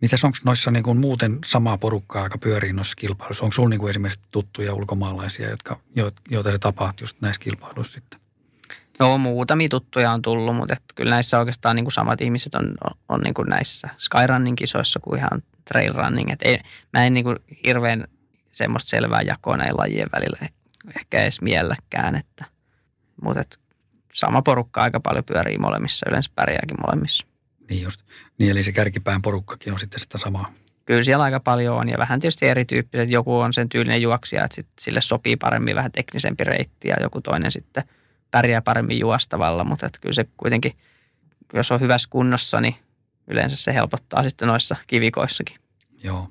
Mitäs 0.00 0.24
onko 0.24 0.38
noissa 0.44 0.70
niin 0.70 0.82
kuin 0.82 0.98
muuten 0.98 1.38
samaa 1.44 1.78
porukkaa, 1.78 2.22
aika 2.22 2.38
pyörii 2.38 2.72
noissa 2.72 2.96
kilpailuissa? 2.96 3.44
Onko 3.44 3.52
sinulla 3.52 3.70
niin 3.70 3.80
kuin 3.80 3.90
esimerkiksi 3.90 4.20
tuttuja 4.30 4.74
ulkomaalaisia, 4.74 5.50
jotka, 5.50 5.80
joita 6.30 6.52
se 6.52 6.58
tapahtuu 6.58 7.02
just 7.02 7.20
näissä 7.20 7.40
kilpailuissa 7.40 7.92
sitten? 7.92 8.20
Joo, 9.00 9.18
muutamia 9.18 9.68
tuttuja 9.68 10.12
on 10.12 10.22
tullut, 10.22 10.56
mutta 10.56 10.72
että 10.72 10.94
kyllä 10.94 11.10
näissä 11.10 11.38
oikeastaan 11.38 11.76
niin 11.76 11.84
kuin 11.84 11.92
samat 11.92 12.20
ihmiset 12.20 12.54
on, 12.54 12.74
on, 12.84 12.90
on 13.08 13.20
niin 13.20 13.34
kuin 13.34 13.48
näissä 13.48 13.88
Skyrunning 13.98 14.56
kisoissa 14.56 15.00
kuin 15.00 15.18
ihan 15.18 15.42
trail 15.64 15.92
running. 15.92 16.30
Et 16.30 16.42
ei, 16.42 16.60
mä 16.92 17.06
en 17.06 17.14
niin 17.14 17.24
kuin 17.24 17.36
hirveän 17.64 18.04
semmoista 18.52 18.88
selvää 18.90 19.22
jakoa 19.22 19.56
näin 19.56 19.76
lajien 19.76 20.08
välillä 20.12 20.48
ehkä 20.96 21.22
edes 21.22 21.42
mielläkään, 21.42 22.16
että, 22.16 22.44
mutta 23.22 23.40
että 23.40 23.56
sama 24.12 24.42
porukka 24.42 24.82
aika 24.82 25.00
paljon 25.00 25.24
pyörii 25.24 25.58
molemmissa, 25.58 26.06
yleensä 26.08 26.30
pärjääkin 26.34 26.76
molemmissa. 26.86 27.26
Niin 27.70 27.82
just. 27.82 28.02
Niin 28.38 28.50
eli 28.50 28.62
se 28.62 28.72
kärkipään 28.72 29.22
porukkakin 29.22 29.72
on 29.72 29.78
sitten 29.78 30.00
sitä 30.00 30.18
samaa. 30.18 30.52
Kyllä 30.86 31.02
siellä 31.02 31.24
aika 31.24 31.40
paljon 31.40 31.76
on 31.76 31.88
ja 31.88 31.98
vähän 31.98 32.20
tietysti 32.20 32.46
erityyppiset. 32.46 33.10
Joku 33.10 33.38
on 33.38 33.52
sen 33.52 33.68
tyylinen 33.68 34.02
juoksija, 34.02 34.44
että 34.44 34.54
sit 34.54 34.66
sille 34.80 35.00
sopii 35.00 35.36
paremmin 35.36 35.76
vähän 35.76 35.92
teknisempi 35.92 36.44
reitti 36.44 36.88
ja 36.88 36.96
joku 37.00 37.20
toinen 37.20 37.52
sitten 37.52 37.84
pärjää 38.30 38.62
paremmin 38.62 38.98
juostavalla. 38.98 39.64
Mutta 39.64 39.86
että 39.86 39.98
kyllä 40.00 40.14
se 40.14 40.26
kuitenkin, 40.36 40.72
jos 41.52 41.72
on 41.72 41.80
hyvässä 41.80 42.08
kunnossa, 42.10 42.60
niin 42.60 42.74
yleensä 43.28 43.56
se 43.56 43.74
helpottaa 43.74 44.22
sitten 44.22 44.48
noissa 44.48 44.76
kivikoissakin. 44.86 45.56
Joo. 46.02 46.28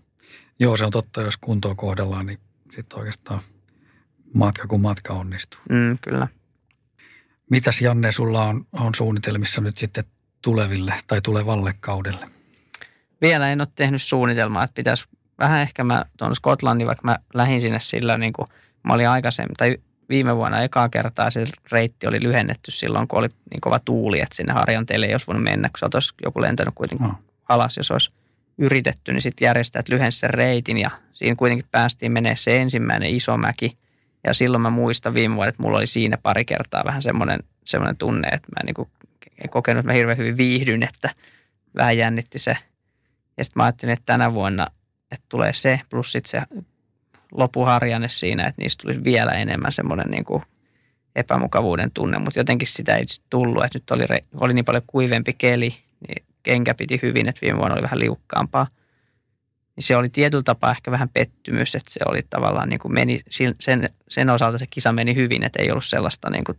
Joo, 0.59 0.77
se 0.77 0.85
on 0.85 0.91
totta. 0.91 1.21
Jos 1.21 1.37
kuntoa 1.37 1.75
kohdellaan, 1.75 2.25
niin 2.25 2.39
sitten 2.71 2.99
oikeastaan 2.99 3.41
matka 4.33 4.67
kuin 4.67 4.81
matka 4.81 5.13
onnistuu. 5.13 5.61
Mm, 5.69 5.97
kyllä. 6.01 6.27
Mitäs 7.49 7.81
Janne, 7.81 8.11
sulla 8.11 8.45
on, 8.45 8.65
on 8.73 8.95
suunnitelmissa 8.95 9.61
nyt 9.61 9.77
sitten 9.77 10.03
tuleville 10.41 10.93
tai 11.07 11.21
tulevalle 11.21 11.73
kaudelle? 11.79 12.27
Vielä 13.21 13.51
en 13.51 13.61
ole 13.61 13.67
tehnyt 13.75 14.01
suunnitelmaa, 14.01 14.63
että 14.63 14.75
pitäisi 14.75 15.05
vähän 15.39 15.61
ehkä 15.61 15.83
mä 15.83 16.05
tuon 16.17 16.35
Skotlannin, 16.35 16.87
vaikka 16.87 17.07
mä 17.07 17.19
lähdin 17.33 17.61
sinne 17.61 17.79
sillä 17.79 18.17
niin 18.17 18.33
kuin 18.33 18.47
mä 18.83 18.93
olin 18.93 19.09
aikaisemmin, 19.09 19.55
tai 19.57 19.77
viime 20.09 20.35
vuonna 20.35 20.61
ekaa 20.61 20.89
kertaa 20.89 21.31
se 21.31 21.45
reitti 21.71 22.07
oli 22.07 22.23
lyhennetty 22.23 22.71
silloin, 22.71 23.07
kun 23.07 23.19
oli 23.19 23.27
niin 23.51 23.61
kova 23.61 23.79
tuuli, 23.79 24.19
että 24.19 24.35
sinne 24.35 24.53
harjanteille 24.53 25.05
ei 25.05 25.13
olisi 25.13 25.27
voinut 25.27 25.43
mennä, 25.43 25.69
kun 25.69 25.89
olisi 25.93 26.13
joku 26.23 26.41
lentänyt 26.41 26.73
kuitenkin 26.75 27.07
no. 27.07 27.13
alas, 27.49 27.77
jos 27.77 27.91
olisi 27.91 28.09
yritetty, 28.57 29.13
niin 29.13 29.21
sitten 29.21 29.45
järjestäjät 29.45 29.89
lyhensi 29.89 30.19
sen 30.19 30.29
reitin 30.29 30.77
ja 30.77 30.89
siinä 31.13 31.35
kuitenkin 31.35 31.67
päästiin 31.71 32.11
menee 32.11 32.35
se 32.35 32.57
ensimmäinen 32.57 33.15
iso 33.15 33.37
mäki. 33.37 33.75
Ja 34.27 34.33
silloin 34.33 34.61
mä 34.61 34.69
muistan 34.69 35.13
viime 35.13 35.35
vuodet, 35.35 35.53
että 35.53 35.63
mulla 35.63 35.77
oli 35.77 35.87
siinä 35.87 36.17
pari 36.17 36.45
kertaa 36.45 36.83
vähän 36.85 37.01
semmoinen, 37.01 37.39
semmoinen 37.65 37.97
tunne, 37.97 38.27
että 38.27 38.47
mä 38.47 38.63
niin 38.65 38.73
kuin 38.73 38.89
en 39.43 39.49
kokenut, 39.49 39.79
että 39.79 39.89
mä 39.91 39.93
hirveän 39.93 40.17
hyvin 40.17 40.37
viihdyn, 40.37 40.83
että 40.83 41.09
vähän 41.75 41.97
jännitti 41.97 42.39
se. 42.39 42.57
Ja 43.37 43.43
sitten 43.43 43.59
mä 43.59 43.63
ajattelin, 43.63 43.93
että 43.93 44.05
tänä 44.05 44.33
vuonna 44.33 44.67
että 45.11 45.25
tulee 45.29 45.53
se, 45.53 45.81
plus 45.89 46.11
sitten 46.11 46.29
se 46.29 46.61
lopuharjanne 47.31 48.09
siinä, 48.09 48.47
että 48.47 48.61
niistä 48.61 48.81
tulisi 48.81 49.03
vielä 49.03 49.31
enemmän 49.31 49.71
semmoinen 49.71 50.11
niin 50.11 50.25
kuin 50.25 50.43
epämukavuuden 51.15 51.91
tunne, 51.91 52.19
mutta 52.19 52.39
jotenkin 52.39 52.67
sitä 52.67 52.95
ei 52.95 53.03
tullut, 53.29 53.63
että 53.63 53.79
nyt 53.79 53.91
oli, 53.91 54.03
oli 54.33 54.53
niin 54.53 54.65
paljon 54.65 54.83
kuivempi 54.87 55.33
keli, 55.33 55.75
niin 56.07 56.25
kenkä 56.43 56.73
piti 56.73 56.99
hyvin, 57.03 57.29
että 57.29 57.41
viime 57.41 57.57
vuonna 57.57 57.73
oli 57.73 57.83
vähän 57.83 57.99
liukkaampaa. 57.99 58.67
Niin 59.79 59.85
se 59.85 59.95
oli 59.95 60.09
tietyllä 60.09 60.43
tapaa 60.43 60.71
ehkä 60.71 60.91
vähän 60.91 61.09
pettymys, 61.09 61.75
että 61.75 61.91
se 61.91 61.99
oli 62.05 62.21
tavallaan 62.29 62.69
niin 62.69 62.79
kuin 62.79 62.93
meni, 62.93 63.21
sen, 63.59 63.89
sen 64.09 64.29
osalta 64.29 64.57
se 64.57 64.67
kisa 64.69 64.91
meni 64.93 65.15
hyvin, 65.15 65.43
että 65.43 65.61
ei 65.61 65.71
ollut 65.71 65.85
sellaista 65.85 66.29
niin 66.29 66.43
kuin 66.43 66.57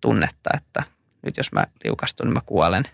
tunnetta, 0.00 0.50
että 0.56 0.82
nyt 1.22 1.36
jos 1.36 1.52
mä 1.52 1.66
liukastun, 1.84 2.26
niin 2.26 2.34
mä 2.34 2.40
kuolen. 2.46 2.84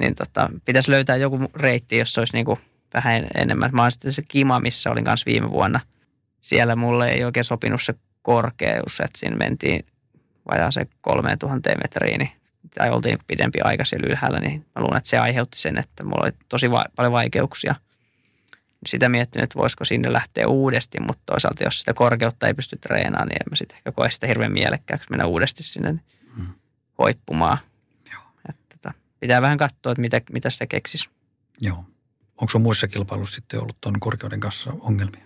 Niin 0.00 0.14
tota, 0.14 0.50
pitäisi 0.64 0.90
löytää 0.90 1.16
joku 1.16 1.50
reitti, 1.54 1.98
jossa 1.98 2.20
olisi 2.20 2.32
niin 2.32 2.44
kuin 2.44 2.58
vähän 2.94 3.26
enemmän. 3.34 3.70
Mä 3.72 3.82
oon 3.82 3.92
sitten 3.92 4.12
se 4.12 4.22
kima, 4.22 4.60
missä 4.60 4.90
olin 4.90 5.04
kanssa 5.04 5.26
viime 5.26 5.50
vuonna. 5.50 5.80
Siellä 6.40 6.76
mulle 6.76 7.08
ei 7.08 7.24
oikein 7.24 7.44
sopinut 7.44 7.82
se 7.82 7.94
korkeus, 8.22 9.00
että 9.00 9.18
siinä 9.18 9.36
mentiin 9.36 9.86
vajaa 10.50 10.70
se 10.70 10.86
3000 11.00 11.70
metriin, 11.82 12.18
niin, 12.18 12.32
tai 12.74 12.90
oltiin 12.90 13.18
pidempi 13.26 13.60
aika 13.60 13.84
siellä 13.84 14.06
ylhäällä, 14.06 14.40
niin 14.40 14.66
mä 14.74 14.82
luulen, 14.82 14.98
että 14.98 15.10
se 15.10 15.18
aiheutti 15.18 15.58
sen, 15.58 15.78
että 15.78 16.04
mulla 16.04 16.22
oli 16.24 16.32
tosi 16.48 16.70
va- 16.70 16.86
paljon 16.96 17.12
vaikeuksia. 17.12 17.74
Sitä 18.86 19.08
miettinyt, 19.08 19.44
että 19.44 19.58
voisiko 19.58 19.84
sinne 19.84 20.12
lähteä 20.12 20.48
uudesti, 20.48 21.00
mutta 21.00 21.22
toisaalta 21.26 21.64
jos 21.64 21.78
sitä 21.78 21.94
korkeutta 21.94 22.46
ei 22.46 22.54
pysty 22.54 22.76
treenaamaan, 22.76 23.28
niin 23.28 23.42
en 23.42 23.50
mä 23.50 23.56
sitten 23.56 23.76
ehkä 23.76 23.92
koe 23.92 24.10
sitä 24.10 24.26
hirveän 24.26 24.52
mielekkääksi 24.52 25.10
mennä 25.10 25.26
uudesti 25.26 25.62
sinne. 25.62 25.92
Niin 25.92 26.02
hmm 26.36 26.46
hoippumaan. 27.02 27.58
Joo. 28.12 28.22
Että, 28.48 28.76
tota, 28.76 28.94
pitää 29.20 29.42
vähän 29.42 29.58
katsoa, 29.58 29.92
että 29.92 30.00
mitä, 30.00 30.20
mitä 30.32 30.50
sitä 30.50 30.66
keksisi. 30.66 31.08
Joo. 31.60 31.84
Onko 32.36 32.50
sun 32.50 32.62
muissa 32.62 32.88
kilpailuissa 32.88 33.34
sitten 33.34 33.60
ollut 33.60 33.76
tuon 33.80 34.00
korkeuden 34.00 34.40
kanssa 34.40 34.72
ongelmia? 34.80 35.24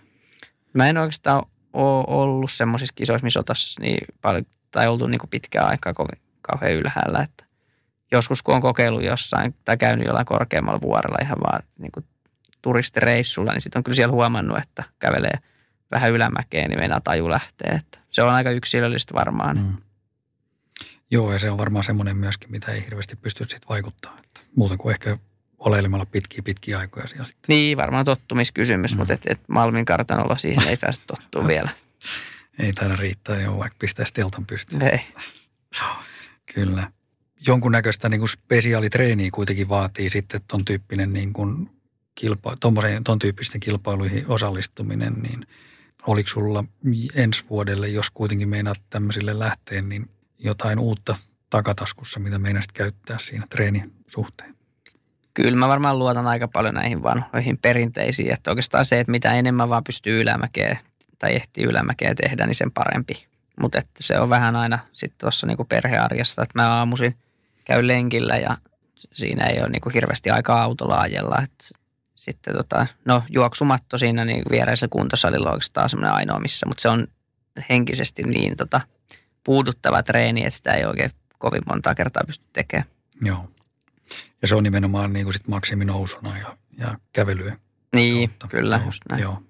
Mä 0.73 0.87
en 0.87 0.97
oikeastaan 0.97 1.43
ole 1.73 2.05
ollut 2.07 2.51
semmoisissa 2.51 2.93
kisoissa, 2.95 3.23
missä 3.23 3.39
oltaisiin 3.39 3.81
niin 3.81 4.07
paljon, 4.21 4.45
tai 4.71 4.87
oltu 4.87 5.07
niin 5.07 5.19
pitkää 5.29 5.65
aikaa 5.65 5.93
kovin, 5.93 6.21
kauhean 6.41 6.73
ylhäällä. 6.73 7.19
Että 7.19 7.45
joskus 8.11 8.43
kun 8.43 8.55
on 8.55 8.61
kokeillut 8.61 9.03
jossain 9.03 9.55
tai 9.65 9.77
käynyt 9.77 10.05
jollain 10.05 10.25
korkeammalla 10.25 10.81
vuorella 10.81 11.17
ihan 11.21 11.37
vaan 11.43 11.63
niin 11.77 11.91
kuin 11.91 12.05
turistireissulla, 12.67 13.53
niin 13.53 13.61
sitten 13.61 13.79
on 13.79 13.83
kyllä 13.83 13.95
siellä 13.95 14.13
huomannut, 14.13 14.57
että 14.57 14.83
kävelee 14.99 15.33
vähän 15.91 16.11
ylämäkeen, 16.11 16.69
niin 16.69 16.79
meinaa 16.79 17.01
taju 17.01 17.29
lähtee. 17.29 17.71
Että 17.71 17.99
se 18.09 18.21
on 18.21 18.33
aika 18.33 18.51
yksilöllistä 18.51 19.13
varmaan. 19.13 19.57
Mm. 19.57 19.77
Joo, 21.11 21.33
ja 21.33 21.39
se 21.39 21.51
on 21.51 21.57
varmaan 21.57 21.83
semmoinen 21.83 22.17
myöskin, 22.17 22.51
mitä 22.51 22.71
ei 22.71 22.85
hirveästi 22.85 23.15
pysty 23.15 23.43
sitten 23.43 23.69
vaikuttaa. 23.69 24.17
Että 24.23 24.41
muuten 24.55 24.77
kuin 24.77 24.93
ehkä 24.93 25.17
oleilemalla 25.59 26.05
pitkiä 26.05 26.41
pitkiä 26.43 26.79
aikoja 26.79 27.07
siellä 27.07 27.25
sitten. 27.25 27.45
Niin, 27.47 27.77
varmaan 27.77 28.05
tottumiskysymys, 28.05 28.93
mm. 28.93 28.97
mutta 28.97 29.13
et, 29.13 29.21
et 29.25 29.39
Malmin 29.47 29.85
kartanolla 29.85 30.37
siihen 30.37 30.67
ei 30.67 30.77
pääse 30.77 31.01
tottua 31.07 31.47
vielä. 31.53 31.69
Ei 32.59 32.73
taida 32.73 32.95
riittää 32.95 33.41
jo, 33.41 33.57
vaikka 33.57 33.77
pistäisi 33.79 34.13
teltan 34.13 34.45
pystyyn. 34.45 34.81
Ei. 34.81 34.99
Kyllä. 36.53 36.91
Jonkunnäköistä 37.47 38.09
niin 38.09 38.19
kuin 38.19 38.29
spesiaalitreeniä 38.29 39.29
kuitenkin 39.33 39.69
vaatii 39.69 40.09
sitten 40.09 40.41
ton 40.47 40.65
tyyppinen 40.65 41.13
niin 41.13 41.33
kuin 41.33 41.76
kilpa, 42.17 42.57
ton 43.03 43.19
tyyppisten 43.19 43.59
kilpailuihin 43.59 44.25
osallistuminen, 44.27 45.13
niin 45.13 45.47
oliko 46.07 46.29
sulla 46.29 46.63
ensi 47.15 47.45
vuodelle, 47.49 47.87
jos 47.87 48.11
kuitenkin 48.11 48.49
meinaat 48.49 48.81
tämmöisille 48.89 49.39
lähteä, 49.39 49.81
niin 49.81 50.09
jotain 50.39 50.79
uutta 50.79 51.15
takataskussa, 51.49 52.19
mitä 52.19 52.39
meinasit 52.39 52.71
käyttää 52.71 53.17
siinä 53.19 53.45
treenin 53.49 53.93
suhteen? 54.07 54.55
Kyllä 55.33 55.57
mä 55.57 55.67
varmaan 55.67 55.99
luotan 55.99 56.27
aika 56.27 56.47
paljon 56.47 56.73
näihin 56.73 57.03
vanhoihin 57.03 57.57
perinteisiin, 57.57 58.33
että 58.33 58.51
oikeastaan 58.51 58.85
se, 58.85 58.99
että 58.99 59.11
mitä 59.11 59.33
enemmän 59.33 59.69
vaan 59.69 59.83
pystyy 59.83 60.21
ylämäkeä 60.21 60.79
tai 61.19 61.35
ehtii 61.35 61.63
ylämäkeä 61.63 62.15
tehdä, 62.15 62.45
niin 62.45 62.55
sen 62.55 62.71
parempi. 62.71 63.27
Mutta 63.61 63.81
se 63.99 64.19
on 64.19 64.29
vähän 64.29 64.55
aina 64.55 64.79
sitten 64.93 65.17
tuossa 65.19 65.47
niinku 65.47 65.65
perhearjessa, 65.65 66.41
että 66.41 66.61
mä 66.61 66.73
aamuisin 66.73 67.15
käyn 67.65 67.87
lenkillä 67.87 68.37
ja 68.37 68.57
siinä 69.13 69.45
ei 69.45 69.59
ole 69.59 69.69
niinku 69.69 69.89
hirveästi 69.89 70.29
aikaa 70.29 70.61
autolla 70.61 70.99
ajella. 70.99 71.41
Et 71.43 71.71
sitten 72.17 72.55
tota, 72.55 72.87
no 73.05 73.23
juoksumatto 73.29 73.97
siinä 73.97 74.25
niin 74.25 74.43
viereisellä 74.51 74.91
kuntosalilla 74.91 75.49
on 75.49 75.53
oikeastaan 75.53 75.89
semmoinen 75.89 76.13
ainoa 76.13 76.39
missä, 76.39 76.65
mutta 76.65 76.81
se 76.81 76.89
on 76.89 77.07
henkisesti 77.69 78.23
niin 78.23 78.55
tota, 78.55 78.81
puuduttava 79.43 80.03
treeni, 80.03 80.41
että 80.45 80.57
sitä 80.57 80.73
ei 80.73 80.85
oikein 80.85 81.11
kovin 81.37 81.61
montaa 81.67 81.95
kertaa 81.95 82.23
pysty 82.27 82.45
tekemään. 82.53 82.87
Joo. 83.21 83.49
Ja 84.41 84.47
se 84.47 84.55
on 84.55 84.63
nimenomaan 84.63 85.13
niin 85.13 85.25
kuin 85.25 85.33
sit 85.33 85.47
maksiminousuna 85.47 86.37
ja, 86.37 86.57
ja 86.77 86.97
kävelyä. 87.13 87.57
Niin, 87.95 88.29
kautta. 88.29 88.47
kyllä, 88.47 88.75
joo, 88.75 88.85
just 88.85 89.01
näin. 89.09 89.21
Joo. 89.21 89.43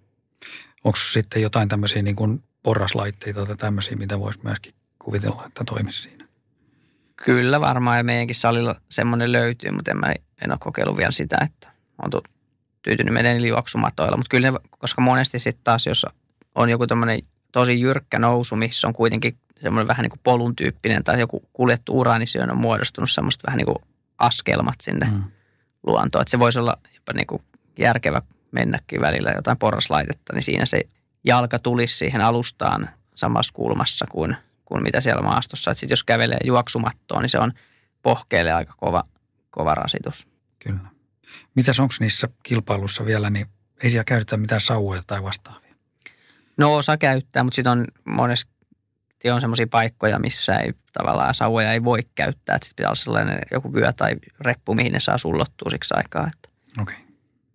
Onko 0.84 0.99
sitten 1.11 1.41
jotain 1.41 1.70
tämmöisiä 1.70 2.01
niin 2.01 2.15
kuin 2.15 2.43
porraslaitteita 2.63 3.45
tai 3.45 3.57
tämmöisiä, 3.57 3.97
mitä 3.97 4.20
voisi 4.20 4.39
myöskin 4.43 4.74
kuvitella, 4.99 5.45
että 5.47 5.63
toimisi 5.63 6.01
siinä? 6.01 6.28
Kyllä 7.26 7.61
varmaan 7.61 7.97
ja 7.97 8.03
meidänkin 8.03 8.36
salilla 8.36 8.82
semmoinen 8.89 9.32
löytyy, 9.32 9.72
mutta 9.72 9.91
en, 9.91 9.97
mä, 9.97 10.13
en 10.41 10.51
ole 10.51 10.57
kokeillut 10.59 10.97
vielä 10.97 11.11
sitä, 11.11 11.38
että 11.45 11.72
on 12.03 12.22
tyytynyt 12.88 13.14
meidän 13.14 13.46
juoksumatoilla. 13.46 14.18
Mutta 14.18 14.30
kyllä 14.30 14.52
ne, 14.52 14.58
koska 14.70 15.02
monesti 15.02 15.40
sitten 15.40 15.64
taas, 15.64 15.86
jos 15.86 16.06
on 16.56 16.70
joku 16.70 16.88
tämmöinen 16.88 17.20
tosi 17.52 17.80
jyrkkä 17.80 18.20
nousu, 18.20 18.56
missä 18.56 18.88
on 18.88 18.94
kuitenkin 18.94 19.38
semmoinen 19.60 19.88
vähän 19.88 20.04
niin 20.04 20.10
kuin 20.10 20.20
polun 20.24 20.56
tyyppinen 20.56 21.04
tai 21.04 21.20
joku 21.20 21.50
kuljettu 21.54 22.00
ura, 22.00 22.18
niin 22.18 22.28
siihen 22.28 22.52
on 22.52 22.58
muodostunut 22.58 23.12
semmoista 23.12 23.48
vähän 23.48 23.58
niin 23.58 23.66
kuin 23.66 23.78
askelmat 24.18 24.76
sinne 24.82 25.06
mm. 25.06 25.24
luontoon. 25.88 26.22
Että 26.22 26.32
se 26.32 26.40
voisi 26.40 26.60
olla 26.60 26.78
jopa 26.96 27.14
niin 27.14 27.28
kuin 27.28 27.42
järkevä 27.80 28.22
mennäkin 28.52 29.02
välillä 29.02 29.32
jotain 29.32 29.58
porraslaitetta, 29.58 30.34
niin 30.34 30.44
siinä 30.44 30.66
se 30.66 30.82
jalka 31.24 31.60
tulisi 31.60 31.98
siihen 31.98 32.22
alustaan 32.22 32.90
samassa 33.16 33.54
kulmassa 33.54 34.06
kuin, 34.12 34.38
kuin 34.66 34.84
mitä 34.84 35.02
siellä 35.02 35.22
maastossa. 35.22 35.72
Että 35.72 35.80
sit 35.80 35.90
jos 35.90 36.04
kävelee 36.04 36.40
juoksumattoon, 36.44 37.22
niin 37.22 37.30
se 37.30 37.40
on 37.40 37.54
pohkeelle 38.02 38.54
aika 38.54 38.74
kova, 38.78 39.04
kova 39.50 39.76
rasitus. 39.76 40.28
Kyllä. 40.60 40.97
Mitäs 41.55 41.80
onko 41.80 41.93
niissä 41.99 42.28
kilpailussa 42.43 43.05
vielä, 43.05 43.30
niin 43.30 43.47
ei 43.84 43.89
siellä 43.89 44.03
käytetä 44.03 44.38
mitään 44.38 44.61
sauvoja 44.61 45.03
tai 45.07 45.23
vastaavia? 45.23 45.75
No 46.57 46.75
osa 46.75 46.97
käyttää, 46.97 47.43
mutta 47.43 47.55
sitten 47.55 47.71
on 47.71 47.88
monesti 48.05 48.57
on 49.32 49.41
semmoisia 49.41 49.67
paikkoja, 49.67 50.19
missä 50.19 50.55
ei 50.55 50.73
tavallaan 50.93 51.34
sauvoja 51.34 51.73
ei 51.73 51.84
voi 51.84 51.99
käyttää. 52.15 52.55
Sitten 52.55 52.75
pitää 52.75 52.89
olla 52.89 52.95
sellainen 52.95 53.39
joku 53.51 53.73
vyö 53.73 53.93
tai 53.93 54.15
reppu, 54.41 54.75
mihin 54.75 54.93
ne 54.93 54.99
saa 54.99 55.17
sullottua 55.17 55.69
siksi 55.69 55.93
aikaa. 55.97 56.28
Että 56.34 56.49
okay. 56.82 56.95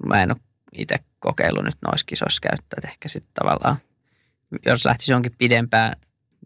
Mä 0.07 0.23
en 0.23 0.31
ole 0.31 0.41
itse 0.73 0.97
kokeillut 1.21 1.65
nyt 1.65 1.77
noissa 1.87 2.07
kisoissa 2.07 2.41
käyttää. 2.41 2.77
Että 2.79 2.89
ehkä 2.89 3.09
sitten 3.09 3.35
tavallaan, 3.35 3.77
jos 4.67 4.85
lähtisi 4.85 5.13
jonkin 5.13 5.35
pidempään 5.39 5.97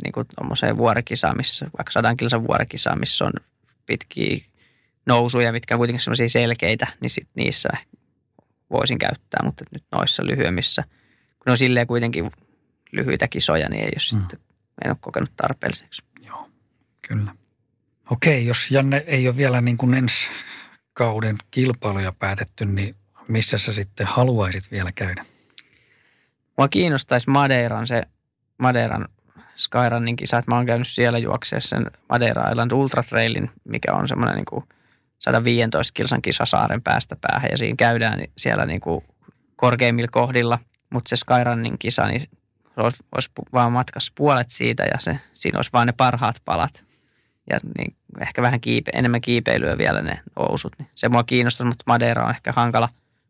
niin 0.04 0.12
kuin 0.12 0.26
tuommoiseen 0.36 0.76
vuorikisaan, 0.76 1.36
missä, 1.36 1.64
vaikka 1.78 1.92
sadan 1.92 2.16
kilsan 2.16 2.46
vuorikisaan, 2.46 3.00
missä 3.00 3.24
on 3.24 3.32
pitkiä 3.86 4.44
nousuja, 5.06 5.52
mitkä 5.52 5.74
on 5.74 5.78
kuitenkin 5.78 6.00
semmoisia 6.00 6.28
selkeitä, 6.28 6.86
niin 7.00 7.10
sit 7.10 7.28
niissä 7.34 7.68
voisin 8.70 8.98
käyttää, 8.98 9.40
mutta 9.44 9.64
nyt 9.72 9.84
noissa 9.92 10.26
lyhyemmissä, 10.26 10.82
kun 11.28 11.42
ne 11.46 11.52
on 11.52 11.58
silleen 11.58 11.86
kuitenkin 11.86 12.30
lyhyitä 12.92 13.28
kisoja, 13.28 13.68
niin 13.68 13.80
ei 13.80 13.86
ole 13.86 14.18
mm. 14.18 14.20
sitten, 14.20 14.38
en 14.84 14.90
ole 14.90 14.96
kokenut 15.00 15.32
tarpeelliseksi. 15.36 16.02
Joo, 16.20 16.48
kyllä. 17.08 17.34
Okei, 18.10 18.46
jos 18.46 18.70
Janne 18.70 19.04
ei 19.06 19.28
ole 19.28 19.36
vielä 19.36 19.60
niin 19.60 19.76
kuin 19.76 19.94
ensi 19.94 20.30
kauden 20.92 21.36
kilpailuja 21.50 22.12
päätetty, 22.12 22.64
niin 22.64 22.96
missä 23.28 23.58
sä 23.58 23.72
sitten 23.72 24.06
haluaisit 24.06 24.70
vielä 24.70 24.92
käydä? 24.92 25.24
Mua 26.58 26.68
kiinnostaisi 26.68 27.30
Madeiran 27.30 27.86
se 27.86 28.02
Madeiran 28.58 29.08
Skyrunnin 29.56 30.16
kisa, 30.16 30.38
että 30.38 30.50
mä 30.50 30.56
oon 30.56 30.66
käynyt 30.66 30.88
siellä 30.88 31.18
juokseessa 31.18 31.76
sen 31.76 31.90
Madeira 32.08 32.50
Island 32.50 32.72
Ultra 32.72 33.02
Trailin, 33.02 33.50
mikä 33.64 33.92
on 33.92 34.08
semmoinen 34.08 34.36
niin 34.36 34.44
kuin 34.44 34.64
115 35.18 35.92
kilsan 35.94 36.22
kisa 36.22 36.44
saaren 36.44 36.82
päästä 36.82 37.16
päähän 37.20 37.50
ja 37.50 37.58
siinä 37.58 37.76
käydään 37.76 38.24
siellä 38.36 38.66
niin 38.66 38.80
kuin 38.80 39.04
korkeimmilla 39.56 40.08
kohdilla, 40.12 40.58
mutta 40.90 41.08
se 41.08 41.16
Skyrunnin 41.16 41.78
kisa, 41.78 42.06
niin 42.06 42.28
olisi, 42.76 43.04
olisi 43.14 43.30
vaan 43.52 43.72
matkassa 43.72 44.12
puolet 44.14 44.50
siitä 44.50 44.82
ja 44.82 45.00
se, 45.00 45.20
siinä 45.34 45.58
olisi 45.58 45.70
vaan 45.72 45.86
ne 45.86 45.92
parhaat 45.92 46.36
palat 46.44 46.84
ja 47.50 47.60
niin 47.78 47.96
ehkä 48.20 48.42
vähän 48.42 48.60
kiipe, 48.60 48.90
enemmän 48.94 49.20
kiipeilyä 49.20 49.78
vielä 49.78 50.02
ne 50.02 50.20
ousut. 50.36 50.72
Niin 50.78 50.88
se 50.94 51.08
mua 51.08 51.24
kiinnostaa, 51.24 51.66
mutta 51.66 51.84
Madeira 51.86 52.24
on 52.24 52.30
ehkä 52.30 52.52
hankala 52.56 52.88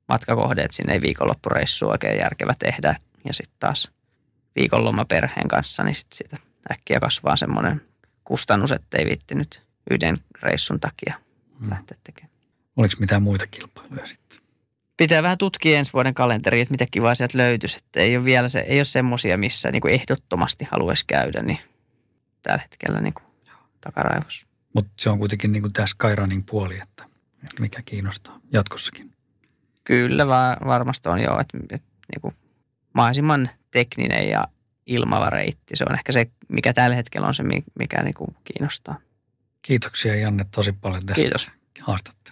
matkakohde, 0.09 0.63
että 0.63 0.77
sinne 0.77 0.93
ei 0.93 1.01
viikonloppureissu 1.01 1.89
oikein 1.89 2.19
järkevä 2.19 2.55
tehdä. 2.59 2.97
Ja 3.25 3.35
sitten 3.35 3.57
taas 3.61 3.91
viikonloma 4.57 5.05
perheen 5.05 5.49
kanssa, 5.49 5.85
niin 5.85 5.95
sitten 5.95 6.17
siitä 6.17 6.37
äkkiä 6.73 7.01
kasvaa 7.01 7.37
semmoinen 7.37 7.83
kustannus, 8.25 8.73
että 8.73 8.99
ei 8.99 9.07
viitti 9.07 9.35
nyt 9.35 9.63
yhden 9.91 10.17
reissun 10.43 10.81
takia 10.81 11.26
hmm. 11.61 11.71
lähteä 11.71 11.99
tekemään. 12.05 12.37
Oliko 12.77 12.95
mitään 12.99 13.23
muita 13.23 13.47
kilpailuja 13.47 14.07
sitten? 14.07 14.39
Pitää 14.97 15.23
vähän 15.23 15.39
tutkia 15.39 15.79
ensi 15.79 15.93
vuoden 15.93 16.15
kalenteri, 16.15 16.61
että 16.61 16.73
mitä 16.73 16.87
kivaa 16.91 17.15
sieltä 17.15 17.39
löytyisi. 17.39 17.79
Että 17.79 18.01
ei 18.01 18.17
ole 18.17 18.25
vielä 18.25 18.49
se, 18.49 18.61
ei 18.61 18.79
ole 18.79 18.85
semmoisia, 18.85 19.39
missä 19.39 19.71
niin 19.71 19.83
kuin 19.83 19.95
ehdottomasti 19.95 20.67
haluaisi 20.71 21.05
käydä, 21.07 21.43
niin 21.43 21.59
tällä 22.43 22.63
hetkellä 22.63 23.01
niin 23.01 23.15
kuin 23.15 23.25
takaraivossa. 23.81 24.47
Mutta 24.75 24.93
se 24.97 25.11
on 25.11 25.19
kuitenkin 25.19 25.53
niin 25.53 25.63
kuin 25.63 25.73
tämä 25.73 25.87
Skyrunning 25.87 26.43
puoli, 26.47 26.79
että 26.83 27.05
mikä 27.61 27.83
kiinnostaa 27.83 28.41
jatkossakin. 28.53 29.13
Kyllä 29.85 30.27
va- 30.27 30.57
varmasti 30.67 31.09
on 31.09 31.21
joo, 31.21 31.41
että, 31.41 31.59
että 31.71 31.89
niin 32.15 32.21
kuin 32.21 32.35
mahdollisimman 32.95 33.51
tekninen 33.71 34.29
ja 34.29 34.49
ilmava 34.87 35.31
reitti. 35.31 35.77
Se 35.77 35.85
on 35.89 35.95
ehkä 35.95 36.13
se, 36.13 36.31
mikä 36.49 36.73
tällä 36.73 36.97
hetkellä 36.97 37.27
on 37.27 37.35
se, 37.35 37.43
mikä 37.79 38.03
niin 38.03 38.15
kuin 38.15 38.37
kiinnostaa. 38.45 38.99
Kiitoksia 39.63 40.17
Janne 40.17 40.47
tosi 40.55 40.73
paljon 40.73 41.07
tästä 41.07 41.23
Kiitos. 41.23 41.51
haastattelusta. 41.81 42.26